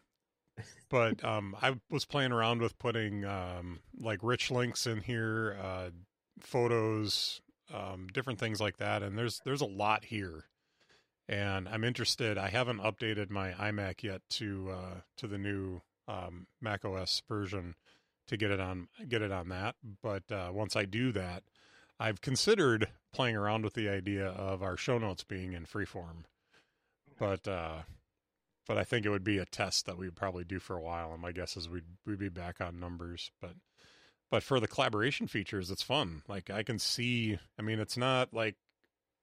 But 0.88 1.24
um 1.24 1.57
I 1.61 1.74
was 1.90 2.04
playing 2.04 2.32
around 2.32 2.61
with 2.61 2.78
putting 2.78 3.24
um 3.24 3.80
like 3.98 4.20
rich 4.22 4.50
links 4.50 4.86
in 4.86 5.00
here, 5.02 5.59
uh 5.62 5.90
photos, 6.40 7.40
um 7.74 8.07
different 8.12 8.38
things 8.38 8.61
like 8.61 8.76
that 8.78 9.02
and 9.02 9.18
there's 9.18 9.40
there's 9.44 9.61
a 9.61 9.66
lot 9.66 10.04
here. 10.07 10.44
And 11.28 11.68
I'm 11.68 11.82
interested. 11.82 12.38
I 12.38 12.48
haven't 12.50 12.80
updated 12.80 13.30
my 13.30 13.50
iMac 13.52 14.02
yet 14.02 14.22
to 14.30 14.70
uh 14.72 15.00
to 15.16 15.26
the 15.26 15.38
new 15.38 15.80
um 16.09 16.46
Mac 16.61 16.84
OS 16.84 17.20
version 17.28 17.74
to 18.28 18.36
get 18.36 18.50
it 18.50 18.61
on 18.61 18.88
get 19.09 19.22
it 19.22 19.32
on 19.32 19.48
that, 19.48 19.74
but 20.02 20.30
uh 20.30 20.50
once 20.52 20.76
I 20.76 20.84
do 20.84 21.12
that, 21.12 21.42
I've 21.98 22.20
considered 22.20 22.88
playing 23.12 23.36
around 23.36 23.64
with 23.64 23.74
the 23.74 23.88
idea 23.88 24.26
of 24.26 24.62
our 24.62 24.76
show 24.76 24.98
notes 24.98 25.24
being 25.24 25.52
in 25.52 25.64
freeform. 25.66 26.24
But 27.18 27.48
uh 27.48 27.82
but 28.67 28.79
I 28.79 28.85
think 28.85 29.07
it 29.07 29.11
would 29.11 29.25
be 29.25 29.39
a 29.39 29.45
test 29.45 29.87
that 29.87 29.99
we'd 29.99 30.17
probably 30.17 30.45
do 30.45 30.59
for 30.59 30.77
a 30.77 30.83
while. 30.83 31.12
And 31.12 31.23
my 31.23 31.33
guess 31.33 31.57
is 31.57 31.69
we'd 31.69 31.85
we'd 32.05 32.19
be 32.19 32.29
back 32.29 32.61
on 32.61 32.81
numbers, 32.81 33.31
but 33.41 33.55
but 34.31 34.43
for 34.43 34.59
the 34.61 34.69
collaboration 34.69 35.27
features, 35.29 35.71
it's 35.71 35.83
fun. 35.83 36.23
Like 36.29 36.51
I 36.51 36.62
can 36.62 36.79
see. 36.79 37.39
I 37.59 37.62
mean, 37.62 37.79
it's 37.79 37.97
not 37.97 38.35
like 38.35 38.57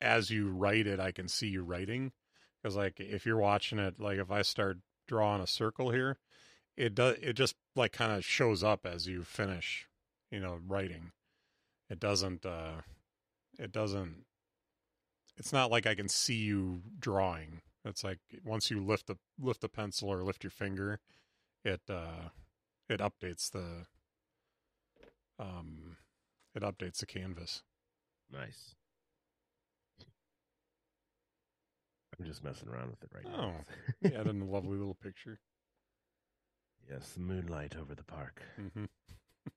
as 0.01 0.29
you 0.29 0.49
write 0.49 0.87
it, 0.87 0.99
I 0.99 1.11
can 1.11 1.27
see 1.27 1.47
you 1.47 1.63
writing 1.63 2.11
because 2.61 2.75
like 2.75 2.99
if 2.99 3.25
you're 3.25 3.37
watching 3.37 3.79
it, 3.79 3.99
like 3.99 4.17
if 4.17 4.31
I 4.31 4.41
start 4.41 4.79
drawing 5.07 5.41
a 5.41 5.47
circle 5.47 5.91
here, 5.91 6.17
it 6.77 6.95
does 6.95 7.17
it 7.21 7.33
just 7.33 7.55
like 7.75 7.91
kind 7.91 8.13
of 8.13 8.23
shows 8.25 8.63
up 8.63 8.85
as 8.85 9.07
you 9.07 9.23
finish, 9.23 9.87
you 10.31 10.39
know, 10.39 10.59
writing. 10.67 11.11
It 11.89 11.99
doesn't. 11.99 12.45
uh 12.45 12.81
It 13.59 13.71
doesn't. 13.71 14.25
It's 15.37 15.51
not 15.53 15.71
like 15.71 15.85
I 15.87 15.95
can 15.95 16.07
see 16.09 16.35
you 16.35 16.81
drawing. 16.99 17.61
It's 17.85 18.03
like 18.03 18.19
once 18.43 18.71
you 18.71 18.83
lift 18.83 19.07
the 19.07 19.17
lift 19.39 19.61
the 19.61 19.69
pencil 19.69 20.09
or 20.09 20.23
lift 20.23 20.43
your 20.43 20.51
finger, 20.51 20.99
it 21.63 21.81
uh 21.89 22.29
it 22.89 22.99
updates 22.99 23.49
the 23.51 23.85
um 25.39 25.97
it 26.55 26.63
updates 26.63 26.97
the 26.97 27.05
canvas. 27.05 27.63
Nice. 28.31 28.75
I'm 32.19 32.25
just 32.25 32.43
messing 32.43 32.69
around 32.69 32.89
with 32.91 33.03
it 33.03 33.09
right 33.13 33.25
Oh. 33.27 33.41
now. 33.41 33.65
Yeah, 34.01 34.19
added 34.21 34.39
a 34.41 34.45
lovely 34.45 34.77
little 34.77 34.93
picture. 34.95 35.39
yes, 36.89 37.09
the 37.13 37.21
moonlight 37.21 37.75
over 37.75 37.95
the 37.95 38.03
park. 38.03 38.41
hmm 38.55 38.85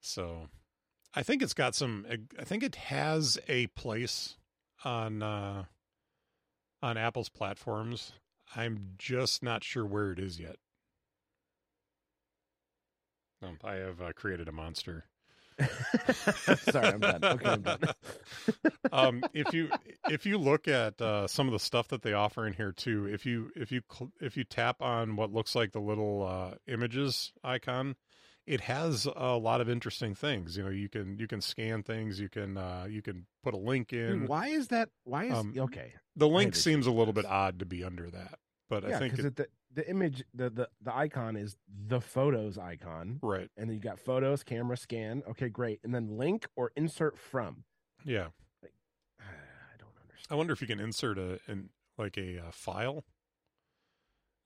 so, 0.00 0.48
I 1.14 1.22
think 1.22 1.42
it's 1.42 1.54
got 1.54 1.74
some. 1.74 2.06
I 2.38 2.44
think 2.44 2.62
it 2.62 2.76
has 2.76 3.38
a 3.48 3.66
place 3.68 4.36
on 4.84 5.22
uh 5.22 5.64
on 6.82 6.96
Apple's 6.96 7.28
platforms. 7.28 8.12
I'm 8.54 8.92
just 8.98 9.42
not 9.42 9.64
sure 9.64 9.84
where 9.84 10.12
it 10.12 10.18
is 10.18 10.38
yet. 10.38 10.56
Um, 13.42 13.58
I 13.64 13.74
have 13.74 14.00
uh, 14.00 14.12
created 14.14 14.48
a 14.48 14.52
monster. 14.52 15.04
Sorry, 16.70 16.88
I'm 16.88 17.00
done. 17.00 17.24
Okay, 17.24 17.48
I'm 17.48 17.62
done. 17.62 17.80
um, 18.92 19.24
if 19.32 19.54
you 19.54 19.70
if 20.10 20.26
you 20.26 20.36
look 20.36 20.68
at 20.68 21.00
uh, 21.00 21.26
some 21.26 21.46
of 21.46 21.52
the 21.52 21.58
stuff 21.58 21.88
that 21.88 22.02
they 22.02 22.12
offer 22.12 22.46
in 22.46 22.52
here 22.52 22.72
too, 22.72 23.08
if 23.10 23.24
you 23.24 23.50
if 23.56 23.72
you 23.72 23.80
cl- 23.90 24.12
if 24.20 24.36
you 24.36 24.44
tap 24.44 24.82
on 24.82 25.16
what 25.16 25.32
looks 25.32 25.54
like 25.54 25.72
the 25.72 25.80
little 25.80 26.26
uh, 26.26 26.56
images 26.66 27.32
icon, 27.42 27.96
it 28.46 28.62
has 28.62 29.06
a 29.16 29.36
lot 29.36 29.60
of 29.60 29.68
interesting 29.68 30.14
things. 30.14 30.56
You 30.56 30.64
know, 30.64 30.70
you 30.70 30.88
can 30.88 31.18
you 31.18 31.26
can 31.26 31.40
scan 31.40 31.82
things, 31.82 32.20
you 32.20 32.28
can 32.28 32.56
uh, 32.56 32.86
you 32.88 33.02
can 33.02 33.26
put 33.42 33.54
a 33.54 33.58
link 33.58 33.92
in. 33.92 34.20
Dude, 34.20 34.28
why 34.28 34.48
is 34.48 34.68
that? 34.68 34.90
Why 35.04 35.24
is 35.24 35.32
Um, 35.32 35.54
okay? 35.56 35.94
the 36.14 36.28
link 36.28 36.54
seems 36.54 36.86
a 36.86 36.92
little 36.92 37.12
bit 37.12 37.24
odd 37.26 37.58
to 37.58 37.66
be 37.66 37.82
under 37.84 38.08
that, 38.10 38.38
but 38.70 38.84
I 38.84 38.90
Yeah, 38.90 38.98
think 38.98 39.12
because 39.12 39.26
it, 39.26 39.36
the 39.36 39.48
the 39.72 39.90
image, 39.90 40.24
the, 40.32 40.48
the 40.48 40.68
the 40.80 40.94
icon 40.96 41.36
is 41.36 41.56
the 41.68 42.00
photos 42.00 42.56
icon, 42.56 43.18
right. 43.20 43.50
and 43.56 43.68
then 43.68 43.74
you 43.76 43.82
got 43.82 43.98
photos, 43.98 44.42
camera, 44.42 44.76
scan. 44.76 45.22
Okay, 45.28 45.48
great, 45.48 45.80
and 45.84 45.94
then 45.94 46.16
link 46.16 46.46
or 46.56 46.72
insert 46.76 47.18
from. 47.18 47.64
Yeah, 48.04 48.28
I 49.20 49.76
don't 49.78 49.90
understand. 50.02 50.26
I 50.30 50.34
wonder 50.36 50.52
if 50.52 50.60
you 50.60 50.66
can 50.66 50.80
insert 50.80 51.18
a 51.18 51.40
in 51.48 51.70
like 51.98 52.16
a 52.16 52.38
uh, 52.38 52.50
file. 52.52 53.04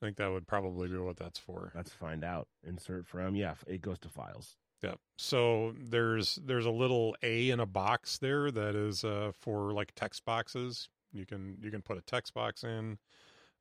I 0.01 0.07
think 0.07 0.17
that 0.17 0.31
would 0.31 0.47
probably 0.47 0.89
be 0.89 0.97
what 0.97 1.17
that's 1.17 1.39
for. 1.39 1.73
Let's 1.75 1.93
find 1.93 2.25
out. 2.25 2.49
Insert 2.67 3.07
from. 3.07 3.35
Yeah, 3.35 3.55
it 3.67 3.83
goes 3.83 3.99
to 4.01 4.09
files. 4.09 4.57
Yeah. 4.83 4.95
So 5.19 5.75
there's 5.79 6.39
there's 6.43 6.65
a 6.65 6.71
little 6.71 7.15
A 7.23 7.51
in 7.51 7.61
a 7.61 7.67
box 7.67 8.19
there 8.19 8.51
that 8.51 8.75
is 8.75 9.05
uh, 9.05 9.33
for 9.39 9.73
like 9.73 9.93
text 9.95 10.25
boxes. 10.25 10.89
You 11.13 11.27
can 11.27 11.59
you 11.63 11.71
can 11.71 11.83
put 11.83 11.99
a 11.99 12.03
text 12.03 12.33
box 12.33 12.65
in. 12.65 12.99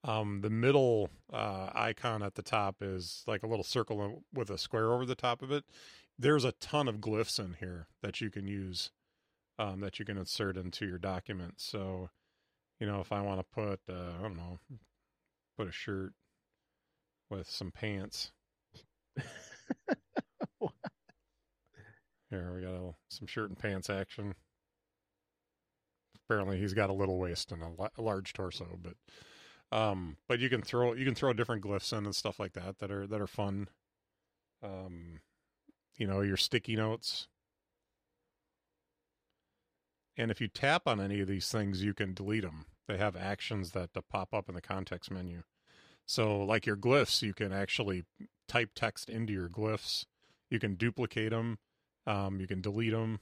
Um, 0.06 0.40
the 0.42 0.50
middle 0.50 1.10
uh, 1.34 1.72
icon 1.74 2.24
at 2.24 2.36
the 2.36 2.42
top 2.42 2.78
is 2.82 3.24
like 3.28 3.44
a 3.44 3.48
little 3.48 3.66
circle 3.66 4.24
with 4.34 4.50
a 4.50 4.58
square 4.58 4.94
over 4.94 5.06
the 5.06 5.16
top 5.16 5.42
of 5.42 5.52
it. 5.52 5.66
There's 6.18 6.46
a 6.46 6.54
ton 6.54 6.88
of 6.88 6.98
glyphs 6.98 7.38
in 7.38 7.58
here 7.60 7.88
that 8.02 8.22
you 8.22 8.30
can 8.30 8.48
use, 8.48 8.92
um, 9.58 9.82
that 9.82 10.00
you 10.00 10.06
can 10.06 10.18
insert 10.18 10.56
into 10.56 10.86
your 10.86 11.00
document. 11.00 11.56
So, 11.58 12.10
you 12.80 12.88
know, 12.88 13.02
if 13.02 13.12
I 13.12 13.20
want 13.22 13.42
to 13.42 13.46
put, 13.54 13.82
uh, 13.90 14.14
I 14.18 14.22
don't 14.22 14.38
know, 14.38 14.60
put 15.58 15.68
a 15.68 15.72
shirt 15.72 16.14
with 17.30 17.50
some 17.50 17.72
pants. 17.72 18.32
Here 22.30 22.54
we 22.54 22.62
got 22.62 22.76
a, 22.76 22.94
some 23.10 23.28
shirt 23.28 23.50
and 23.50 23.58
pants 23.58 23.90
action. 23.90 24.36
Apparently, 26.26 26.60
he's 26.60 26.74
got 26.76 26.92
a 26.92 26.94
little 26.94 27.18
waist 27.18 27.52
and 27.52 27.64
a, 27.64 27.90
a 27.98 28.02
large 28.02 28.34
torso, 28.34 28.78
but 28.82 28.94
um, 29.72 30.18
but 30.28 30.40
you 30.40 30.50
can 30.50 30.62
throw 30.62 30.94
you 30.94 31.06
can 31.06 31.16
throw 31.16 31.34
different 31.34 31.64
glyphs 31.64 31.96
in 31.96 32.06
and 32.06 32.16
stuff 32.16 32.40
like 32.40 32.54
that 32.54 32.80
that 32.80 32.92
are 32.92 33.08
that 33.08 33.22
are 33.22 33.28
fun. 33.28 33.68
Um, 34.62 35.22
you 35.98 36.06
know 36.06 36.22
your 36.22 36.38
sticky 36.38 36.76
notes, 36.76 37.28
and 40.18 40.30
if 40.30 40.40
you 40.40 40.48
tap 40.48 40.84
on 40.88 41.00
any 41.00 41.20
of 41.22 41.28
these 41.28 41.50
things, 41.50 41.84
you 41.84 41.94
can 41.94 42.14
delete 42.14 42.44
them. 42.44 42.66
They 42.88 42.98
have 42.98 43.16
actions 43.16 43.72
that 43.72 43.90
uh, 43.96 44.02
pop 44.10 44.34
up 44.34 44.50
in 44.50 44.56
the 44.56 44.62
context 44.62 45.10
menu. 45.10 45.44
So, 46.10 46.40
like 46.40 46.66
your 46.66 46.78
glyphs, 46.78 47.22
you 47.22 47.34
can 47.34 47.54
actually 47.54 48.04
type 48.48 48.72
text 48.74 49.10
into 49.10 49.32
your 49.32 49.48
glyphs. 49.48 50.06
You 50.50 50.60
can 50.60 50.76
duplicate 50.76 51.30
them 51.30 51.60
um, 52.10 52.40
you 52.40 52.48
can 52.48 52.62
delete 52.62 52.92
them. 52.92 53.20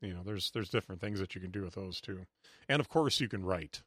You 0.00 0.12
know, 0.12 0.22
there's 0.24 0.50
there's 0.50 0.68
different 0.68 1.00
things 1.00 1.18
that 1.20 1.34
you 1.34 1.40
can 1.40 1.50
do 1.50 1.62
with 1.62 1.74
those 1.74 2.00
too, 2.00 2.26
and 2.68 2.80
of 2.80 2.88
course 2.88 3.20
you 3.20 3.28
can 3.28 3.44
write. 3.44 3.82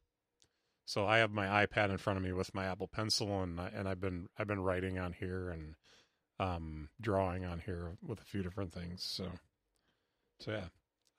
So 0.85 1.05
I 1.05 1.17
have 1.17 1.31
my 1.31 1.65
iPad 1.65 1.89
in 1.89 1.97
front 1.97 2.17
of 2.17 2.23
me 2.23 2.31
with 2.31 2.53
my 2.55 2.65
Apple 2.65 2.87
Pencil, 2.87 3.43
and 3.43 3.59
and 3.59 3.87
I've 3.87 3.99
been 3.99 4.27
I've 4.37 4.47
been 4.47 4.61
writing 4.61 4.97
on 4.97 5.13
here 5.13 5.49
and 5.49 5.75
um, 6.39 6.89
drawing 6.99 7.45
on 7.45 7.59
here 7.59 7.97
with 8.01 8.19
a 8.19 8.25
few 8.25 8.41
different 8.41 8.73
things. 8.73 9.03
So 9.03 9.29
so 10.39 10.51
yeah, 10.51 10.67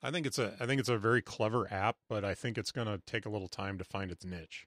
I 0.03 0.11
think 0.11 0.27
it's 0.27 0.39
a 0.39 0.57
I 0.59 0.67
think 0.67 0.81
it's 0.81 0.89
a 0.89 0.99
very 0.99 1.23
clever 1.23 1.73
app, 1.73 1.97
but 2.09 2.25
I 2.25 2.35
think 2.35 2.59
it's 2.59 2.73
going 2.73 2.89
to 2.89 3.01
take 3.07 3.27
a 3.27 3.31
little 3.31 3.49
time 3.49 3.79
to 3.79 3.85
find 3.85 4.11
its 4.11 4.25
niche. 4.25 4.67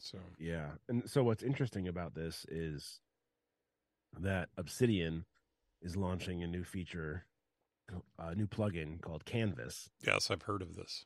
So 0.00 0.18
yeah, 0.38 0.70
and 0.88 1.08
so 1.08 1.24
what's 1.24 1.42
interesting 1.42 1.88
about 1.88 2.14
this 2.14 2.44
is 2.48 3.00
that 4.20 4.48
Obsidian 4.56 5.24
is 5.82 5.96
launching 5.96 6.42
a 6.42 6.46
new 6.46 6.64
feature, 6.64 7.26
a 8.18 8.34
new 8.34 8.46
plugin 8.46 9.00
called 9.00 9.24
Canvas. 9.24 9.88
Yes, 10.06 10.30
I've 10.30 10.42
heard 10.42 10.62
of 10.62 10.74
this. 10.74 11.04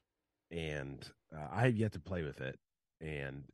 And 0.51 1.07
uh, 1.35 1.47
I 1.51 1.63
have 1.63 1.77
yet 1.77 1.93
to 1.93 2.01
play 2.01 2.23
with 2.23 2.41
it. 2.41 2.59
And 3.01 3.45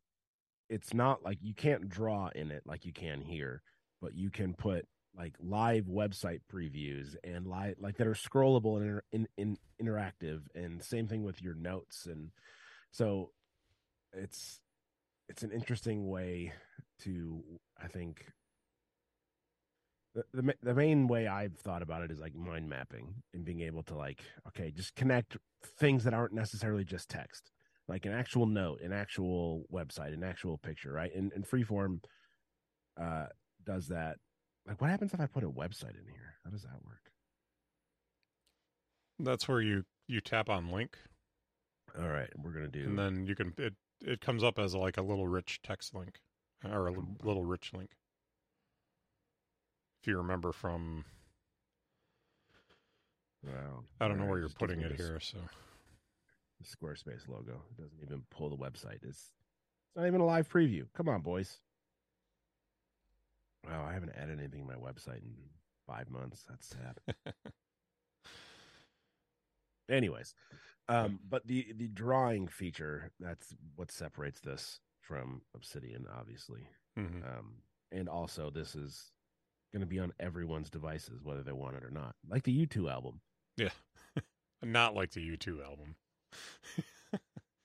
it's 0.68 0.94
not 0.94 1.22
like 1.22 1.38
you 1.42 1.54
can't 1.54 1.88
draw 1.88 2.30
in 2.34 2.50
it 2.50 2.62
like 2.66 2.84
you 2.84 2.92
can 2.92 3.20
here, 3.20 3.62
but 4.00 4.14
you 4.14 4.30
can 4.30 4.54
put 4.54 4.86
like 5.16 5.34
live 5.40 5.84
website 5.84 6.40
previews 6.52 7.14
and 7.22 7.46
live 7.46 7.76
like 7.78 7.96
that 7.96 8.06
are 8.06 8.14
scrollable 8.14 8.80
and 8.80 9.00
in, 9.12 9.28
in, 9.36 9.56
interactive 9.82 10.42
and 10.54 10.82
same 10.82 11.06
thing 11.06 11.22
with 11.22 11.40
your 11.40 11.54
notes 11.54 12.06
and 12.06 12.30
so 12.90 13.30
it's 14.12 14.60
it's 15.28 15.42
an 15.42 15.50
interesting 15.50 16.08
way 16.08 16.52
to 17.00 17.42
i 17.82 17.86
think 17.86 18.26
the, 20.14 20.24
the 20.32 20.54
the 20.62 20.74
main 20.74 21.08
way 21.08 21.26
I've 21.26 21.56
thought 21.58 21.82
about 21.82 22.02
it 22.02 22.10
is 22.10 22.20
like 22.20 22.34
mind 22.34 22.68
mapping 22.68 23.14
and 23.32 23.44
being 23.44 23.60
able 23.60 23.82
to 23.84 23.94
like 23.96 24.22
okay 24.48 24.70
just 24.70 24.94
connect 24.94 25.36
things 25.78 26.04
that 26.04 26.14
aren't 26.14 26.32
necessarily 26.32 26.84
just 26.84 27.08
text 27.08 27.50
like 27.88 28.06
an 28.06 28.12
actual 28.12 28.46
note 28.46 28.80
an 28.80 28.92
actual 28.92 29.64
website 29.72 30.14
an 30.14 30.22
actual 30.22 30.58
picture 30.58 30.92
right? 30.92 31.14
And, 31.14 31.32
and 31.32 31.46
freeform 31.46 32.00
uh 33.00 33.26
does 33.64 33.88
that. 33.88 34.16
Like 34.66 34.80
what 34.80 34.90
happens 34.90 35.12
if 35.14 35.20
I 35.20 35.26
put 35.26 35.42
a 35.42 35.48
website 35.48 35.98
in 35.98 36.06
here? 36.06 36.34
How 36.44 36.50
does 36.50 36.62
that 36.62 36.82
work? 36.84 37.10
That's 39.18 39.48
where 39.48 39.60
you 39.60 39.84
you 40.06 40.20
tap 40.20 40.48
on 40.48 40.70
link. 40.70 40.96
All 41.98 42.08
right 42.08 42.30
we're 42.42 42.52
gonna 42.52 42.68
do 42.68 42.84
and 42.84 42.98
then 42.98 43.26
you 43.26 43.34
can 43.34 43.52
it 43.58 43.74
it 44.00 44.20
comes 44.20 44.42
up 44.42 44.58
as 44.58 44.74
like 44.74 44.96
a 44.96 45.02
little 45.02 45.26
rich 45.26 45.60
text 45.62 45.94
link 45.94 46.20
or 46.64 46.88
a 46.88 46.92
oh, 46.92 47.06
little 47.22 47.44
rich 47.44 47.72
link 47.74 47.90
if 50.04 50.08
you 50.08 50.18
remember 50.18 50.52
from. 50.52 51.02
Well, 53.42 53.84
I 53.98 54.06
don't 54.06 54.18
know 54.18 54.26
where 54.26 54.38
you're 54.38 54.50
putting 54.50 54.82
it 54.82 54.96
here, 54.96 55.18
so. 55.18 55.38
The 56.60 56.66
Squarespace 56.66 57.26
logo 57.26 57.62
it 57.70 57.80
doesn't 57.80 57.98
even 58.02 58.22
pull 58.30 58.50
the 58.50 58.56
website. 58.56 59.02
It's, 59.02 59.30
it's 59.30 59.96
not 59.96 60.06
even 60.06 60.20
a 60.20 60.26
live 60.26 60.46
preview. 60.48 60.84
Come 60.94 61.08
on, 61.08 61.22
boys. 61.22 61.58
Wow, 63.66 63.86
I 63.88 63.94
haven't 63.94 64.12
added 64.14 64.38
anything 64.38 64.60
to 64.60 64.66
my 64.66 64.78
website 64.78 65.22
in 65.22 65.34
five 65.86 66.10
months. 66.10 66.44
That's 66.48 66.68
sad. 66.68 67.34
Anyways, 69.90 70.34
um, 70.88 71.18
but 71.28 71.46
the 71.46 71.72
the 71.76 71.88
drawing 71.88 72.48
feature 72.48 73.10
that's 73.18 73.54
what 73.76 73.90
separates 73.90 74.40
this 74.40 74.80
from 75.00 75.42
Obsidian, 75.54 76.06
obviously. 76.18 76.68
Mm-hmm. 76.98 77.24
Um, 77.24 77.54
and 77.92 78.08
also, 78.08 78.50
this 78.50 78.74
is 78.74 79.12
going 79.72 79.80
to 79.80 79.86
be 79.86 79.98
on 79.98 80.12
everyone's 80.20 80.70
devices, 80.70 81.22
whether 81.22 81.42
they 81.42 81.52
want 81.52 81.76
it 81.76 81.84
or 81.84 81.90
not. 81.90 82.14
Like 82.28 82.44
the 82.44 82.66
U2 82.66 82.90
album. 82.90 83.20
Yeah. 83.56 83.70
not 84.62 84.94
like 84.94 85.12
the 85.12 85.20
U2 85.20 85.64
album. 85.64 85.96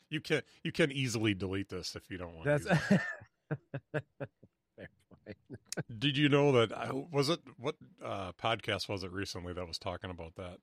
you 0.09 0.21
can 0.21 0.41
you 0.63 0.71
can 0.71 0.91
easily 0.91 1.33
delete 1.33 1.69
this 1.69 1.95
if 1.95 2.09
you 2.09 2.17
don't 2.17 2.35
want 2.35 2.45
That's 2.45 2.65
to. 2.65 3.01
Did 5.99 6.17
you 6.17 6.29
know 6.29 6.51
that 6.53 6.75
I, 6.75 6.91
was 6.91 7.29
it 7.29 7.39
what 7.57 7.75
uh, 8.03 8.31
podcast 8.33 8.89
was 8.89 9.03
it 9.03 9.11
recently 9.11 9.53
that 9.53 9.67
was 9.67 9.77
talking 9.77 10.09
about 10.09 10.35
that? 10.35 10.57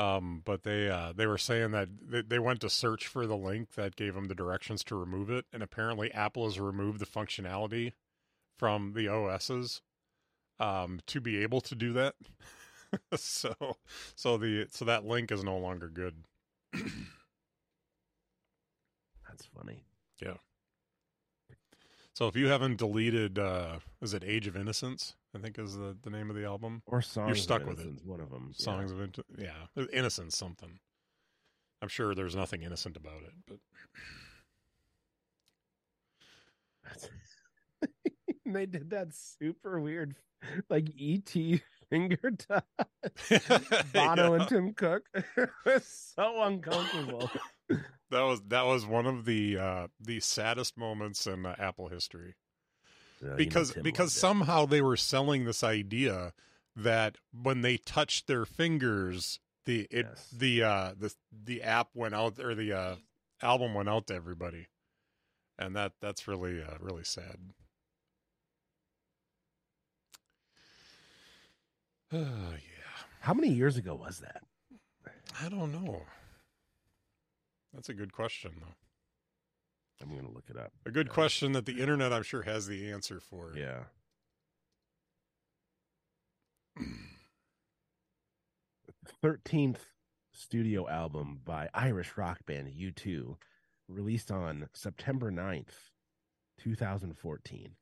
Um, 0.00 0.40
but 0.46 0.62
they 0.62 0.88
uh, 0.88 1.12
they 1.14 1.26
were 1.26 1.36
saying 1.36 1.72
that 1.72 1.88
they, 2.00 2.22
they 2.22 2.38
went 2.38 2.62
to 2.62 2.70
search 2.70 3.06
for 3.06 3.26
the 3.26 3.36
link 3.36 3.74
that 3.74 3.96
gave 3.96 4.14
them 4.14 4.28
the 4.28 4.34
directions 4.34 4.82
to 4.84 4.96
remove 4.96 5.28
it, 5.28 5.44
and 5.52 5.62
apparently 5.62 6.10
Apple 6.12 6.46
has 6.46 6.58
removed 6.58 7.00
the 7.00 7.06
functionality 7.06 7.92
from 8.58 8.94
the 8.94 9.08
OSs 9.08 9.82
um, 10.58 11.00
to 11.06 11.20
be 11.20 11.42
able 11.42 11.60
to 11.60 11.74
do 11.74 11.92
that. 11.92 12.14
so 13.14 13.76
so 14.14 14.38
the 14.38 14.68
so 14.70 14.86
that 14.86 15.04
link 15.04 15.30
is 15.30 15.44
no 15.44 15.58
longer 15.58 15.90
good. 15.90 16.24
That's 19.28 19.44
funny. 19.54 19.84
Yeah. 20.18 20.38
So 22.14 22.26
if 22.26 22.36
you 22.36 22.48
haven't 22.48 22.76
deleted 22.76 23.38
uh 23.38 23.78
is 24.02 24.14
it 24.14 24.24
Age 24.24 24.46
of 24.46 24.56
Innocence? 24.56 25.14
I 25.34 25.38
think 25.38 25.58
is 25.58 25.76
the, 25.76 25.96
the 26.02 26.10
name 26.10 26.28
of 26.28 26.36
the 26.36 26.44
album. 26.44 26.82
Or 26.86 27.02
Songs 27.02 27.28
You're 27.28 27.36
stuck 27.36 27.66
with 27.66 27.80
it. 27.80 28.04
One 28.04 28.20
of 28.20 28.30
them. 28.30 28.52
Songs 28.54 28.92
yeah. 29.38 29.46
of 29.76 29.84
yeah, 29.84 29.84
Innocence 29.92 30.36
something. 30.36 30.80
I'm 31.82 31.88
sure 31.88 32.14
there's 32.14 32.36
nothing 32.36 32.62
innocent 32.62 32.96
about 32.96 33.22
it, 33.22 33.32
but 33.46 33.58
they 38.46 38.66
did 38.66 38.90
that 38.90 39.14
super 39.14 39.80
weird 39.80 40.14
like 40.68 40.88
ET 41.00 41.34
finger 41.88 42.30
touch. 42.36 42.64
Bono 43.92 44.34
yeah. 44.34 44.40
and 44.40 44.48
Tim 44.48 44.74
Cook. 44.74 45.02
it 45.14 45.50
was 45.64 46.12
so 46.14 46.42
uncomfortable. 46.42 47.30
That 48.10 48.22
was 48.22 48.40
that 48.48 48.66
was 48.66 48.84
one 48.84 49.06
of 49.06 49.24
the 49.24 49.58
uh 49.58 49.86
the 50.00 50.20
saddest 50.20 50.76
moments 50.76 51.26
in 51.26 51.46
uh, 51.46 51.54
Apple 51.58 51.88
history. 51.88 52.34
Yeah, 53.22 53.34
because 53.36 53.70
you 53.70 53.76
know, 53.76 53.82
because 53.82 54.12
somehow 54.12 54.66
they 54.66 54.80
were 54.80 54.96
selling 54.96 55.44
this 55.44 55.62
idea 55.62 56.32
that 56.74 57.16
when 57.32 57.62
they 57.62 57.76
touched 57.76 58.26
their 58.26 58.44
fingers 58.44 59.38
the 59.66 59.86
it 59.90 60.06
yes. 60.08 60.28
the 60.32 60.62
uh 60.62 60.92
the 60.98 61.14
the 61.44 61.62
app 61.62 61.88
went 61.94 62.14
out 62.14 62.38
or 62.38 62.54
the 62.54 62.72
uh 62.72 62.96
album 63.42 63.74
went 63.74 63.88
out 63.88 64.06
to 64.08 64.14
everybody. 64.14 64.68
And 65.58 65.76
that 65.76 65.92
that's 66.00 66.26
really 66.26 66.62
uh 66.62 66.76
really 66.80 67.04
sad. 67.04 67.36
Oh, 72.12 72.16
yeah. 72.18 73.04
How 73.20 73.34
many 73.34 73.50
years 73.50 73.76
ago 73.76 73.94
was 73.94 74.20
that? 74.20 74.42
I 75.42 75.48
don't 75.48 75.72
know. 75.72 76.02
That's 77.72 77.88
a 77.88 77.94
good 77.94 78.12
question, 78.12 78.52
though. 78.60 78.74
I'm 80.02 80.10
going 80.10 80.26
to 80.26 80.32
look 80.32 80.48
it 80.48 80.56
up. 80.56 80.72
A 80.86 80.90
good 80.90 81.10
question 81.10 81.52
that 81.52 81.66
the 81.66 81.80
internet, 81.80 82.12
I'm 82.12 82.22
sure, 82.22 82.42
has 82.42 82.66
the 82.66 82.90
answer 82.90 83.20
for. 83.20 83.52
Yeah. 83.56 83.84
Thirteenth 89.22 89.86
studio 90.32 90.88
album 90.88 91.40
by 91.44 91.68
Irish 91.74 92.16
rock 92.16 92.46
band 92.46 92.68
U2, 92.68 93.36
released 93.88 94.30
on 94.30 94.68
September 94.72 95.30
9th, 95.30 95.90
2014. 96.58 97.72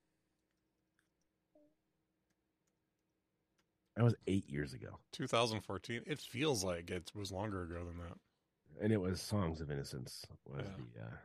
That 3.96 4.04
was 4.04 4.14
eight 4.26 4.48
years 4.48 4.74
ago. 4.74 4.98
2014. 5.12 6.02
It 6.06 6.20
feels 6.20 6.62
like 6.62 6.90
it 6.90 7.10
was 7.14 7.32
longer 7.32 7.62
ago 7.64 7.84
than 7.84 7.98
that. 7.98 8.16
And 8.80 8.92
it 8.92 9.00
was 9.00 9.20
"Songs 9.20 9.60
of 9.60 9.70
Innocence" 9.70 10.24
was 10.46 10.64
yeah. 10.64 10.72
the. 10.76 11.02
Uh... 11.02 11.16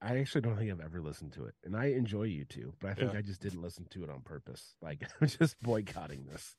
I 0.00 0.18
actually 0.18 0.42
don't 0.42 0.56
think 0.56 0.70
I've 0.70 0.80
ever 0.80 1.00
listened 1.00 1.32
to 1.32 1.44
it, 1.46 1.54
and 1.64 1.76
I 1.76 1.86
enjoy 1.86 2.28
U2, 2.28 2.72
but 2.80 2.90
I 2.90 2.94
think 2.94 3.12
Yeah. 3.12 3.18
I 3.18 3.22
just 3.22 3.40
didn't 3.40 3.62
listen 3.62 3.86
to 3.90 4.04
it 4.04 4.10
on 4.10 4.20
purpose. 4.20 4.74
Like 4.80 5.02
I'm 5.20 5.28
just 5.28 5.60
boycotting 5.60 6.26
this. 6.26 6.56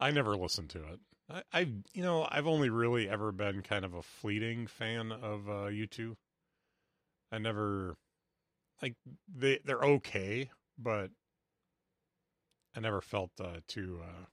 I 0.00 0.10
never 0.10 0.36
listened 0.36 0.70
to 0.70 0.78
it. 0.78 1.00
I, 1.30 1.42
I, 1.52 1.60
you 1.94 2.02
know, 2.02 2.26
I've 2.30 2.46
only 2.46 2.68
really 2.68 3.08
ever 3.08 3.32
been 3.32 3.62
kind 3.62 3.84
of 3.84 3.94
a 3.94 4.02
fleeting 4.02 4.66
fan 4.66 5.10
of 5.10 5.48
uh, 5.48 5.70
U2. 5.70 6.16
I 7.32 7.38
never 7.38 7.96
like 8.82 8.94
they 9.34 9.60
they're 9.64 9.82
okay, 9.82 10.50
but 10.78 11.10
I 12.76 12.80
never 12.80 13.00
felt 13.00 13.30
uh, 13.40 13.60
too 13.66 14.00
uh, 14.02 14.26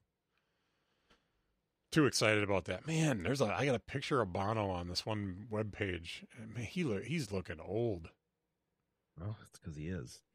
too 1.92 2.06
excited 2.06 2.44
about 2.44 2.66
that. 2.66 2.88
Man, 2.88 3.24
there's 3.24 3.42
a 3.42 3.46
I 3.46 3.66
got 3.66 3.76
a 3.76 3.80
picture 3.80 4.22
of 4.22 4.32
Bono 4.34 4.70
on 4.70 4.88
this 4.88 5.06
one 5.06 5.48
web 5.50 5.72
page. 5.74 6.26
Man, 6.56 6.64
he 6.66 6.84
look 6.84 7.04
he's 7.04 7.32
looking 7.32 7.60
old. 7.60 8.10
Well, 9.20 9.38
it's 9.48 9.60
because 9.60 9.76
he 9.76 9.88
is. 9.88 10.22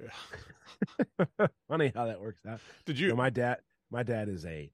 Yeah. 1.38 1.46
Funny 1.68 1.92
how 1.94 2.06
that 2.06 2.20
works 2.20 2.44
out. 2.46 2.60
Did 2.84 2.98
You 2.98 3.06
you? 3.06 3.10
know, 3.12 3.16
my 3.16 3.30
dad, 3.30 3.58
my 3.90 4.02
dad 4.02 4.28
is 4.28 4.44
a 4.44 4.70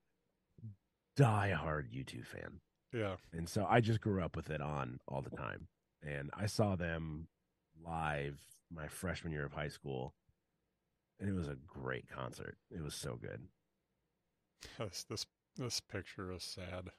diehard 1.18 1.90
U2 1.92 2.24
fan, 2.26 2.60
yeah. 2.92 3.16
and 3.32 3.48
so 3.48 3.66
I 3.68 3.80
just 3.80 4.00
grew 4.00 4.22
up 4.22 4.34
with 4.36 4.50
it 4.50 4.60
on 4.60 5.00
all 5.06 5.22
the 5.22 5.34
time. 5.36 5.68
And 6.02 6.30
I 6.34 6.46
saw 6.46 6.74
them 6.74 7.28
live 7.86 8.40
my 8.74 8.88
freshman 8.88 9.32
year 9.32 9.44
of 9.44 9.52
high 9.52 9.68
school, 9.68 10.14
and 11.20 11.28
it 11.28 11.32
was 11.34 11.48
a 11.48 11.56
great 11.66 12.08
concert. 12.08 12.56
It 12.70 12.82
was 12.82 12.94
so 12.94 13.16
good. 13.20 13.42
This 14.78 15.04
this 15.04 15.26
this 15.56 15.80
picture 15.80 16.32
is 16.32 16.42
sad. 16.42 16.90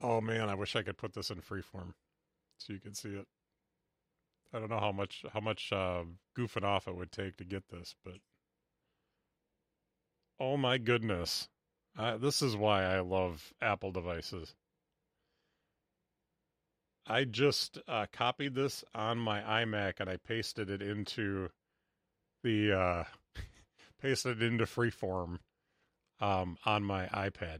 Oh 0.00 0.20
man, 0.20 0.48
I 0.48 0.54
wish 0.54 0.76
I 0.76 0.82
could 0.82 0.96
put 0.96 1.12
this 1.12 1.30
in 1.30 1.40
freeform 1.40 1.94
so 2.58 2.72
you 2.72 2.78
could 2.78 2.96
see 2.96 3.10
it. 3.10 3.26
I 4.52 4.60
don't 4.60 4.70
know 4.70 4.80
how 4.80 4.92
much 4.92 5.24
how 5.32 5.40
much 5.40 5.72
uh, 5.72 6.04
goofing 6.36 6.64
off 6.64 6.88
it 6.88 6.96
would 6.96 7.12
take 7.12 7.36
to 7.38 7.44
get 7.44 7.68
this, 7.68 7.94
but 8.04 8.14
oh 10.40 10.56
my 10.56 10.78
goodness, 10.78 11.48
uh, 11.98 12.16
this 12.16 12.42
is 12.42 12.56
why 12.56 12.84
I 12.84 13.00
love 13.00 13.52
Apple 13.60 13.90
devices. 13.90 14.54
I 17.06 17.24
just 17.24 17.78
uh, 17.88 18.06
copied 18.12 18.54
this 18.54 18.84
on 18.94 19.18
my 19.18 19.40
iMac 19.40 19.94
and 19.98 20.08
I 20.10 20.18
pasted 20.18 20.70
it 20.70 20.82
into 20.82 21.48
the 22.44 22.72
uh, 22.72 23.04
pasted 24.00 24.42
it 24.42 24.46
into 24.46 24.64
freeform 24.64 25.38
um, 26.20 26.56
on 26.64 26.82
my 26.82 27.06
iPad, 27.06 27.58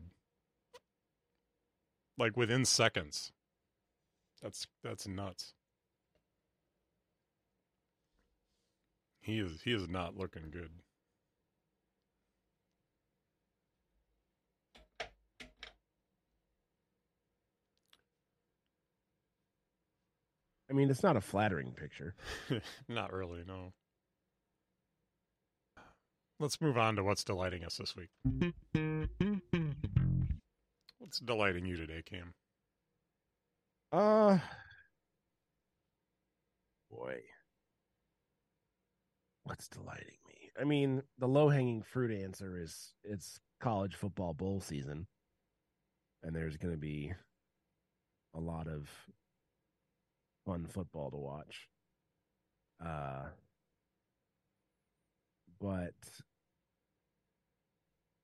like 2.16 2.36
within 2.36 2.64
seconds. 2.64 3.32
That's 4.42 4.66
that's 4.82 5.06
nuts. 5.06 5.54
He 9.20 9.38
is 9.40 9.62
he 9.62 9.72
is 9.72 9.88
not 9.88 10.16
looking 10.16 10.50
good. 10.50 10.70
I 20.70 20.74
mean, 20.74 20.90
it's 20.90 21.02
not 21.02 21.16
a 21.16 21.20
flattering 21.20 21.72
picture. 21.72 22.14
not 22.88 23.12
really, 23.12 23.42
no. 23.46 23.72
Let's 26.40 26.60
move 26.60 26.78
on 26.78 26.94
to 26.96 27.02
what's 27.02 27.24
delighting 27.24 27.64
us 27.64 27.78
this 27.78 27.96
week. 27.96 28.10
What's 30.98 31.18
delighting 31.18 31.66
you 31.66 31.76
today, 31.76 32.02
Cam? 32.08 32.32
Uh, 33.90 34.38
boy, 36.90 37.16
what's 39.42 39.66
delighting 39.66 40.18
me? 40.28 40.50
I 40.60 40.62
mean, 40.62 41.02
the 41.18 41.26
low 41.26 41.48
hanging 41.48 41.82
fruit 41.82 42.12
answer 42.12 42.56
is 42.56 42.92
it's 43.02 43.40
college 43.60 43.96
football 43.96 44.32
bowl 44.32 44.60
season, 44.60 45.08
and 46.22 46.36
there's 46.36 46.56
going 46.56 46.74
to 46.74 46.78
be 46.78 47.12
a 48.36 48.38
lot 48.38 48.68
of 48.68 48.88
fun 50.46 50.66
football 50.66 51.10
to 51.10 51.16
watch. 51.16 51.68
Uh, 52.84 53.24
but 55.60 55.94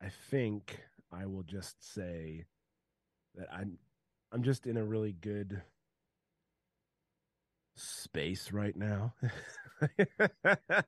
I 0.04 0.10
think 0.30 0.80
I 1.10 1.24
will 1.26 1.44
just 1.44 1.94
say 1.94 2.44
that 3.36 3.48
I'm 3.50 3.78
I'm 4.32 4.42
just 4.42 4.66
in 4.66 4.76
a 4.76 4.84
really 4.84 5.12
good 5.12 5.62
space 7.76 8.52
right 8.52 8.76
now. 8.76 9.14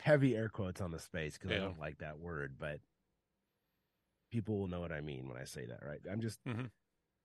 Heavy 0.00 0.36
air 0.36 0.48
quotes 0.48 0.80
on 0.80 0.90
the 0.90 0.98
space 0.98 1.36
because 1.36 1.50
I 1.50 1.58
don't 1.58 1.78
like 1.78 1.98
that 1.98 2.18
word, 2.18 2.54
but 2.58 2.80
people 4.30 4.58
will 4.58 4.68
know 4.68 4.80
what 4.80 4.92
I 4.92 5.00
mean 5.02 5.28
when 5.28 5.36
I 5.36 5.44
say 5.44 5.66
that, 5.66 5.84
right? 5.84 6.00
I'm 6.10 6.20
just 6.20 6.38
Mhm. 6.44 6.70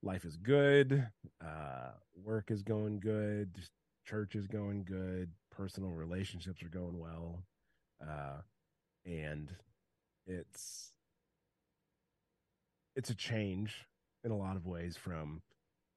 life 0.03 0.25
is 0.25 0.35
good, 0.35 1.07
uh, 1.39 1.91
work 2.13 2.51
is 2.51 2.61
going 2.61 2.99
good, 2.99 3.57
church 4.05 4.35
is 4.35 4.47
going 4.47 4.83
good, 4.83 5.31
personal 5.49 5.91
relationships 5.91 6.61
are 6.61 6.69
going 6.69 6.99
well, 6.99 7.45
uh, 8.05 8.41
and 9.05 9.55
it's 10.27 10.94
it's 12.95 13.09
a 13.09 13.15
change 13.15 13.85
in 14.23 14.31
a 14.31 14.37
lot 14.37 14.55
of 14.55 14.65
ways 14.65 14.97
from 14.97 15.41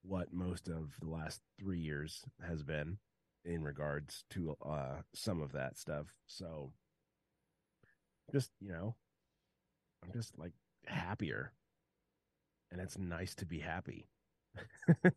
what 0.02 0.32
most 0.32 0.68
of 0.68 0.94
the 1.00 1.08
last 1.08 1.40
three 1.58 1.78
years 1.78 2.24
has 2.46 2.62
been 2.62 2.98
in 3.44 3.62
regards 3.62 4.24
to 4.30 4.56
uh 4.66 4.96
some 5.14 5.40
of 5.40 5.52
that 5.52 5.78
stuff 5.78 6.06
so 6.26 6.72
just 8.32 8.50
you 8.60 8.70
know 8.70 8.94
i'm 10.04 10.12
just 10.12 10.38
like 10.38 10.52
happier 10.86 11.52
and 12.70 12.80
it's 12.80 12.98
nice 12.98 13.34
to 13.34 13.46
be 13.46 13.58
happy 13.58 14.06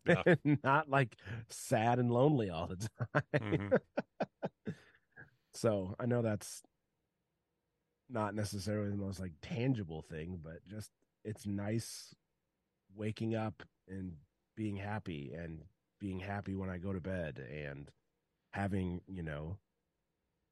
Yeah. 0.06 0.22
not 0.64 0.88
like 0.88 1.16
sad 1.48 1.98
and 1.98 2.10
lonely 2.10 2.50
all 2.50 2.66
the 2.68 2.76
time 2.76 3.22
Mhm. 3.40 3.78
so 5.54 5.94
i 6.00 6.06
know 6.06 6.22
that's 6.22 6.62
not 8.08 8.34
necessarily 8.34 8.90
the 8.90 8.96
most 8.96 9.20
like 9.20 9.32
tangible 9.42 10.02
thing 10.02 10.38
but 10.42 10.58
just 10.68 10.90
it's 11.24 11.46
nice 11.46 12.14
waking 12.94 13.34
up 13.34 13.62
and 13.88 14.12
being 14.56 14.76
happy 14.76 15.32
and 15.36 15.62
being 16.00 16.20
happy 16.20 16.54
when 16.54 16.68
i 16.70 16.78
go 16.78 16.92
to 16.92 17.00
bed 17.00 17.40
and 17.50 17.90
having 18.52 19.00
you 19.06 19.22
know 19.22 19.56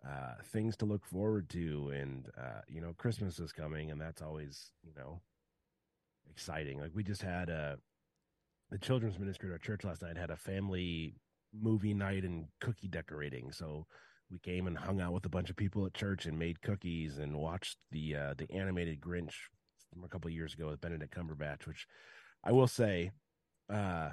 uh 0.06 0.34
things 0.44 0.76
to 0.76 0.86
look 0.86 1.04
forward 1.04 1.48
to 1.50 1.90
and 1.94 2.28
uh 2.38 2.60
you 2.68 2.80
know 2.80 2.94
christmas 2.96 3.38
is 3.38 3.52
coming 3.52 3.90
and 3.90 4.00
that's 4.00 4.22
always 4.22 4.72
you 4.82 4.92
know 4.96 5.20
exciting. 6.30 6.80
Like 6.80 6.92
we 6.94 7.02
just 7.02 7.22
had 7.22 7.48
a 7.48 7.76
the 8.70 8.78
children's 8.78 9.18
ministry 9.18 9.48
at 9.48 9.52
our 9.52 9.58
church 9.58 9.84
last 9.84 10.02
night 10.02 10.16
had 10.16 10.30
a 10.30 10.36
family 10.36 11.14
movie 11.52 11.94
night 11.94 12.24
and 12.24 12.46
cookie 12.60 12.88
decorating. 12.88 13.50
So 13.52 13.86
we 14.30 14.38
came 14.38 14.66
and 14.66 14.78
hung 14.78 15.00
out 15.00 15.12
with 15.12 15.26
a 15.26 15.30
bunch 15.30 15.50
of 15.50 15.56
people 15.56 15.84
at 15.86 15.94
church 15.94 16.26
and 16.26 16.38
made 16.38 16.62
cookies 16.62 17.18
and 17.18 17.36
watched 17.36 17.78
the 17.90 18.14
uh 18.16 18.34
the 18.38 18.50
animated 18.52 19.00
grinch 19.00 19.34
from 19.92 20.04
a 20.04 20.08
couple 20.08 20.30
years 20.30 20.54
ago 20.54 20.68
with 20.68 20.80
benedict 20.80 21.14
cumberbatch 21.14 21.66
which 21.66 21.86
i 22.44 22.52
will 22.52 22.66
say 22.66 23.10
uh 23.68 24.10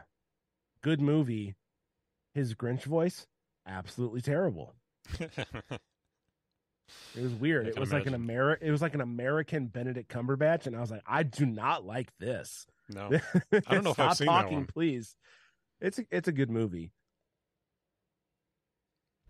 good 0.82 1.02
movie 1.02 1.56
his 2.34 2.54
grinch 2.54 2.84
voice 2.84 3.28
absolutely 3.68 4.22
terrible 4.22 4.74
it 5.20 5.32
was 7.22 7.34
weird 7.34 7.68
it 7.68 7.80
was 7.80 7.92
like 7.92 8.06
an 8.06 8.14
imagine. 8.14 8.38
Ameri- 8.38 8.58
it 8.62 8.72
was 8.72 8.82
like 8.82 8.94
an 8.94 9.02
american 9.02 9.68
benedict 9.68 10.12
cumberbatch 10.12 10.68
and 10.68 10.76
i 10.76 10.80
was 10.82 10.92
like 10.92 11.04
i 11.08 11.24
do 11.24 11.46
not 11.46 11.86
like 11.86 12.10
this 12.20 12.66
no, 12.90 13.10
I 13.68 13.74
don't 13.74 13.84
know 13.84 13.92
if 13.92 14.00
I've 14.00 14.16
seen 14.16 14.28
that 14.28 14.32
talking, 14.44 14.58
one. 14.60 14.66
please. 14.68 15.16
It's 15.82 16.00
a, 16.00 16.06
it's 16.10 16.28
a 16.28 16.32
good 16.32 16.50
movie, 16.50 16.92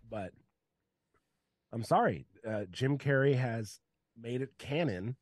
but 0.08 0.32
I'm 1.72 1.82
sorry. 1.82 2.26
Uh, 2.48 2.64
Jim 2.70 2.98
Carrey 2.98 3.34
has 3.34 3.80
made 4.16 4.42
it 4.42 4.50
canon 4.58 5.16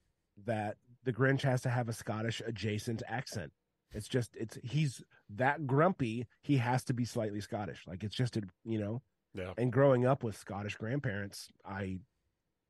that 0.45 0.77
the 1.07 1.13
Grinch 1.15 1.41
has 1.43 1.63
to 1.63 1.71
have 1.71 1.89
a 1.89 1.93
Scottish 1.95 2.43
adjacent 2.45 3.03
accent. 3.09 3.53
It's 3.93 4.09
just 4.09 4.37
it's 4.37 4.59
he's 4.63 5.03
that 5.31 5.67
grumpy. 5.67 6.27
He 6.43 6.59
has 6.59 6.85
to 6.85 6.93
be 6.93 7.07
slightly 7.07 7.41
Scottish. 7.41 7.87
Like 7.87 8.05
it's 8.05 8.15
just 8.15 8.37
a 8.37 8.43
you 8.65 8.79
know. 8.79 9.01
yeah, 9.33 9.55
And 9.57 9.73
growing 9.73 10.05
up 10.05 10.23
with 10.23 10.37
Scottish 10.37 10.75
grandparents, 10.77 11.49
I 11.65 12.01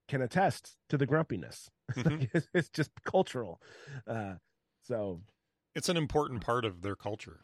can 0.07 0.23
attest 0.23 0.77
to 0.91 0.97
the 0.97 1.07
grumpiness. 1.07 1.69
Mhm. 1.97 2.29
it's, 2.55 2.69
just 2.69 2.91
cultural. 3.05 3.61
Uh, 4.07 4.35
so 4.83 5.21
it's 5.75 5.89
an 5.89 5.97
important 5.97 6.41
part 6.43 6.65
of 6.65 6.83
their 6.83 6.97
culture. 6.97 7.41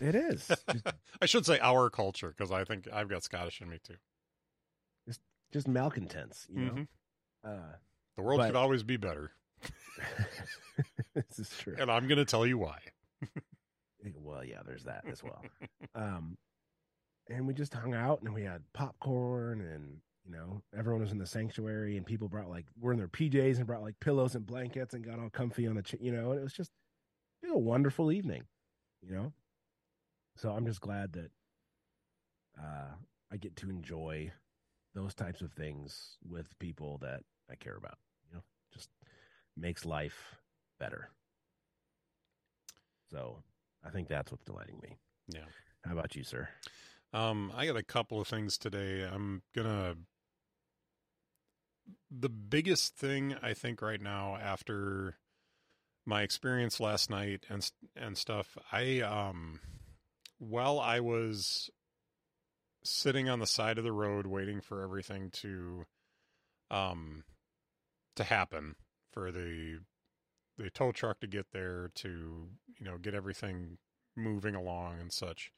it 0.00 0.14
is. 0.14 0.50
I 1.22 1.26
should 1.26 1.46
say 1.46 1.58
our 1.60 1.88
culture 1.90 2.34
because 2.36 2.50
I 2.50 2.64
think 2.64 2.88
I've 2.92 3.08
got 3.08 3.22
Scottish 3.22 3.60
in 3.62 3.68
me 3.70 3.78
too. 3.82 3.96
just 5.52 5.68
malcontents, 5.68 6.46
you 6.52 6.64
know. 6.64 6.72
Mhm. 6.72 6.88
Uh, 7.44 7.76
The 8.16 8.22
world 8.22 8.38
But- 8.38 8.46
could 8.48 8.56
always 8.56 8.82
be 8.82 8.96
better, 8.96 9.32
this 11.14 11.38
is 11.38 11.50
true. 11.58 11.76
and 11.78 11.90
I'm 11.90 12.06
going 12.06 12.18
to 12.18 12.24
tell 12.24 12.46
you 12.46 12.58
why. 12.58 12.78
Well, 14.04 14.12
well, 14.22 14.44
yeah, 14.44 14.60
there's 14.66 14.84
that 14.84 15.04
as 15.10 15.22
well. 15.22 15.42
um, 15.94 16.36
and 17.30 17.46
we 17.46 17.54
just 17.54 17.72
hung 17.72 17.94
out 17.94 18.20
and 18.22 18.34
we 18.34 18.42
had 18.42 18.62
popcorn 18.74 19.60
and 19.60 19.96
you 20.26 20.32
know 20.32 20.62
everyone 20.76 21.00
was 21.02 21.12
in 21.12 21.18
the 21.18 21.26
sanctuary 21.26 21.96
and 21.96 22.04
people 22.04 22.28
brought 22.28 22.50
like 22.50 22.66
were 22.78 22.92
in 22.92 22.98
their 22.98 23.08
PJs 23.08 23.56
and 23.56 23.66
brought 23.66 23.82
like 23.82 23.98
pillows 24.00 24.34
and 24.34 24.44
blankets 24.46 24.94
and 24.94 25.04
got 25.04 25.18
all 25.18 25.30
comfy 25.30 25.66
on 25.66 25.76
the 25.76 25.82
ch- 25.82 25.96
you 26.00 26.12
know 26.12 26.32
and 26.32 26.40
it 26.40 26.42
was 26.42 26.52
just 26.52 26.70
it 27.42 27.46
was 27.46 27.54
a 27.54 27.58
wonderful 27.58 28.10
evening, 28.12 28.44
you 29.02 29.14
know. 29.14 29.32
So 30.36 30.50
I'm 30.50 30.66
just 30.66 30.80
glad 30.80 31.12
that 31.14 31.30
uh, 32.58 32.92
I 33.32 33.36
get 33.36 33.56
to 33.56 33.70
enjoy 33.70 34.32
those 34.94 35.14
types 35.14 35.40
of 35.40 35.52
things 35.52 36.16
with 36.28 36.58
people 36.58 36.98
that 37.02 37.20
I 37.50 37.54
care 37.56 37.76
about. 37.76 37.98
You 39.56 39.62
know, 39.62 39.72
just 39.72 39.84
makes 39.84 39.84
life 39.84 40.36
better. 40.78 41.10
So 43.10 43.42
I 43.84 43.90
think 43.90 44.08
that's 44.08 44.30
what's 44.32 44.44
delighting 44.44 44.78
me. 44.82 44.96
Yeah. 45.28 45.46
How 45.84 45.92
about 45.92 46.16
you, 46.16 46.24
sir? 46.24 46.48
Um, 47.12 47.52
I 47.54 47.66
got 47.66 47.76
a 47.76 47.82
couple 47.82 48.20
of 48.20 48.28
things 48.28 48.58
today. 48.58 49.02
I'm 49.02 49.42
gonna. 49.54 49.94
The 52.10 52.28
biggest 52.28 52.96
thing 52.96 53.36
I 53.42 53.54
think 53.54 53.82
right 53.82 54.00
now, 54.00 54.36
after 54.36 55.18
my 56.06 56.22
experience 56.22 56.80
last 56.80 57.10
night 57.10 57.46
and 57.48 57.70
and 57.96 58.16
stuff, 58.16 58.56
I 58.72 59.00
um, 59.00 59.60
while 60.38 60.80
I 60.80 61.00
was 61.00 61.70
sitting 62.84 63.28
on 63.28 63.38
the 63.38 63.46
side 63.46 63.78
of 63.78 63.84
the 63.84 63.92
road 63.92 64.26
waiting 64.26 64.60
for 64.60 64.82
everything 64.82 65.30
to, 65.30 65.86
um, 66.70 67.24
to 68.14 68.24
happen 68.24 68.76
for 69.14 69.30
the 69.30 69.78
the 70.58 70.70
tow 70.70 70.92
truck 70.92 71.20
to 71.20 71.26
get 71.26 71.46
there 71.52 71.90
to 71.94 72.48
you 72.78 72.84
know 72.84 72.98
get 72.98 73.14
everything 73.14 73.78
moving 74.16 74.54
along 74.54 75.00
and 75.00 75.12
such. 75.12 75.52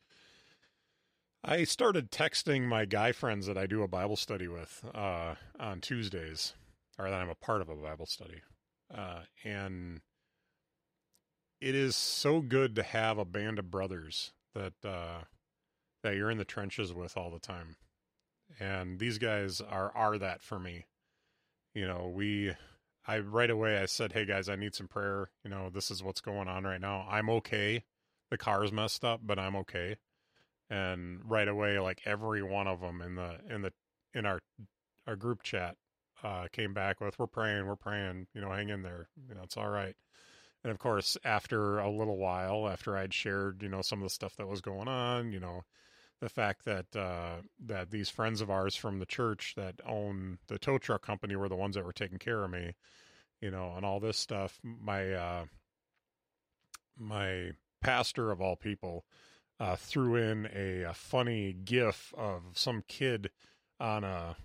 I 1.43 1.65
started 1.65 2.11
texting 2.11 2.63
my 2.63 2.85
guy 2.85 3.13
friends 3.13 3.47
that 3.47 3.59
I 3.59 3.67
do 3.67 3.83
a 3.83 3.89
Bible 3.89 4.17
study 4.17 4.49
with 4.49 4.85
uh, 4.95 5.35
on 5.59 5.81
Tuesdays, 5.81 6.55
or 6.99 7.09
that 7.09 7.21
I'm 7.21 7.31
a 7.31 7.35
part 7.35 7.61
of 7.61 7.69
a 7.69 7.77
Bible 7.77 8.07
study, 8.07 8.43
uh, 8.95 9.21
and 9.45 10.01
it 11.61 11.75
is 11.75 11.97
so 11.97 12.41
good 12.41 12.75
to 12.77 12.83
have 12.83 13.19
a 13.19 13.25
band 13.25 13.59
of 13.59 13.71
brothers 13.71 14.33
that 14.55 14.75
uh, 14.85 15.21
that 16.03 16.17
you're 16.17 16.31
in 16.31 16.39
the 16.39 16.45
trenches 16.45 16.93
with 16.93 17.17
all 17.17 17.31
the 17.31 17.39
time, 17.39 17.77
and 18.59 18.99
these 18.99 19.19
guys 19.19 19.61
are 19.61 19.93
are 19.95 20.19
that 20.19 20.43
for 20.43 20.59
me. 20.59 20.87
You 21.75 21.87
know, 21.87 22.11
we 22.13 22.55
I 23.07 23.19
right 23.19 23.51
away 23.51 23.79
I 23.79 23.87
said, 23.87 24.13
"Hey 24.13 24.25
guys, 24.25 24.49
I 24.49 24.57
need 24.57 24.75
some 24.75 24.89
prayer. 24.89 25.31
You 25.45 25.51
know, 25.51 25.71
this 25.71 25.91
is 25.91 26.03
what's 26.03 26.21
going 26.21 26.49
on 26.49 26.65
right 26.65 26.81
now. 26.81 27.07
I'm 27.11 27.31
okay. 27.31 27.85
The 28.31 28.39
car's 28.39 28.73
messed 28.73 29.05
up, 29.05 29.21
but 29.25 29.39
I'm 29.39 29.57
okay." 29.57 29.97
And 30.69 31.21
right 31.25 31.49
away, 31.49 31.79
like 31.79 32.03
every 32.05 32.43
one 32.43 32.67
of 32.67 32.81
them 32.81 33.01
in 33.01 33.15
the 33.15 33.39
in 33.49 33.63
the 33.63 33.73
in 34.15 34.27
our 34.27 34.41
our 35.07 35.17
group 35.17 35.43
chat 35.43 35.77
uh, 36.23 36.49
came 36.51 36.75
back 36.75 37.01
with, 37.01 37.19
"We're 37.19 37.27
praying, 37.29 37.67
we're 37.67 37.77
praying. 37.77 38.27
You 38.35 38.41
know, 38.41 38.51
hang 38.51 38.71
in 38.71 38.83
there. 38.83 39.09
You 39.29 39.35
know, 39.35 39.43
it's 39.45 39.57
all 39.57 39.69
right." 39.71 39.97
And 40.65 40.73
of 40.73 40.79
course, 40.79 41.17
after 41.25 41.79
a 41.79 41.91
little 41.91 42.17
while, 42.17 42.69
after 42.69 42.97
I'd 42.97 43.15
shared, 43.15 43.63
you 43.63 43.69
know, 43.69 43.83
some 43.83 44.01
of 44.01 44.05
the 44.05 44.11
stuff 44.11 44.35
that 44.37 44.49
was 44.49 44.61
going 44.61 44.89
on, 44.89 45.31
you 45.31 45.39
know, 45.39 45.63
the 46.21 46.29
fact 46.29 46.65
that 46.65 46.97
uh, 46.97 47.37
that 47.67 47.91
these 47.91 48.09
friends 48.09 48.41
of 48.41 48.51
ours 48.51 48.75
from 48.75 48.99
the 48.99 49.07
church 49.07 49.55
that 49.57 49.81
own 49.87 50.39
the 50.49 50.59
tow 50.59 50.79
truck 50.79 51.03
company 51.03 51.37
were 51.37 51.49
the 51.49 51.57
ones 51.57 51.75
that 51.75 51.85
were 51.85 51.93
taking 51.93 52.19
care 52.19 52.43
of 52.45 52.51
me, 52.51 52.75
you 53.41 53.51
know, 53.51 53.75
and 53.77 53.85
all 53.85 54.01
this 54.01 54.19
stuff. 54.19 54.59
My 54.63 55.13
uh, 55.13 55.45
my 56.99 57.53
pastor 57.83 58.31
of 58.31 58.41
all 58.41 58.57
people 58.57 59.05
uh, 59.61 59.77
threw 59.77 60.17
in 60.17 60.49
a, 60.55 60.83
a 60.83 60.95
funny 60.95 61.53
GIF 61.53 62.13
of 62.17 62.43
some 62.55 62.83
kid 62.89 63.31
on 63.79 64.05
a 64.05 64.37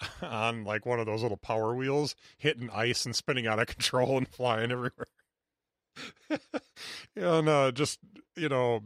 on 0.22 0.64
like 0.64 0.84
one 0.84 1.00
of 1.00 1.06
those 1.06 1.22
little 1.22 1.36
power 1.38 1.74
wheels 1.74 2.14
hitting 2.38 2.70
ice 2.70 3.06
and 3.06 3.16
spinning 3.16 3.46
out 3.46 3.58
of 3.58 3.66
control 3.74 4.18
and 4.18 4.28
flying 4.28 4.70
everywhere. 4.70 5.06
and 7.16 7.48
uh, 7.48 7.72
just 7.72 7.98
you 8.36 8.48
know 8.48 8.82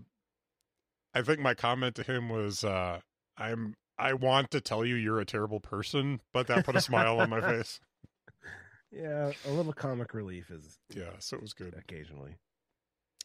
I 1.14 1.22
think 1.22 1.40
my 1.40 1.54
comment 1.54 1.94
to 1.96 2.02
him 2.02 2.28
was, 2.28 2.64
uh, 2.64 3.00
"I'm 3.36 3.74
I 3.98 4.14
want 4.14 4.50
to 4.52 4.60
tell 4.60 4.84
you 4.84 4.94
you're 4.94 5.20
a 5.20 5.24
terrible 5.24 5.60
person, 5.60 6.20
but 6.32 6.46
that 6.46 6.64
put 6.64 6.76
a 6.76 6.80
smile 6.80 7.20
on 7.20 7.30
my 7.30 7.40
face." 7.52 7.80
Yeah, 8.90 9.32
a 9.46 9.50
little 9.50 9.72
comic 9.72 10.14
relief 10.14 10.50
is 10.50 10.78
yeah, 10.94 11.18
so 11.18 11.36
it 11.36 11.42
was 11.42 11.52
good 11.52 11.74
occasionally. 11.76 12.36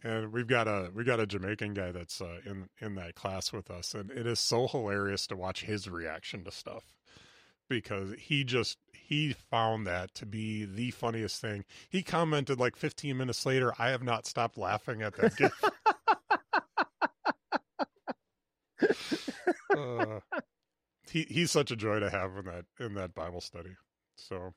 And 0.04 0.32
we've 0.32 0.48
got 0.48 0.68
a 0.68 0.92
we 0.94 1.04
got 1.04 1.20
a 1.20 1.26
Jamaican 1.26 1.74
guy 1.74 1.92
that's 1.92 2.22
uh, 2.22 2.40
in 2.46 2.70
in 2.80 2.96
that 2.96 3.16
class 3.16 3.52
with 3.52 3.72
us, 3.72 3.94
and 3.94 4.12
it 4.12 4.28
is 4.28 4.40
so 4.40 4.68
hilarious 4.68 5.26
to 5.28 5.36
watch 5.36 5.64
his 5.64 5.90
reaction 5.90 6.44
to 6.44 6.52
stuff 6.52 6.84
because 7.70 8.14
he 8.20 8.44
just 8.44 8.78
he 8.92 9.34
found 9.34 9.88
that 9.88 10.14
to 10.16 10.26
be 10.26 10.66
the 10.66 10.92
funniest 10.92 11.42
thing. 11.42 11.66
He 11.90 12.04
commented 12.04 12.60
like 12.60 12.76
15 12.76 13.18
minutes 13.18 13.46
later, 13.46 13.74
"I 13.80 13.90
have 13.90 14.04
not 14.04 14.26
stopped 14.26 14.58
laughing 14.58 15.02
at 15.02 15.16
that 15.16 15.36
gift." 15.36 15.64
uh, 19.78 20.20
he 21.10 21.26
he's 21.30 21.52
such 21.52 21.72
a 21.72 21.76
joy 21.76 22.00
to 22.00 22.10
have 22.10 22.38
in 22.38 22.46
that 22.46 22.66
in 22.80 22.94
that 22.96 23.14
Bible 23.14 23.42
study. 23.42 23.76
So, 24.16 24.54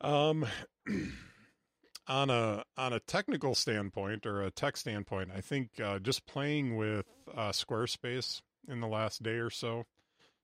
um, 0.00 0.46
on 2.08 2.30
a 2.30 2.64
on 2.76 2.92
a 2.92 3.00
technical 3.00 3.54
standpoint 3.54 4.26
or 4.26 4.42
a 4.42 4.50
tech 4.50 4.76
standpoint, 4.76 5.30
I 5.34 5.40
think 5.40 5.80
uh, 5.82 5.98
just 5.98 6.26
playing 6.26 6.76
with 6.76 7.06
uh, 7.34 7.50
Squarespace 7.50 8.42
in 8.68 8.80
the 8.80 8.88
last 8.88 9.22
day 9.22 9.36
or 9.36 9.50
so, 9.50 9.84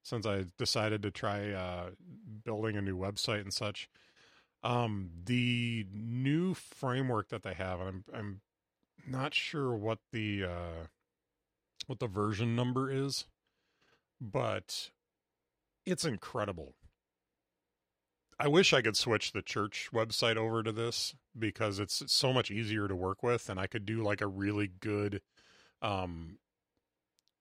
since 0.02 0.26
I 0.26 0.44
decided 0.58 1.02
to 1.02 1.10
try 1.10 1.50
uh, 1.50 1.90
building 2.44 2.76
a 2.76 2.82
new 2.82 2.96
website 2.96 3.42
and 3.42 3.52
such. 3.52 3.88
Um, 4.64 5.10
the 5.24 5.86
new 5.92 6.54
framework 6.54 7.30
that 7.30 7.42
they 7.42 7.54
have, 7.54 7.80
and 7.80 7.88
I'm 7.88 8.04
I'm 8.14 8.40
not 9.06 9.34
sure 9.34 9.74
what 9.74 9.98
the 10.12 10.44
uh, 10.44 10.86
what 11.88 11.98
the 11.98 12.06
version 12.06 12.54
number 12.56 12.90
is, 12.90 13.26
but 14.20 14.90
it's 15.84 16.04
incredible. 16.04 16.74
I 18.38 18.48
wish 18.48 18.72
I 18.72 18.82
could 18.82 18.96
switch 18.96 19.32
the 19.32 19.42
church 19.42 19.90
website 19.92 20.36
over 20.36 20.62
to 20.62 20.72
this 20.72 21.14
because 21.38 21.78
it's 21.78 22.02
so 22.06 22.32
much 22.32 22.50
easier 22.50 22.88
to 22.88 22.96
work 22.96 23.22
with 23.22 23.48
and 23.48 23.60
I 23.60 23.66
could 23.66 23.86
do 23.86 24.02
like 24.02 24.20
a 24.20 24.26
really 24.26 24.68
good 24.80 25.20
um 25.80 26.38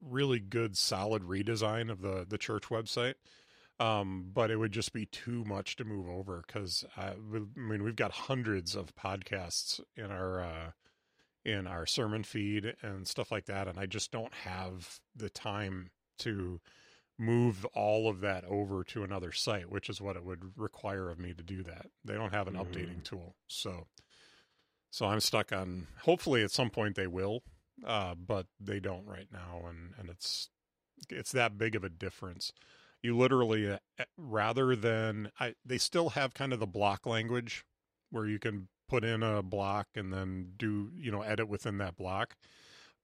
really 0.02 0.40
good 0.40 0.78
solid 0.78 1.24
redesign 1.24 1.92
of 1.92 2.02
the 2.02 2.26
the 2.28 2.38
church 2.38 2.70
website. 2.70 3.16
Um, 3.80 4.30
but 4.32 4.52
it 4.52 4.58
would 4.58 4.72
just 4.72 4.94
be 4.94 5.08
too 5.08 5.44
much 5.44 5.76
to 5.78 5.84
move 5.84 6.08
over 6.08 6.44
because 6.46 6.86
I, 6.96 7.14
I 7.14 7.40
mean 7.56 7.84
we've 7.84 7.96
got 7.96 8.12
hundreds 8.12 8.76
of 8.76 8.94
podcasts 8.96 9.80
in 9.98 10.12
our 10.12 10.44
uh, 10.44 10.72
in 11.44 11.68
our 11.68 11.86
sermon 11.86 12.24
feed 12.24 12.76
and 12.82 13.08
stuff 13.08 13.32
like 13.32 13.46
that. 13.46 13.68
And 13.68 13.80
I 13.80 13.86
just 13.86 14.12
don't 14.12 14.34
have 14.34 15.00
the 15.16 15.30
time 15.30 15.90
to 16.20 16.60
move 17.18 17.66
all 17.74 18.10
of 18.10 18.22
that 18.22 18.44
over 18.46 18.84
to 18.84 19.04
another 19.04 19.32
site, 19.32 19.70
which 19.70 19.90
is 19.90 20.02
what 20.02 20.16
it 20.16 20.24
would 20.24 20.58
require 20.58 21.10
of 21.10 21.20
me 21.20 21.34
to 21.34 21.44
do 21.44 21.64
that. 21.64 21.88
They 22.04 22.16
don't 22.16 22.34
have 22.34 22.48
an 22.48 22.56
mm-hmm. 22.56 22.72
updating 22.72 23.04
tool. 23.04 23.36
So, 23.48 23.88
so 24.90 25.06
I'm 25.06 25.20
stuck 25.20 25.52
on, 25.52 25.88
hopefully 26.02 26.44
at 26.44 26.52
some 26.52 26.70
point 26.70 26.96
they 26.96 27.08
will, 27.08 27.44
uh, 27.86 28.16
but 28.16 28.48
they 28.60 28.80
don't 28.80 29.06
right 29.06 29.28
now. 29.32 29.62
And, 29.68 29.94
and 30.00 30.10
it's, 30.10 30.50
it's 31.10 31.32
that 31.32 31.58
big 31.58 31.76
of 31.76 31.84
a 31.84 31.90
difference. 31.90 32.54
You 33.04 33.18
literally, 33.18 33.70
uh, 33.72 33.78
rather 34.18 34.76
than, 34.76 35.32
I, 35.40 35.56
they 35.66 35.80
still 35.80 36.10
have 36.10 36.34
kind 36.34 36.54
of 36.54 36.60
the 36.60 36.68
block 36.68 37.06
language 37.06 37.66
where 38.10 38.28
you 38.28 38.40
can 38.40 38.68
put 38.92 39.06
in 39.06 39.24
a 39.24 39.42
block 39.42 39.88
and 39.96 40.12
then 40.12 40.52
do 40.58 40.92
you 40.98 41.10
know 41.10 41.22
edit 41.22 41.48
within 41.48 41.78
that 41.78 41.96
block. 41.96 42.36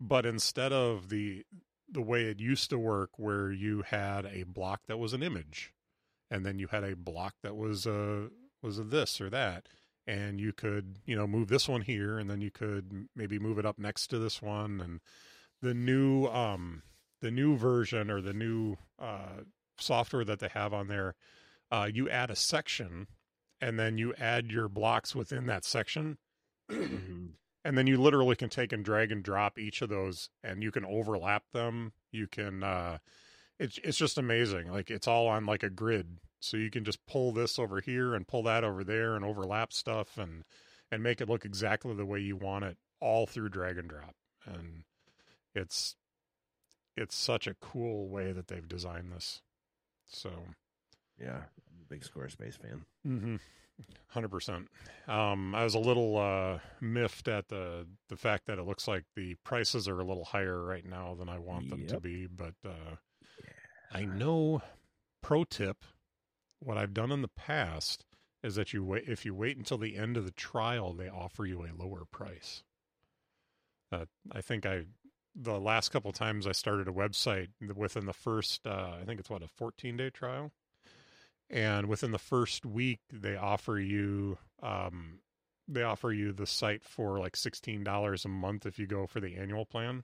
But 0.02 0.26
instead 0.26 0.74
of 0.74 1.08
the 1.08 1.46
the 1.90 2.02
way 2.02 2.24
it 2.24 2.42
used 2.42 2.70
to 2.72 2.78
work 2.78 3.12
where 3.16 3.50
you 3.50 3.84
had 3.84 4.26
a 4.26 4.44
block 4.44 4.82
that 4.88 4.98
was 4.98 5.14
an 5.14 5.24
image 5.24 5.72
and 6.30 6.46
then 6.46 6.60
you 6.60 6.68
had 6.68 6.84
a 6.84 6.98
block 6.98 7.36
that 7.42 7.56
was 7.56 7.86
a 7.86 8.28
was 8.62 8.78
a 8.78 8.84
this 8.84 9.22
or 9.22 9.30
that 9.30 9.70
and 10.06 10.42
you 10.42 10.52
could 10.52 10.98
you 11.06 11.16
know 11.16 11.26
move 11.26 11.48
this 11.48 11.70
one 11.70 11.82
here 11.82 12.20
and 12.20 12.30
then 12.30 12.42
you 12.42 12.52
could 12.52 13.08
maybe 13.16 13.40
move 13.40 13.58
it 13.58 13.66
up 13.66 13.80
next 13.80 14.08
to 14.08 14.20
this 14.20 14.42
one 14.42 14.82
and 14.82 15.00
the 15.62 15.74
new 15.74 16.26
um 16.26 16.84
the 17.22 17.32
new 17.32 17.56
version 17.56 18.12
or 18.12 18.20
the 18.20 18.34
new 18.34 18.76
uh 19.00 19.42
software 19.80 20.26
that 20.26 20.40
they 20.40 20.50
have 20.50 20.74
on 20.74 20.90
there 20.90 21.16
uh 21.72 21.88
you 21.90 22.10
add 22.10 22.30
a 22.30 22.36
section 22.36 23.08
and 23.62 23.80
then 23.80 23.98
you 23.98 24.14
add 24.16 24.52
your 24.52 24.68
blocks 24.68 25.16
within 25.16 25.46
that 25.48 25.66
section. 25.66 26.18
Mm-hmm. 26.72 27.26
and 27.66 27.78
then 27.78 27.88
you 27.88 28.00
literally 28.00 28.36
can 28.36 28.50
take 28.50 28.72
and 28.72 28.84
drag 28.84 29.12
and 29.12 29.24
drop 29.24 29.58
each 29.58 29.82
of 29.82 29.90
those 29.90 30.30
and 30.44 30.64
you 30.64 30.72
can 30.72 30.86
overlap 30.86 31.44
them. 31.52 31.94
You 32.12 32.28
can 32.28 32.64
uh 32.64 32.98
it's 33.60 33.80
it's 33.84 33.98
just 33.98 34.18
amazing. 34.18 34.72
Like 34.72 34.90
it's 34.90 35.08
all 35.08 35.28
on 35.28 35.46
like 35.46 35.64
a 35.64 35.70
grid. 35.70 36.20
So 36.40 36.58
you 36.58 36.70
can 36.70 36.84
just 36.84 37.06
pull 37.08 37.32
this 37.32 37.58
over 37.58 37.82
here 37.82 38.14
and 38.14 38.28
pull 38.28 38.44
that 38.44 38.64
over 38.64 38.84
there 38.84 39.16
and 39.16 39.26
overlap 39.26 39.74
stuff 39.74 40.18
and 40.18 40.44
and 40.92 41.04
make 41.04 41.20
it 41.20 41.30
look 41.30 41.46
exactly 41.46 41.94
the 41.94 42.06
way 42.06 42.20
you 42.20 42.36
want 42.36 42.66
it 42.66 42.78
all 43.00 43.26
through 43.28 43.50
drag 43.50 43.78
and 43.78 43.90
drop. 43.90 44.16
and 44.46 44.84
it's 45.54 45.96
it's 46.96 47.16
such 47.16 47.48
a 47.48 47.54
cool 47.56 48.10
way 48.10 48.32
that 48.32 48.48
they've 48.48 48.68
designed 48.68 49.12
this. 49.12 49.42
So, 50.08 50.32
yeah, 51.22 51.44
big 51.90 52.02
Squarespace 52.02 52.58
fan. 52.58 52.86
mm-hmm. 53.06 53.36
Hundred 54.08 54.30
percent. 54.30 54.68
Um, 55.08 55.54
I 55.54 55.64
was 55.64 55.76
a 55.76 55.80
little 55.80 56.18
uh, 56.18 56.60
miffed 56.82 57.28
at 57.28 57.48
the 57.50 57.86
the 58.10 58.18
fact 58.18 58.48
that 58.48 58.58
it 58.58 58.64
looks 58.64 58.88
like 58.88 59.04
the 59.16 59.36
prices 59.44 59.88
are 59.88 60.00
a 60.00 60.04
little 60.04 60.26
higher 60.26 60.64
right 60.64 60.86
now 60.86 61.14
than 61.14 61.30
I 61.30 61.38
want 61.38 61.70
them 61.70 61.86
to 61.88 62.00
be. 62.00 62.26
But 62.26 62.56
uh, 62.66 62.96
Yeah. 63.44 64.00
I 64.00 64.06
know. 64.06 64.64
Pro 65.22 65.44
tip: 65.44 65.86
What 66.60 66.78
I've 66.78 66.94
done 66.96 67.12
in 67.12 67.22
the 67.22 67.28
past 67.28 68.04
is 68.42 68.56
that 68.56 68.74
you 68.74 68.84
wait. 68.84 69.04
If 69.08 69.26
you 69.26 69.36
wait 69.36 69.58
until 69.58 69.78
the 69.78 69.96
end 69.96 70.18
of 70.18 70.26
the 70.26 70.32
trial, 70.32 70.94
they 70.94 71.10
offer 71.10 71.46
you 71.46 71.64
a 71.64 71.78
lower 71.78 72.06
price. 72.12 72.64
Uh, 73.92 74.06
I 74.32 74.42
think 74.42 74.66
I 74.66 74.86
the 75.38 75.60
last 75.60 75.90
couple 75.90 76.12
times 76.12 76.48
I 76.48 76.52
started 76.52 76.88
a 76.88 76.92
website 76.92 77.50
within 77.76 78.06
the 78.06 78.14
first, 78.14 78.66
uh, 78.66 78.96
I 79.00 79.04
think 79.06 79.20
it's 79.20 79.30
what 79.30 79.44
a 79.44 79.48
14 79.48 79.96
day 79.96 80.10
trial, 80.10 80.52
and 81.50 81.88
within 81.88 82.12
the 82.12 82.18
first 82.20 82.66
week 82.66 83.00
they 83.12 83.36
offer 83.36 83.80
you, 83.80 84.38
um, 84.62 85.20
they 85.68 85.84
offer 85.84 86.12
you 86.12 86.32
the 86.34 86.46
site 86.48 86.84
for 86.84 87.20
like 87.20 87.36
sixteen 87.36 87.84
dollars 87.84 88.26
a 88.26 88.30
month 88.30 88.66
if 88.66 88.80
you 88.80 88.88
go 88.88 89.08
for 89.08 89.20
the 89.20 89.36
annual 89.36 89.66
plan, 89.66 90.04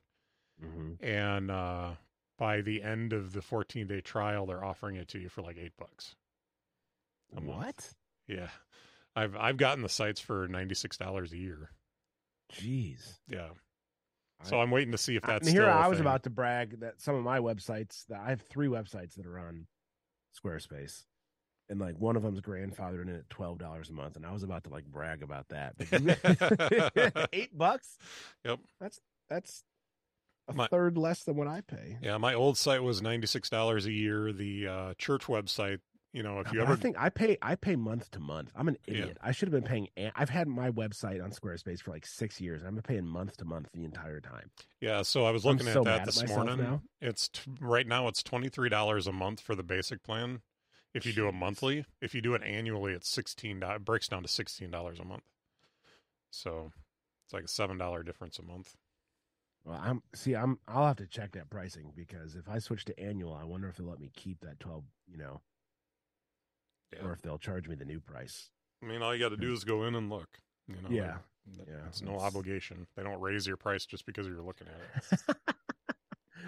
Mm-hmm. 0.63 1.03
and 1.03 1.49
uh, 1.51 1.91
by 2.37 2.61
the 2.61 2.83
end 2.83 3.11
of 3.11 3.33
the 3.33 3.41
14 3.41 3.87
day 3.87 4.01
trial 4.01 4.45
they're 4.45 4.63
offering 4.63 4.95
it 4.97 5.07
to 5.09 5.19
you 5.19 5.27
for 5.29 5.41
like 5.41 5.57
eight 5.57 5.73
bucks. 5.77 6.15
A 7.35 7.41
month. 7.41 7.57
What? 7.57 7.93
Yeah, 8.27 8.49
I've 9.15 9.35
I've 9.35 9.57
gotten 9.57 9.81
the 9.81 9.89
sites 9.89 10.19
for 10.21 10.47
ninety 10.47 10.75
six 10.75 10.95
dollars 10.97 11.31
a 11.33 11.37
year. 11.37 11.71
Jeez. 12.53 13.17
Yeah. 13.27 13.49
So 14.43 14.59
I- 14.59 14.61
I'm 14.63 14.71
waiting 14.71 14.91
to 14.91 14.97
see 14.97 15.15
if 15.15 15.23
that's 15.23 15.47
and 15.47 15.55
here 15.57 15.67
I 15.69 15.87
was 15.87 15.97
thing. 15.97 16.05
about 16.05 16.23
to 16.23 16.29
brag 16.29 16.81
that 16.81 17.01
some 17.01 17.15
of 17.15 17.23
my 17.23 17.39
websites 17.39 18.05
that 18.07 18.19
I 18.19 18.29
have 18.29 18.41
three 18.41 18.67
websites 18.67 19.15
that 19.15 19.25
are 19.25 19.39
on 19.39 19.65
Squarespace, 20.39 21.03
and 21.69 21.79
like 21.79 21.95
one 21.97 22.15
of 22.15 22.23
them's 22.23 22.41
grandfathered 22.41 23.01
in 23.03 23.09
at 23.09 23.29
twelve 23.29 23.57
dollars 23.57 23.89
a 23.89 23.93
month, 23.93 24.15
and 24.15 24.25
I 24.25 24.31
was 24.31 24.43
about 24.43 24.63
to 24.65 24.69
like 24.69 24.85
brag 24.85 25.23
about 25.23 25.47
that. 25.49 25.75
But 25.77 27.27
eight 27.33 27.57
bucks. 27.57 27.97
Yep. 28.45 28.59
That's 28.79 28.99
that's 29.29 29.63
a 30.47 30.53
My- 30.53 30.67
third 30.67 30.97
less 30.97 31.23
than 31.23 31.35
what 31.37 31.47
I 31.47 31.61
pay. 31.61 31.97
Yeah, 32.01 32.17
my 32.17 32.33
old 32.33 32.57
site 32.57 32.83
was 32.83 33.01
ninety 33.01 33.27
six 33.27 33.49
dollars 33.49 33.85
a 33.85 33.91
year. 33.91 34.33
The 34.33 34.67
uh, 34.67 34.93
church 34.97 35.23
website, 35.27 35.79
you 36.11 36.21
know, 36.21 36.39
if 36.41 36.51
you 36.51 36.59
But 36.59 36.63
ever 36.65 36.73
I 36.73 36.75
think 36.75 36.95
I 36.99 37.09
pay 37.09 37.37
I 37.41 37.55
pay 37.55 37.77
month 37.77 38.11
to 38.11 38.19
month. 38.19 38.51
I'm 38.55 38.67
an 38.67 38.77
Yeah. 38.85 38.93
idiot. 38.95 39.17
I 39.21 39.31
should 39.31 39.47
have 39.47 39.53
been 39.53 39.63
paying. 39.69 39.87
I've 40.17 40.29
had 40.29 40.49
my 40.49 40.69
website 40.69 41.23
on 41.23 41.31
Squarespace 41.31 41.81
for 41.81 41.91
like 41.91 42.05
six 42.05 42.41
years. 42.41 42.61
and 42.61 42.67
I've 42.67 42.73
been 42.75 42.95
paying 42.95 43.07
month 43.07 43.37
to 43.37 43.45
month 43.45 43.69
the 43.73 43.85
entire 43.85 44.19
time. 44.19 44.51
yeah, 44.81 45.01
so 45.03 45.23
I 45.25 45.31
was 45.31 45.45
I'm 45.45 45.53
looking 45.57 45.71
so 45.71 45.79
at 45.79 45.85
that 45.85 46.05
this 46.05 46.27
morning. 46.27 46.57
now. 46.57 46.81
It's 46.99 47.29
t- 47.29 47.41
right 47.61 47.87
now 47.87 48.09
it's 48.09 48.21
twenty 48.21 48.49
three 48.49 48.69
dollars 48.69 49.07
a 49.07 49.13
month 49.13 49.39
for 49.39 49.55
the 49.55 49.63
basic 49.63 50.03
plan. 50.03 50.41
If 50.93 51.05
you 51.05 51.13
do 51.13 51.27
it 51.27 51.33
monthly, 51.33 51.85
if 52.01 52.13
you 52.13 52.21
do 52.21 52.35
it 52.35 52.43
annually, 52.43 52.93
it's 52.93 53.09
sixteen. 53.09 53.61
It 53.63 53.83
breaks 53.85 54.07
down 54.07 54.21
to 54.23 54.27
sixteen 54.29 54.69
dollars 54.71 54.99
a 54.99 55.05
month. 55.05 55.23
So 56.29 56.71
it's 57.25 57.33
like 57.33 57.43
a 57.43 57.47
seven 57.47 57.77
dollar 57.77 58.03
difference 58.03 58.37
a 58.39 58.43
month. 58.43 58.75
Well, 59.65 59.79
I'm 59.81 60.03
see. 60.13 60.35
I'm. 60.35 60.59
I'll 60.67 60.87
have 60.87 60.97
to 60.97 61.07
check 61.07 61.31
that 61.31 61.49
pricing 61.49 61.93
because 61.95 62.35
if 62.35 62.47
I 62.49 62.59
switch 62.59 62.85
to 62.85 62.99
annual, 62.99 63.33
I 63.33 63.43
wonder 63.45 63.67
if 63.69 63.77
they'll 63.77 63.87
let 63.87 63.99
me 63.99 64.11
keep 64.15 64.41
that 64.41 64.59
twelve. 64.59 64.83
You 65.07 65.17
know, 65.17 65.41
Yeah. 66.93 67.05
or 67.07 67.13
if 67.13 67.21
they'll 67.21 67.37
charge 67.39 67.67
me 67.67 67.75
the 67.75 67.85
new 67.85 67.99
price. 67.99 68.49
I 68.81 68.85
mean, 68.85 69.01
all 69.01 69.13
you 69.15 69.19
got 69.23 69.29
to 69.29 69.37
do 69.37 69.53
is 69.53 69.63
go 69.63 69.85
in 69.85 69.95
and 69.95 70.09
look. 70.09 70.27
You 70.67 70.75
know, 70.75 70.89
Yeah. 70.89 71.17
Th- 71.55 71.67
Yeah, 71.67 71.87
It's 71.87 72.01
no 72.01 72.11
it's- 72.11 72.23
obligation. 72.23 72.87
They 72.95 73.03
don't 73.03 73.19
raise 73.21 73.47
your 73.47 73.57
price 73.57 73.85
just 73.85 74.05
because 74.05 74.27
you're 74.27 74.41
looking 74.41 74.67
at 74.67 75.19
it. 75.29 75.37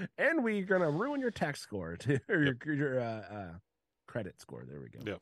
and 0.18 0.44
we're 0.44 0.66
gonna 0.66 0.90
ruin 0.92 1.20
your 1.22 1.32
tax 1.32 1.62
score 1.62 1.96
to 1.98 2.20
or 2.30 2.44
your, 2.44 2.74
your 2.76 3.00
uh, 3.00 3.04
uh, 3.04 3.52
credit 4.16 4.40
score. 4.40 4.64
There 4.66 4.80
we 4.80 4.88
go. 4.88 5.00
Yep. 5.06 5.22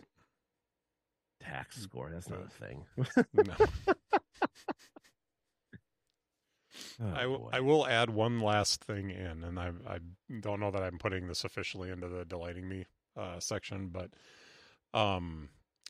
Tax 1.39 1.82
score. 1.82 2.12
That's 2.14 2.30
not 2.30 2.41
a 2.46 2.66
thing. 2.66 2.86
No. 3.34 3.54
Oh, 7.00 7.14
I, 7.16 7.22
w- 7.22 7.50
I 7.54 7.60
will 7.60 7.88
add 7.88 8.10
one 8.10 8.39
last 8.39 8.84
thing 8.84 9.12
in, 9.12 9.44
and 9.44 9.60
I 9.60 9.72
I 9.88 10.00
don't 10.39 10.60
know 10.60 10.72
that 10.72 10.82
I'm 10.82 10.98
putting 10.98 11.28
this 11.28 11.44
officially 11.44 11.91
into 11.91 12.08
the 12.08 12.26
delighting 12.26 12.68
me 12.68 12.86
uh, 13.16 13.39
section, 13.39 13.89
but 13.89 14.10
um, 14.94 15.50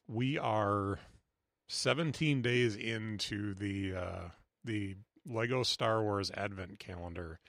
we 0.10 0.38
are 0.38 1.00
17 1.70 2.42
days 2.42 2.76
into 2.76 3.54
the 3.54 3.96
uh, 3.96 4.22
the 4.66 4.96
Lego 5.26 5.64
Star 5.64 6.04
Wars 6.04 6.32
Advent 6.36 6.80
calendar, 6.80 7.40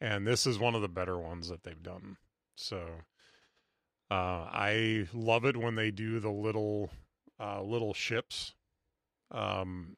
and 0.00 0.26
this 0.26 0.46
is 0.46 0.58
one 0.58 0.74
of 0.74 0.82
the 0.82 0.88
better 0.88 1.18
ones 1.18 1.48
that 1.48 1.64
they've 1.64 1.82
done. 1.82 2.18
So 2.56 2.88
uh, 4.12 4.46
I 4.52 5.06
love 5.14 5.46
it 5.46 5.56
when 5.56 5.74
they 5.74 5.90
do 5.90 6.20
the 6.20 6.30
little 6.30 6.90
uh, 7.40 7.62
little 7.62 7.94
ships. 7.94 8.52
Um, 9.30 9.96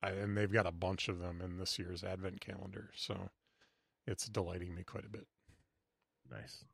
I, 0.00 0.10
and 0.10 0.36
they've 0.36 0.52
got 0.52 0.68
a 0.68 0.72
bunch 0.72 1.08
of 1.08 1.18
them 1.18 1.40
in 1.44 1.58
this 1.58 1.76
year's 1.76 2.04
advent 2.04 2.40
calendar 2.40 2.90
so 2.94 3.30
it's 4.06 4.26
delighting 4.28 4.72
me 4.76 4.84
quite 4.84 5.04
a 5.04 5.08
bit. 5.08 5.26
Nice. 6.30 6.64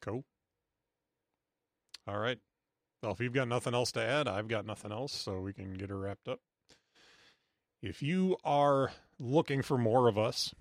cool. 0.00 0.24
All 2.06 2.18
right. 2.18 2.38
Well 3.02 3.12
if 3.12 3.20
you've 3.20 3.32
got 3.32 3.48
nothing 3.48 3.74
else 3.74 3.90
to 3.92 4.00
add 4.00 4.28
i've 4.28 4.46
got 4.46 4.64
nothing 4.64 4.92
else 4.92 5.12
so 5.12 5.40
we 5.40 5.52
can 5.52 5.74
get 5.74 5.90
her 5.90 5.98
wrapped 5.98 6.28
up. 6.28 6.38
If 7.82 8.00
you 8.00 8.36
are 8.44 8.92
looking 9.18 9.62
for 9.62 9.76
more 9.76 10.06
of 10.06 10.16
us 10.16 10.54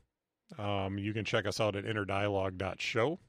um, 0.57 0.97
you 0.97 1.13
can 1.13 1.23
check 1.23 1.45
us 1.45 1.59
out 1.59 1.75
at 1.75 1.85
interdialogue.show 1.85 3.19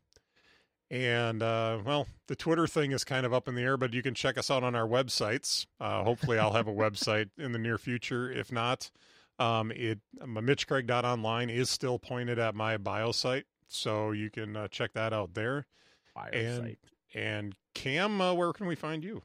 and 0.93 1.43
uh, 1.43 1.79
well 1.85 2.07
the 2.29 2.37
twitter 2.37 2.67
thing 2.69 2.93
is 2.93 3.03
kind 3.03 3.25
of 3.27 3.33
up 3.33 3.49
in 3.49 3.55
the 3.57 3.63
air 3.63 3.77
but 3.77 3.93
you 3.95 4.03
can 4.03 4.15
check 4.15 4.37
us 4.39 4.51
out 4.51 4.63
on 4.63 4.75
our 4.77 4.87
websites. 4.87 5.67
Uh, 5.81 6.05
hopefully 6.05 6.39
i'll 6.39 6.53
have 6.53 6.69
a 6.69 6.73
website 6.73 7.31
in 7.39 7.51
the 7.53 7.59
near 7.59 7.79
future. 7.79 8.31
If 8.31 8.53
not 8.53 8.91
um, 9.39 9.73
it 9.73 9.99
my 10.25 10.41
mitchcraig.online 10.43 11.51
is 11.51 11.69
still 11.71 11.99
pointed 11.99 12.39
at 12.39 12.55
my 12.55 12.77
bio 12.77 13.11
site. 13.13 13.47
So 13.67 14.13
you 14.13 14.31
can 14.31 14.55
uh, 14.55 14.69
check 14.69 14.93
that 14.93 15.13
out 15.15 15.33
there. 15.35 15.67
Fire 16.15 16.29
And- 16.33 16.63
site. 16.63 16.79
and 17.15 17.57
cam 17.75 18.21
uh, 18.21 18.35
where 18.35 18.53
can 18.53 18.67
we 18.67 18.75
find 18.77 19.03
you? 19.03 19.23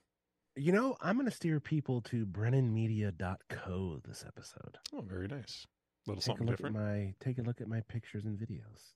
You 0.56 0.72
know, 0.72 0.96
I'm 1.02 1.18
going 1.18 1.30
to 1.30 1.36
steer 1.36 1.60
people 1.60 2.02
to 2.04 2.26
brennanmedia.co 2.26 4.00
this 4.08 4.24
episode. 4.26 4.78
oh 4.96 5.02
very 5.02 5.28
nice. 5.28 5.68
A 6.08 6.10
little 6.10 6.22
Take 6.22 6.24
a 6.24 6.26
something 6.26 6.48
look 6.48 6.58
different. 6.58 6.78
at 6.78 6.82
my 6.82 7.14
take 7.20 7.38
a 7.38 7.42
look 7.42 7.62
at 7.62 7.68
my 7.68 7.82
pictures 7.82 8.24
and 8.26 8.40
videos. 8.40 8.94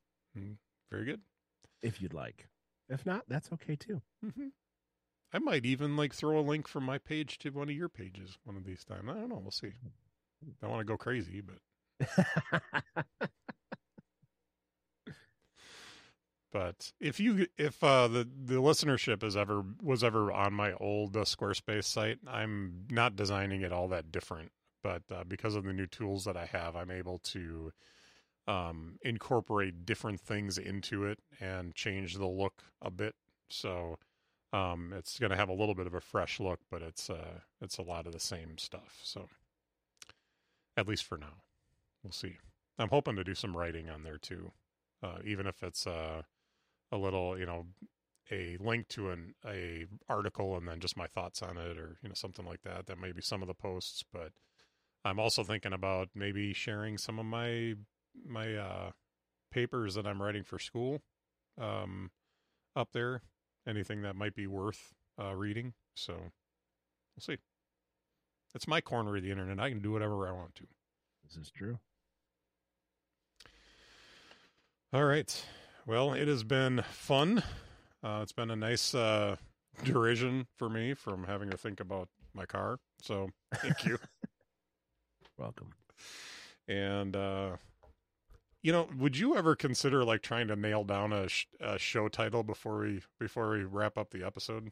Very 0.90 1.06
good. 1.06 1.20
If 1.84 2.02
you'd 2.02 2.14
like. 2.14 2.48
If 2.92 3.06
not, 3.06 3.24
that's 3.28 3.52
okay 3.54 3.76
too. 3.76 4.02
Mm-hmm. 4.24 4.48
I 5.34 5.40
might 5.40 5.66
even 5.66 5.96
like 5.96 6.14
throw 6.14 6.38
a 6.40 6.42
link 6.42 6.68
from 6.68 6.84
my 6.84 6.98
page 6.98 7.38
to 7.40 7.50
one 7.52 7.70
of 7.70 7.76
your 7.76 7.90
pages 7.90 8.38
one 8.44 8.58
of 8.58 8.66
these 8.66 8.84
times. 8.84 9.08
I 9.10 9.14
don't 9.14 9.30
know. 9.30 9.40
We'll 9.42 9.52
see. 9.52 9.72
I 10.62 10.68
want 10.68 10.82
to 10.82 10.86
go 10.86 10.98
crazy, 10.98 11.42
but 11.42 11.60
but 16.52 16.92
if 17.00 17.20
you 17.20 17.48
if 17.58 17.82
uh, 17.84 18.08
the 18.10 18.28
the 18.46 18.56
listenership 18.56 19.24
is 19.24 19.38
ever 19.38 19.64
was 19.82 20.04
ever 20.04 20.32
on 20.32 20.54
my 20.54 20.74
old 20.74 21.16
uh, 21.16 21.22
Squarespace 21.22 21.86
site, 21.86 22.20
I'm 22.28 22.88
not 22.90 23.16
designing 23.16 23.62
it 23.62 23.72
all 23.72 23.88
that 23.90 24.12
different. 24.12 24.52
But 24.84 25.04
uh, 25.12 25.24
because 25.26 25.56
of 25.56 25.64
the 25.64 25.74
new 25.74 25.88
tools 25.88 26.26
that 26.26 26.36
I 26.36 26.46
have, 26.48 26.76
I'm 26.76 26.92
able 26.92 27.20
to 27.20 27.72
um, 28.48 28.98
incorporate 29.02 29.86
different 29.86 30.20
things 30.20 30.58
into 30.58 31.06
it 31.06 31.20
and 31.40 31.76
change 31.76 32.16
the 32.16 32.28
look 32.28 32.64
a 32.82 32.90
bit. 32.90 33.16
So 33.50 33.98
um, 34.54 34.94
it's 34.96 35.20
going 35.20 35.30
to 35.30 35.38
have 35.38 35.50
a 35.50 35.54
little 35.54 35.76
bit 35.76 35.88
of 35.88 35.94
a 35.94 36.02
fresh 36.02 36.40
look, 36.40 36.60
but 36.70 36.82
it's 36.82 37.10
uh, 37.10 37.40
it's 37.62 37.78
a 37.78 37.84
lot 37.84 38.08
of 38.08 38.14
the 38.14 38.20
same 38.20 38.58
stuff. 38.58 39.00
So 39.04 39.30
at 40.76 40.88
least 40.88 41.06
for 41.06 41.18
now, 41.18 41.44
we'll 42.04 42.12
see. 42.12 42.38
I'm 42.78 42.90
hoping 42.90 43.16
to 43.16 43.24
do 43.24 43.36
some 43.36 43.56
writing 43.56 43.90
on 43.90 44.04
there 44.04 44.18
too, 44.18 44.52
uh, 45.04 45.20
even 45.26 45.46
if 45.46 45.62
it's 45.64 45.86
uh, 45.86 46.24
a 46.92 46.98
little, 46.98 47.38
you 47.38 47.46
know, 47.46 47.66
a 48.32 48.58
link 48.60 48.88
to 48.90 49.12
an 49.12 49.36
a 49.46 49.86
article 50.10 50.56
and 50.56 50.68
then 50.68 50.80
just 50.80 50.98
my 50.98 51.08
thoughts 51.08 51.42
on 51.42 51.58
it, 51.58 51.78
or 51.78 51.98
you 52.02 52.10
know 52.10 52.16
something 52.16 52.46
like 52.46 52.62
that. 52.64 52.88
That 52.88 53.00
may 53.00 53.12
be 53.12 53.22
some 53.22 53.42
of 53.42 53.48
the 53.48 53.54
posts, 53.54 54.04
but 54.12 54.32
I'm 55.04 55.20
also 55.20 55.44
thinking 55.44 55.74
about 55.74 56.10
maybe 56.16 56.54
sharing 56.54 56.98
some 56.98 57.20
of 57.20 57.26
my 57.26 57.76
my 58.28 58.56
uh, 58.56 58.92
papers 59.52 59.96
that 59.96 60.08
I'm 60.08 60.22
writing 60.22 60.44
for 60.44 60.60
school 60.60 61.02
um, 61.60 62.12
up 62.76 62.90
there. 62.94 63.22
Anything 63.68 64.02
that 64.02 64.16
might 64.16 64.34
be 64.34 64.48
worth 64.48 64.94
uh, 65.22 65.36
reading. 65.36 65.74
So 65.96 66.14
we'll 66.14 67.22
see. 67.22 67.38
It's 68.56 68.68
my 68.68 68.82
corner 68.82 69.16
of 69.16 69.24
the 69.24 69.30
internet. 69.30 69.60
I 69.60 69.70
can 69.70 69.82
do 69.82 69.92
whatever 69.92 70.28
I 70.28 70.32
want 70.32 70.56
to. 70.56 70.64
Is 70.64 71.36
this 71.36 71.44
is 71.46 71.52
true. 71.52 71.80
All 74.92 75.06
right. 75.06 75.46
Well, 75.86 76.14
it 76.14 76.28
has 76.28 76.44
been 76.44 76.84
fun. 76.92 77.44
Uh, 78.04 78.20
it's 78.24 78.34
been 78.34 78.50
a 78.50 78.56
nice 78.56 78.96
uh, 78.96 79.36
derision 79.84 80.48
for 80.58 80.70
me 80.70 80.94
from 80.94 81.26
having 81.26 81.50
to 81.50 81.58
think 81.58 81.80
about 81.80 82.10
my 82.34 82.46
car. 82.46 82.80
So 83.02 83.30
thank 83.56 83.86
you. 83.86 83.98
Welcome. 85.38 85.72
And 86.68 87.16
uh 87.16 87.58
you 88.62 88.72
know, 88.72 88.88
would 88.98 89.18
you 89.18 89.36
ever 89.36 89.56
consider 89.56 90.04
like 90.04 90.22
trying 90.22 90.48
to 90.48 90.56
nail 90.56 90.84
down 90.84 91.14
a, 91.14 91.28
sh- 91.28 91.48
a 91.60 91.78
show 91.78 92.08
title 92.08 92.44
before 92.44 92.80
we 92.80 93.02
before 93.20 93.52
we 93.52 93.64
wrap 93.64 93.98
up 93.98 94.12
the 94.12 94.26
episode? 94.26 94.72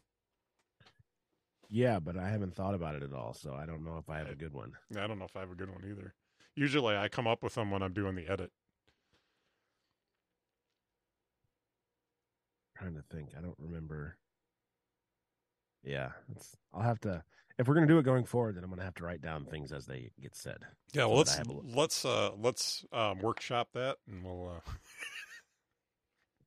Yeah, 1.69 1.99
but 1.99 2.17
I 2.17 2.29
haven't 2.29 2.55
thought 2.55 2.73
about 2.73 2.95
it 2.95 3.03
at 3.03 3.13
all, 3.13 3.33
so 3.33 3.53
I 3.53 3.65
don't 3.65 3.83
know 3.83 3.97
if 3.97 4.09
I 4.09 4.17
have 4.17 4.29
a 4.29 4.35
good 4.35 4.53
one. 4.53 4.73
I 4.97 5.05
don't 5.05 5.19
know 5.19 5.25
if 5.25 5.35
I 5.35 5.41
have 5.41 5.51
a 5.51 5.55
good 5.55 5.69
one 5.69 5.83
either. 5.87 6.15
Usually, 6.55 6.95
I 6.95 7.07
come 7.09 7.27
up 7.27 7.43
with 7.43 7.55
them 7.55 7.69
when 7.69 7.83
I'm 7.83 7.93
doing 7.93 8.15
the 8.15 8.27
edit. 8.27 8.51
trying 12.79 12.95
to 12.95 13.03
think. 13.13 13.29
I 13.37 13.41
don't 13.41 13.57
remember. 13.59 14.17
Yeah, 15.83 16.09
it's, 16.31 16.55
I'll 16.73 16.81
have 16.81 16.99
to. 17.01 17.23
If 17.59 17.67
we're 17.67 17.73
gonna 17.73 17.87
do 17.87 17.99
it 17.99 18.03
going 18.03 18.23
forward, 18.23 18.55
then 18.55 18.63
I'm 18.63 18.69
gonna 18.69 18.85
have 18.85 18.95
to 18.95 19.03
write 19.03 19.21
down 19.21 19.43
things 19.43 19.73
as 19.73 19.85
they 19.85 20.11
get 20.21 20.33
said. 20.33 20.59
Yeah, 20.93 21.05
well, 21.05 21.17
let's 21.17 21.37
let's 21.75 22.05
uh 22.05 22.31
let's 22.37 22.85
um, 22.93 23.19
workshop 23.19 23.67
that, 23.73 23.97
and 24.09 24.23
we'll. 24.23 24.47
Uh, 24.55 24.71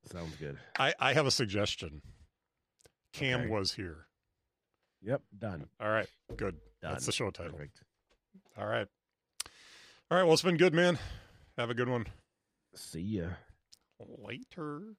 Sounds 0.11 0.35
good. 0.37 0.57
I 0.77 0.93
I 0.99 1.13
have 1.13 1.27
a 1.27 1.31
suggestion. 1.31 2.01
Cam 3.13 3.41
Okay. 3.41 3.49
was 3.49 3.71
here. 3.73 4.07
Yep, 5.03 5.21
done. 5.37 5.67
All 5.79 5.89
right, 5.89 6.07
good. 6.35 6.55
Done. 6.81 6.93
That's 6.93 7.05
the 7.05 7.11
show 7.11 7.29
title. 7.29 7.53
Perfect. 7.53 7.83
All 8.57 8.65
right, 8.65 8.87
all 10.09 10.17
right. 10.17 10.23
Well, 10.23 10.33
it's 10.33 10.41
been 10.41 10.57
good, 10.57 10.73
man. 10.73 10.97
Have 11.59 11.69
a 11.69 11.75
good 11.75 11.89
one. 11.89 12.07
See 12.73 13.01
ya. 13.01 13.27
Later. 13.99 14.95